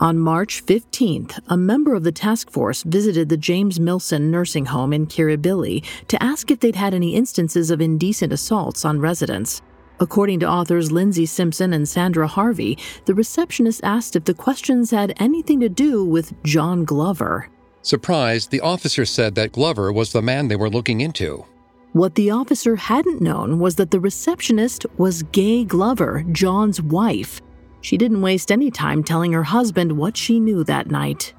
On 0.00 0.18
March 0.18 0.66
15th, 0.66 1.38
a 1.48 1.56
member 1.56 1.94
of 1.94 2.02
the 2.02 2.10
task 2.10 2.50
force 2.50 2.82
visited 2.82 3.28
the 3.28 3.36
James 3.36 3.78
Milson 3.78 4.22
nursing 4.22 4.66
home 4.66 4.92
in 4.92 5.06
Kirribilli 5.06 5.84
to 6.08 6.20
ask 6.20 6.50
if 6.50 6.58
they'd 6.58 6.74
had 6.74 6.94
any 6.94 7.14
instances 7.14 7.70
of 7.70 7.80
indecent 7.80 8.32
assaults 8.32 8.84
on 8.84 9.00
residents. 9.00 9.62
According 10.00 10.40
to 10.40 10.48
authors 10.48 10.90
Lindsay 10.90 11.26
Simpson 11.26 11.72
and 11.72 11.88
Sandra 11.88 12.26
Harvey, 12.26 12.76
the 13.04 13.14
receptionist 13.14 13.82
asked 13.84 14.16
if 14.16 14.24
the 14.24 14.34
questions 14.34 14.90
had 14.90 15.14
anything 15.18 15.60
to 15.60 15.68
do 15.68 16.04
with 16.04 16.34
John 16.42 16.84
Glover. 16.84 17.48
Surprised, 17.82 18.50
the 18.50 18.60
officer 18.60 19.04
said 19.04 19.36
that 19.36 19.52
Glover 19.52 19.92
was 19.92 20.10
the 20.10 20.22
man 20.22 20.48
they 20.48 20.56
were 20.56 20.70
looking 20.70 21.02
into. 21.02 21.44
What 21.92 22.16
the 22.16 22.32
officer 22.32 22.74
hadn't 22.74 23.20
known 23.20 23.60
was 23.60 23.76
that 23.76 23.92
the 23.92 24.00
receptionist 24.00 24.84
was 24.96 25.22
Gay 25.22 25.62
Glover, 25.62 26.24
John's 26.32 26.82
wife. 26.82 27.40
She 27.84 27.98
didn't 27.98 28.22
waste 28.22 28.50
any 28.50 28.70
time 28.70 29.04
telling 29.04 29.32
her 29.32 29.42
husband 29.42 29.92
what 29.92 30.16
she 30.16 30.40
knew 30.40 30.64
that 30.64 30.90
night. 30.90 31.34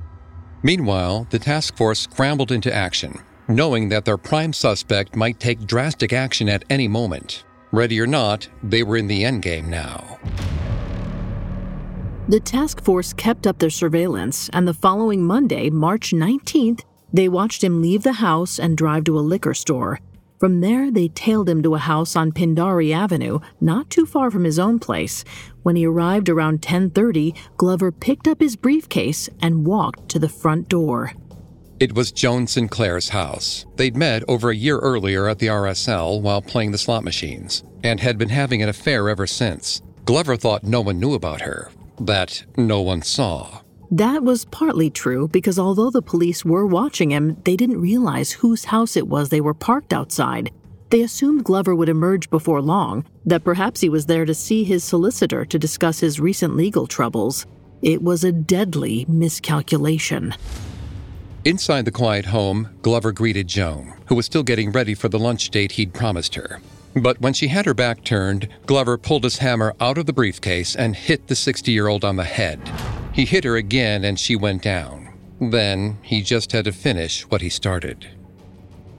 Meanwhile, 0.61 1.25
the 1.31 1.39
task 1.39 1.75
force 1.75 2.01
scrambled 2.01 2.51
into 2.51 2.71
action, 2.71 3.17
knowing 3.47 3.89
that 3.89 4.05
their 4.05 4.19
prime 4.19 4.53
suspect 4.53 5.15
might 5.15 5.39
take 5.39 5.65
drastic 5.65 6.13
action 6.13 6.47
at 6.47 6.63
any 6.69 6.87
moment. 6.87 7.43
Ready 7.71 7.99
or 7.99 8.05
not, 8.05 8.47
they 8.61 8.83
were 8.83 8.95
in 8.95 9.07
the 9.07 9.23
endgame 9.23 9.69
now. 9.69 10.19
The 12.27 12.39
task 12.39 12.79
force 12.83 13.11
kept 13.11 13.47
up 13.47 13.57
their 13.57 13.71
surveillance, 13.71 14.47
and 14.53 14.67
the 14.67 14.73
following 14.75 15.23
Monday, 15.25 15.71
March 15.71 16.11
19th, 16.11 16.81
they 17.11 17.27
watched 17.27 17.63
him 17.63 17.81
leave 17.81 18.03
the 18.03 18.13
house 18.13 18.59
and 18.59 18.77
drive 18.77 19.05
to 19.05 19.17
a 19.17 19.27
liquor 19.33 19.55
store. 19.55 19.99
From 20.39 20.59
there, 20.59 20.91
they 20.91 21.07
tailed 21.07 21.47
him 21.47 21.63
to 21.63 21.75
a 21.75 21.79
house 21.79 22.15
on 22.15 22.33
Pindari 22.33 22.93
Avenue, 22.93 23.39
not 23.61 23.89
too 23.89 24.05
far 24.05 24.29
from 24.29 24.43
his 24.43 24.59
own 24.59 24.79
place. 24.79 25.23
When 25.63 25.77
he 25.77 25.85
arrived 25.85 26.27
around 26.27 26.61
10:30, 26.61 27.33
Glover 27.55 27.91
picked 27.91 28.27
up 28.27 28.41
his 28.41 28.57
briefcase 28.57 29.29
and 29.41 29.65
walked 29.65 30.09
to 30.09 30.19
the 30.19 30.27
front 30.27 30.67
door. 30.67 31.13
It 31.79 31.95
was 31.95 32.11
Joan 32.11 32.47
Sinclair's 32.47 33.09
house. 33.09 33.65
They'd 33.77 33.95
met 33.95 34.23
over 34.27 34.49
a 34.49 34.55
year 34.55 34.77
earlier 34.79 35.27
at 35.27 35.39
the 35.39 35.49
RSL 35.49 36.21
while 36.21 36.41
playing 36.41 36.71
the 36.71 36.77
slot 36.77 37.03
machines, 37.03 37.63
and 37.83 37.99
had 38.01 38.17
been 38.17 38.29
having 38.29 38.61
an 38.61 38.69
affair 38.69 39.09
ever 39.09 39.27
since. 39.27 39.81
Glover 40.05 40.35
thought 40.35 40.63
no 40.63 40.81
one 40.81 40.99
knew 40.99 41.13
about 41.13 41.41
her, 41.41 41.71
that 41.99 42.45
no 42.57 42.81
one 42.81 43.01
saw. 43.01 43.61
That 43.91 44.23
was 44.23 44.45
partly 44.45 44.89
true 44.89 45.27
because 45.27 45.59
although 45.59 45.91
the 45.91 46.01
police 46.01 46.43
were 46.43 46.65
watching 46.65 47.11
him, 47.11 47.37
they 47.43 47.55
didn't 47.55 47.81
realize 47.81 48.31
whose 48.31 48.65
house 48.65 48.95
it 48.95 49.07
was 49.07 49.29
they 49.29 49.41
were 49.41 49.53
parked 49.53 49.93
outside. 49.93 50.51
They 50.89 51.01
assumed 51.01 51.43
Glover 51.43 51.75
would 51.75 51.89
emerge 51.89 52.29
before 52.29 52.61
long, 52.61 53.05
that 53.25 53.43
perhaps 53.43 53.81
he 53.81 53.89
was 53.89 54.05
there 54.05 54.25
to 54.25 54.33
see 54.33 54.63
his 54.63 54.83
solicitor 54.83 55.45
to 55.45 55.59
discuss 55.59 55.99
his 55.99 56.19
recent 56.19 56.55
legal 56.55 56.87
troubles. 56.87 57.45
It 57.81 58.01
was 58.01 58.23
a 58.23 58.31
deadly 58.31 59.05
miscalculation. 59.07 60.33
Inside 61.43 61.85
the 61.85 61.91
quiet 61.91 62.25
home, 62.25 62.69
Glover 62.81 63.11
greeted 63.11 63.47
Joan, 63.47 63.93
who 64.07 64.15
was 64.15 64.25
still 64.25 64.41
getting 64.41 64.71
ready 64.71 64.95
for 64.95 65.09
the 65.09 65.19
lunch 65.19 65.49
date 65.51 65.73
he'd 65.73 65.93
promised 65.93 66.35
her. 66.35 66.59
But 66.95 67.19
when 67.19 67.33
she 67.33 67.49
had 67.49 67.65
her 67.65 67.73
back 67.73 68.03
turned, 68.03 68.47
Glover 68.65 68.97
pulled 68.97 69.25
his 69.25 69.39
hammer 69.39 69.75
out 69.79 69.97
of 69.97 70.05
the 70.05 70.13
briefcase 70.13 70.75
and 70.75 70.95
hit 70.95 71.27
the 71.27 71.35
60 71.35 71.71
year 71.71 71.87
old 71.87 72.05
on 72.05 72.15
the 72.15 72.23
head. 72.23 72.59
He 73.15 73.23
hit 73.23 73.45
her 73.45 73.55
again 73.55 74.03
and 74.03 74.19
she 74.19 74.35
went 74.35 74.61
down. 74.61 75.07
Then 75.39 75.97
he 76.01 76.21
just 76.21 76.51
had 76.51 76.65
to 76.65 76.73
finish 76.73 77.21
what 77.29 77.41
he 77.41 77.47
started. 77.47 78.05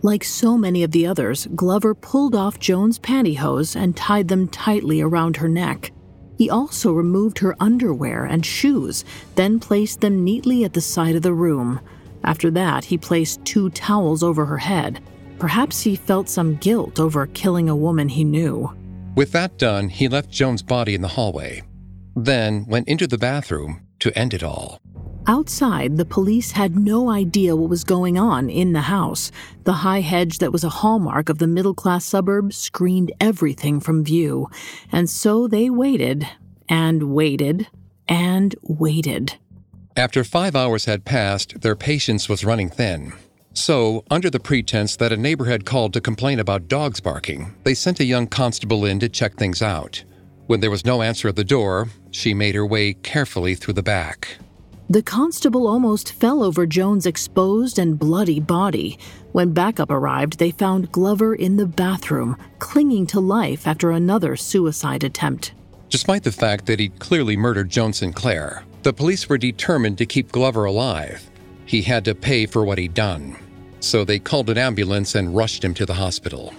Like 0.00 0.24
so 0.24 0.56
many 0.56 0.82
of 0.82 0.90
the 0.90 1.06
others, 1.06 1.46
Glover 1.54 1.94
pulled 1.94 2.34
off 2.34 2.58
Joan's 2.58 2.98
pantyhose 2.98 3.76
and 3.76 3.94
tied 3.94 4.28
them 4.28 4.48
tightly 4.48 5.02
around 5.02 5.36
her 5.36 5.50
neck. 5.50 5.92
He 6.38 6.48
also 6.48 6.92
removed 6.92 7.38
her 7.40 7.56
underwear 7.60 8.24
and 8.24 8.44
shoes, 8.44 9.04
then 9.34 9.60
placed 9.60 10.00
them 10.00 10.24
neatly 10.24 10.64
at 10.64 10.72
the 10.72 10.80
side 10.80 11.14
of 11.14 11.22
the 11.22 11.34
room. 11.34 11.78
After 12.24 12.50
that, 12.52 12.86
he 12.86 12.96
placed 12.96 13.44
two 13.44 13.68
towels 13.70 14.22
over 14.22 14.46
her 14.46 14.58
head. 14.58 15.02
Perhaps 15.38 15.82
he 15.82 15.94
felt 15.94 16.30
some 16.30 16.56
guilt 16.56 16.98
over 16.98 17.26
killing 17.26 17.68
a 17.68 17.76
woman 17.76 18.08
he 18.08 18.24
knew. 18.24 18.72
With 19.14 19.32
that 19.32 19.58
done, 19.58 19.90
he 19.90 20.08
left 20.08 20.30
Joan's 20.30 20.62
body 20.62 20.94
in 20.94 21.02
the 21.02 21.08
hallway, 21.08 21.62
then 22.14 22.64
went 22.66 22.88
into 22.88 23.06
the 23.06 23.18
bathroom 23.18 23.85
to 24.00 24.16
end 24.18 24.34
it 24.34 24.42
all. 24.42 24.80
Outside, 25.28 25.96
the 25.96 26.04
police 26.04 26.52
had 26.52 26.78
no 26.78 27.10
idea 27.10 27.56
what 27.56 27.68
was 27.68 27.82
going 27.82 28.16
on 28.16 28.48
in 28.48 28.72
the 28.72 28.82
house. 28.82 29.32
The 29.64 29.72
high 29.72 30.00
hedge 30.00 30.38
that 30.38 30.52
was 30.52 30.62
a 30.62 30.68
hallmark 30.68 31.28
of 31.28 31.38
the 31.38 31.48
middle 31.48 31.74
class 31.74 32.04
suburb 32.04 32.52
screened 32.52 33.12
everything 33.20 33.80
from 33.80 34.04
view. 34.04 34.48
And 34.92 35.10
so 35.10 35.48
they 35.48 35.68
waited 35.68 36.28
and 36.68 37.14
waited 37.14 37.66
and 38.08 38.54
waited. 38.62 39.34
After 39.96 40.22
five 40.22 40.54
hours 40.54 40.84
had 40.84 41.04
passed, 41.04 41.60
their 41.60 41.74
patience 41.74 42.28
was 42.28 42.44
running 42.44 42.68
thin. 42.68 43.12
So, 43.52 44.04
under 44.10 44.28
the 44.28 44.38
pretense 44.38 44.96
that 44.96 45.12
a 45.12 45.16
neighbor 45.16 45.46
had 45.46 45.64
called 45.64 45.94
to 45.94 46.00
complain 46.00 46.38
about 46.38 46.68
dogs 46.68 47.00
barking, 47.00 47.54
they 47.64 47.72
sent 47.72 48.00
a 48.00 48.04
young 48.04 48.26
constable 48.26 48.84
in 48.84 49.00
to 49.00 49.08
check 49.08 49.36
things 49.36 49.62
out. 49.62 50.04
When 50.46 50.60
there 50.60 50.70
was 50.70 50.84
no 50.84 51.00
answer 51.00 51.26
at 51.28 51.36
the 51.36 51.42
door, 51.42 51.88
she 52.16 52.34
made 52.34 52.54
her 52.54 52.66
way 52.66 52.94
carefully 52.94 53.54
through 53.54 53.74
the 53.74 53.82
back. 53.82 54.38
The 54.88 55.02
constable 55.02 55.66
almost 55.66 56.12
fell 56.12 56.42
over 56.42 56.66
Joan's 56.66 57.06
exposed 57.06 57.78
and 57.78 57.98
bloody 57.98 58.40
body. 58.40 58.98
When 59.32 59.52
backup 59.52 59.90
arrived, 59.90 60.38
they 60.38 60.52
found 60.52 60.92
Glover 60.92 61.34
in 61.34 61.56
the 61.56 61.66
bathroom, 61.66 62.36
clinging 62.58 63.06
to 63.08 63.20
life 63.20 63.66
after 63.66 63.90
another 63.90 64.36
suicide 64.36 65.04
attempt. 65.04 65.52
Despite 65.90 66.22
the 66.22 66.32
fact 66.32 66.66
that 66.66 66.80
he'd 66.80 66.98
clearly 66.98 67.36
murdered 67.36 67.68
Joan 67.68 67.92
Sinclair, 67.92 68.64
the 68.82 68.92
police 68.92 69.28
were 69.28 69.38
determined 69.38 69.98
to 69.98 70.06
keep 70.06 70.32
Glover 70.32 70.64
alive. 70.64 71.28
He 71.66 71.82
had 71.82 72.04
to 72.04 72.14
pay 72.14 72.46
for 72.46 72.64
what 72.64 72.78
he'd 72.78 72.94
done 72.94 73.36
so 73.86 74.04
they 74.04 74.18
called 74.18 74.50
an 74.50 74.58
ambulance 74.58 75.14
and 75.14 75.34
rushed 75.34 75.64
him 75.64 75.74
to 75.74 75.86
the 75.86 75.94
hospital. 75.94 76.52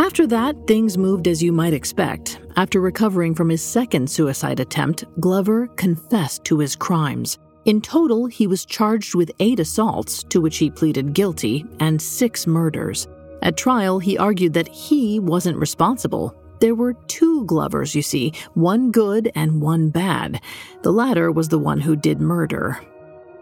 After 0.00 0.26
that, 0.28 0.56
things 0.66 0.96
moved 0.96 1.28
as 1.28 1.42
you 1.42 1.52
might 1.52 1.74
expect. 1.74 2.40
After 2.56 2.80
recovering 2.80 3.34
from 3.34 3.50
his 3.50 3.62
second 3.62 4.08
suicide 4.08 4.58
attempt, 4.58 5.04
Glover 5.20 5.66
confessed 5.76 6.42
to 6.46 6.58
his 6.58 6.74
crimes. 6.74 7.38
In 7.66 7.82
total, 7.82 8.24
he 8.24 8.46
was 8.46 8.64
charged 8.64 9.14
with 9.14 9.30
eight 9.40 9.60
assaults, 9.60 10.22
to 10.30 10.40
which 10.40 10.56
he 10.56 10.70
pleaded 10.70 11.12
guilty, 11.12 11.66
and 11.80 12.00
six 12.00 12.46
murders. 12.46 13.08
At 13.42 13.58
trial, 13.58 13.98
he 13.98 14.16
argued 14.16 14.54
that 14.54 14.68
he 14.68 15.20
wasn't 15.20 15.58
responsible. 15.58 16.34
There 16.60 16.74
were 16.74 16.94
two 17.06 17.44
Glovers, 17.44 17.94
you 17.94 18.00
see, 18.00 18.32
one 18.54 18.90
good 18.92 19.30
and 19.34 19.60
one 19.60 19.90
bad. 19.90 20.40
The 20.80 20.94
latter 20.94 21.30
was 21.30 21.48
the 21.48 21.58
one 21.58 21.78
who 21.78 21.94
did 21.94 22.22
murder. 22.22 22.80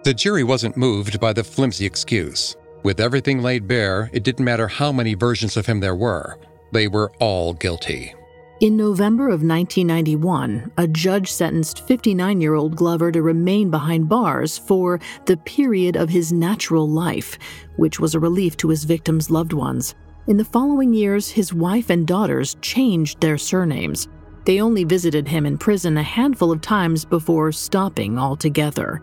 The 0.02 0.12
jury 0.12 0.42
wasn't 0.42 0.76
moved 0.76 1.20
by 1.20 1.32
the 1.32 1.44
flimsy 1.44 1.86
excuse. 1.86 2.56
With 2.84 3.00
everything 3.00 3.42
laid 3.42 3.66
bare, 3.66 4.08
it 4.12 4.22
didn't 4.22 4.44
matter 4.44 4.68
how 4.68 4.92
many 4.92 5.14
versions 5.14 5.56
of 5.56 5.66
him 5.66 5.80
there 5.80 5.96
were, 5.96 6.38
they 6.72 6.88
were 6.88 7.12
all 7.18 7.54
guilty. 7.54 8.14
In 8.60 8.76
November 8.76 9.26
of 9.26 9.44
1991, 9.44 10.72
a 10.76 10.88
judge 10.88 11.30
sentenced 11.30 11.86
59 11.86 12.40
year 12.40 12.54
old 12.54 12.74
Glover 12.74 13.12
to 13.12 13.22
remain 13.22 13.70
behind 13.70 14.08
bars 14.08 14.58
for 14.58 14.98
the 15.26 15.36
period 15.36 15.94
of 15.94 16.08
his 16.08 16.32
natural 16.32 16.88
life, 16.88 17.38
which 17.76 18.00
was 18.00 18.16
a 18.16 18.20
relief 18.20 18.56
to 18.56 18.68
his 18.68 18.82
victims' 18.82 19.30
loved 19.30 19.52
ones. 19.52 19.94
In 20.26 20.36
the 20.36 20.44
following 20.44 20.92
years, 20.92 21.30
his 21.30 21.54
wife 21.54 21.88
and 21.88 22.04
daughters 22.04 22.56
changed 22.60 23.20
their 23.20 23.38
surnames. 23.38 24.08
They 24.44 24.60
only 24.60 24.82
visited 24.82 25.28
him 25.28 25.46
in 25.46 25.56
prison 25.56 25.96
a 25.96 26.02
handful 26.02 26.50
of 26.50 26.60
times 26.60 27.04
before 27.04 27.52
stopping 27.52 28.18
altogether. 28.18 29.02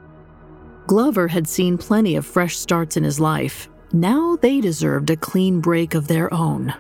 Glover 0.86 1.30
had 1.30 1.48
seen 1.48 1.78
plenty 1.78 2.18
of 2.18 2.26
fresh 2.26 2.58
starts 2.58 2.98
in 2.98 3.06
his 3.06 3.22
life. 3.22 3.70
Now 3.94 4.36
they 4.36 4.60
deserved 4.60 5.10
a 5.10 5.16
clean 5.16 5.62
break 5.62 5.96
of 5.96 6.08
their 6.08 6.34
own. 6.34 6.74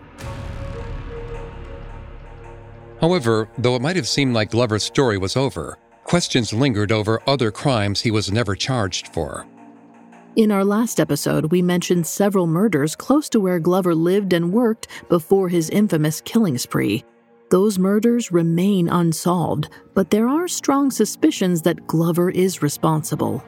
However, 3.02 3.50
though 3.58 3.76
it 3.76 3.82
might 3.82 3.96
have 3.96 4.08
seemed 4.08 4.34
like 4.34 4.52
Glover's 4.52 4.84
story 4.84 5.18
was 5.18 5.36
over, 5.36 5.78
questions 6.04 6.54
lingered 6.54 6.92
over 6.92 7.22
other 7.28 7.52
crimes 7.52 8.02
he 8.02 8.12
was 8.12 8.32
never 8.32 8.56
charged 8.56 9.10
for. 9.10 9.46
In 10.36 10.52
our 10.52 10.66
last 10.66 11.00
episode, 11.00 11.52
we 11.52 11.62
mentioned 11.62 12.06
several 12.06 12.46
murders 12.46 12.96
close 12.96 13.30
to 13.30 13.40
where 13.40 13.60
Glover 13.60 13.96
lived 13.96 14.34
and 14.34 14.52
worked 14.52 14.88
before 15.08 15.48
his 15.48 15.70
infamous 15.70 16.20
killing 16.22 16.58
spree. 16.58 17.06
Those 17.52 17.80
murders 17.80 18.32
remain 18.32 18.90
unsolved, 18.90 19.70
but 19.94 20.10
there 20.10 20.28
are 20.28 20.48
strong 20.48 20.92
suspicions 20.92 21.62
that 21.62 21.88
Glover 21.88 22.30
is 22.30 22.62
responsible. 22.62 23.44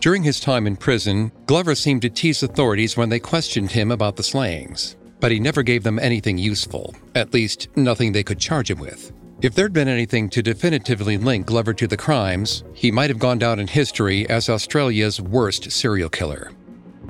During 0.00 0.22
his 0.22 0.40
time 0.40 0.66
in 0.66 0.76
prison, 0.76 1.30
Glover 1.46 1.74
seemed 1.74 2.02
to 2.02 2.10
tease 2.10 2.42
authorities 2.42 2.96
when 2.96 3.08
they 3.08 3.20
questioned 3.20 3.70
him 3.70 3.90
about 3.90 4.16
the 4.16 4.22
slayings, 4.22 4.96
but 5.20 5.32
he 5.32 5.40
never 5.40 5.62
gave 5.62 5.82
them 5.82 5.98
anything 5.98 6.38
useful, 6.38 6.94
at 7.14 7.32
least 7.32 7.68
nothing 7.76 8.12
they 8.12 8.22
could 8.22 8.38
charge 8.38 8.70
him 8.70 8.78
with. 8.78 9.12
If 9.42 9.54
there'd 9.54 9.72
been 9.72 9.88
anything 9.88 10.30
to 10.30 10.42
definitively 10.42 11.18
link 11.18 11.46
Glover 11.46 11.74
to 11.74 11.86
the 11.86 11.96
crimes, 11.96 12.64
he 12.72 12.90
might 12.90 13.10
have 13.10 13.18
gone 13.18 13.38
down 13.38 13.58
in 13.58 13.66
history 13.66 14.28
as 14.30 14.48
Australia's 14.48 15.20
worst 15.20 15.70
serial 15.70 16.08
killer. 16.08 16.52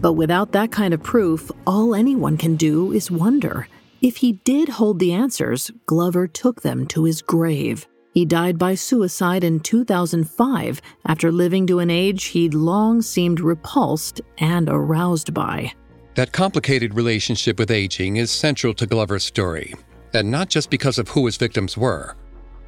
But 0.00 0.14
without 0.14 0.52
that 0.52 0.72
kind 0.72 0.92
of 0.92 1.02
proof, 1.02 1.50
all 1.66 1.94
anyone 1.94 2.36
can 2.36 2.56
do 2.56 2.92
is 2.92 3.10
wonder. 3.10 3.68
If 4.02 4.18
he 4.18 4.32
did 4.32 4.68
hold 4.68 4.98
the 4.98 5.12
answers, 5.12 5.70
Glover 5.86 6.26
took 6.26 6.62
them 6.62 6.86
to 6.88 7.04
his 7.04 7.22
grave. 7.22 7.86
He 8.12 8.24
died 8.24 8.58
by 8.58 8.74
suicide 8.74 9.44
in 9.44 9.60
2005 9.60 10.80
after 11.06 11.30
living 11.30 11.66
to 11.68 11.78
an 11.78 11.90
age 11.90 12.24
he'd 12.24 12.54
long 12.54 13.02
seemed 13.02 13.40
repulsed 13.40 14.20
and 14.38 14.68
aroused 14.68 15.32
by. 15.32 15.72
That 16.16 16.32
complicated 16.32 16.94
relationship 16.94 17.58
with 17.58 17.70
aging 17.70 18.16
is 18.16 18.30
central 18.30 18.72
to 18.74 18.86
Glover's 18.86 19.22
story, 19.22 19.74
and 20.14 20.30
not 20.30 20.48
just 20.48 20.70
because 20.70 20.96
of 20.98 21.08
who 21.08 21.26
his 21.26 21.36
victims 21.36 21.76
were. 21.76 22.16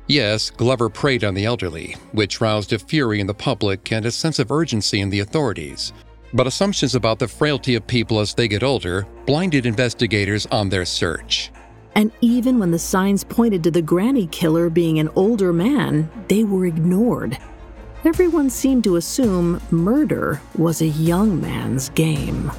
Yes, 0.07 0.51
Glover 0.51 0.91
preyed 0.91 1.25
on 1.25 1.33
the 1.33 1.47
elderly, 1.47 1.97
which 2.13 2.43
roused 2.43 2.75
a 2.75 2.79
fury 2.79 3.21
in 3.21 3.27
the 3.27 3.33
public 3.33 3.91
and 3.91 4.05
a 4.05 4.11
sense 4.11 4.39
of 4.39 4.53
urgency 4.53 5.01
in 5.01 5.09
the 5.09 5.21
authorities. 5.21 5.95
But 6.35 6.47
assumptions 6.47 6.95
about 6.95 7.19
the 7.19 7.27
frailty 7.27 7.75
of 7.75 7.87
people 7.87 8.21
as 8.21 8.35
they 8.35 8.49
get 8.49 8.63
older 8.63 9.07
blinded 9.25 9.65
investigators 9.65 10.45
on 10.47 10.69
their 10.69 10.85
search. 10.85 11.51
And 11.95 12.13
even 12.21 12.59
when 12.59 12.71
the 12.71 12.79
signs 12.79 13.25
pointed 13.25 13.65
to 13.65 13.71
the 13.71 13.81
granny 13.81 14.27
killer 14.27 14.69
being 14.69 14.99
an 14.99 15.09
older 15.17 15.55
man, 15.55 16.11
they 16.29 16.45
were 16.45 16.67
ignored. 16.67 17.39
Everyone 18.05 18.51
seemed 18.51 18.85
to 18.85 18.97
assume 18.97 19.63
murder 19.71 20.39
was 20.59 20.83
a 20.83 20.87
young 20.87 21.41
man's 21.41 21.89
game. 21.89 22.53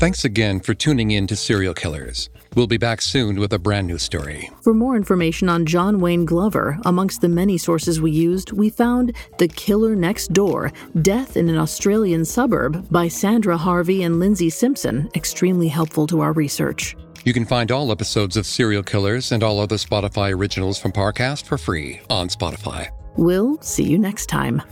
Thanks 0.00 0.24
again 0.24 0.60
for 0.60 0.72
tuning 0.72 1.10
in 1.10 1.26
to 1.26 1.36
Serial 1.36 1.74
Killers. 1.74 2.30
We'll 2.54 2.66
be 2.66 2.78
back 2.78 3.02
soon 3.02 3.38
with 3.38 3.52
a 3.52 3.58
brand 3.58 3.86
new 3.86 3.98
story. 3.98 4.48
For 4.62 4.72
more 4.72 4.96
information 4.96 5.50
on 5.50 5.66
John 5.66 6.00
Wayne 6.00 6.24
Glover, 6.24 6.78
amongst 6.86 7.20
the 7.20 7.28
many 7.28 7.58
sources 7.58 8.00
we 8.00 8.10
used, 8.10 8.50
we 8.52 8.70
found 8.70 9.14
The 9.36 9.46
Killer 9.46 9.94
Next 9.94 10.32
Door 10.32 10.72
Death 11.02 11.36
in 11.36 11.50
an 11.50 11.58
Australian 11.58 12.24
Suburb 12.24 12.90
by 12.90 13.08
Sandra 13.08 13.58
Harvey 13.58 14.02
and 14.02 14.18
Lindsay 14.18 14.48
Simpson, 14.48 15.10
extremely 15.14 15.68
helpful 15.68 16.06
to 16.06 16.20
our 16.20 16.32
research. 16.32 16.96
You 17.26 17.34
can 17.34 17.44
find 17.44 17.70
all 17.70 17.92
episodes 17.92 18.38
of 18.38 18.46
Serial 18.46 18.82
Killers 18.82 19.32
and 19.32 19.42
all 19.42 19.60
other 19.60 19.76
Spotify 19.76 20.34
originals 20.34 20.78
from 20.78 20.92
Parcast 20.92 21.44
for 21.44 21.58
free 21.58 22.00
on 22.08 22.28
Spotify. 22.28 22.88
We'll 23.18 23.60
see 23.60 23.84
you 23.84 23.98
next 23.98 24.30
time. 24.30 24.62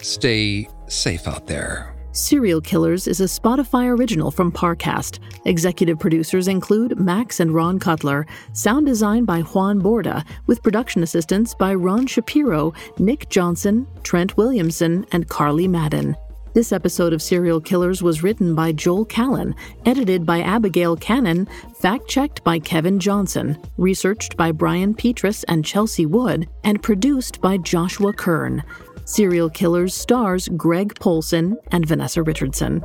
Stay 0.00 0.68
safe 0.88 1.28
out 1.28 1.46
there. 1.46 1.94
Serial 2.14 2.60
Killers 2.60 3.08
is 3.08 3.22
a 3.22 3.24
Spotify 3.24 3.88
original 3.88 4.30
from 4.30 4.52
Parcast. 4.52 5.18
Executive 5.46 5.98
producers 5.98 6.46
include 6.46 7.00
Max 7.00 7.40
and 7.40 7.54
Ron 7.54 7.78
Cutler. 7.78 8.26
Sound 8.52 8.84
design 8.84 9.24
by 9.24 9.40
Juan 9.40 9.80
Borda, 9.80 10.22
with 10.46 10.62
production 10.62 11.02
assistance 11.02 11.54
by 11.54 11.72
Ron 11.72 12.06
Shapiro, 12.06 12.74
Nick 12.98 13.30
Johnson, 13.30 13.86
Trent 14.02 14.36
Williamson, 14.36 15.06
and 15.12 15.26
Carly 15.26 15.66
Madden. 15.66 16.14
This 16.52 16.70
episode 16.70 17.14
of 17.14 17.22
Serial 17.22 17.62
Killers 17.62 18.02
was 18.02 18.22
written 18.22 18.54
by 18.54 18.72
Joel 18.72 19.06
Callan, 19.06 19.54
edited 19.86 20.26
by 20.26 20.42
Abigail 20.42 20.98
Cannon, 20.98 21.48
fact 21.76 22.08
checked 22.08 22.44
by 22.44 22.58
Kevin 22.58 23.00
Johnson, 23.00 23.56
researched 23.78 24.36
by 24.36 24.52
Brian 24.52 24.92
Petrus 24.92 25.44
and 25.44 25.64
Chelsea 25.64 26.04
Wood, 26.04 26.46
and 26.62 26.82
produced 26.82 27.40
by 27.40 27.56
Joshua 27.56 28.12
Kern. 28.12 28.62
Serial 29.04 29.50
Killers 29.50 29.94
stars 29.94 30.48
Greg 30.56 30.94
Polcyn 31.00 31.56
and 31.70 31.86
Vanessa 31.86 32.22
Richardson. 32.22 32.82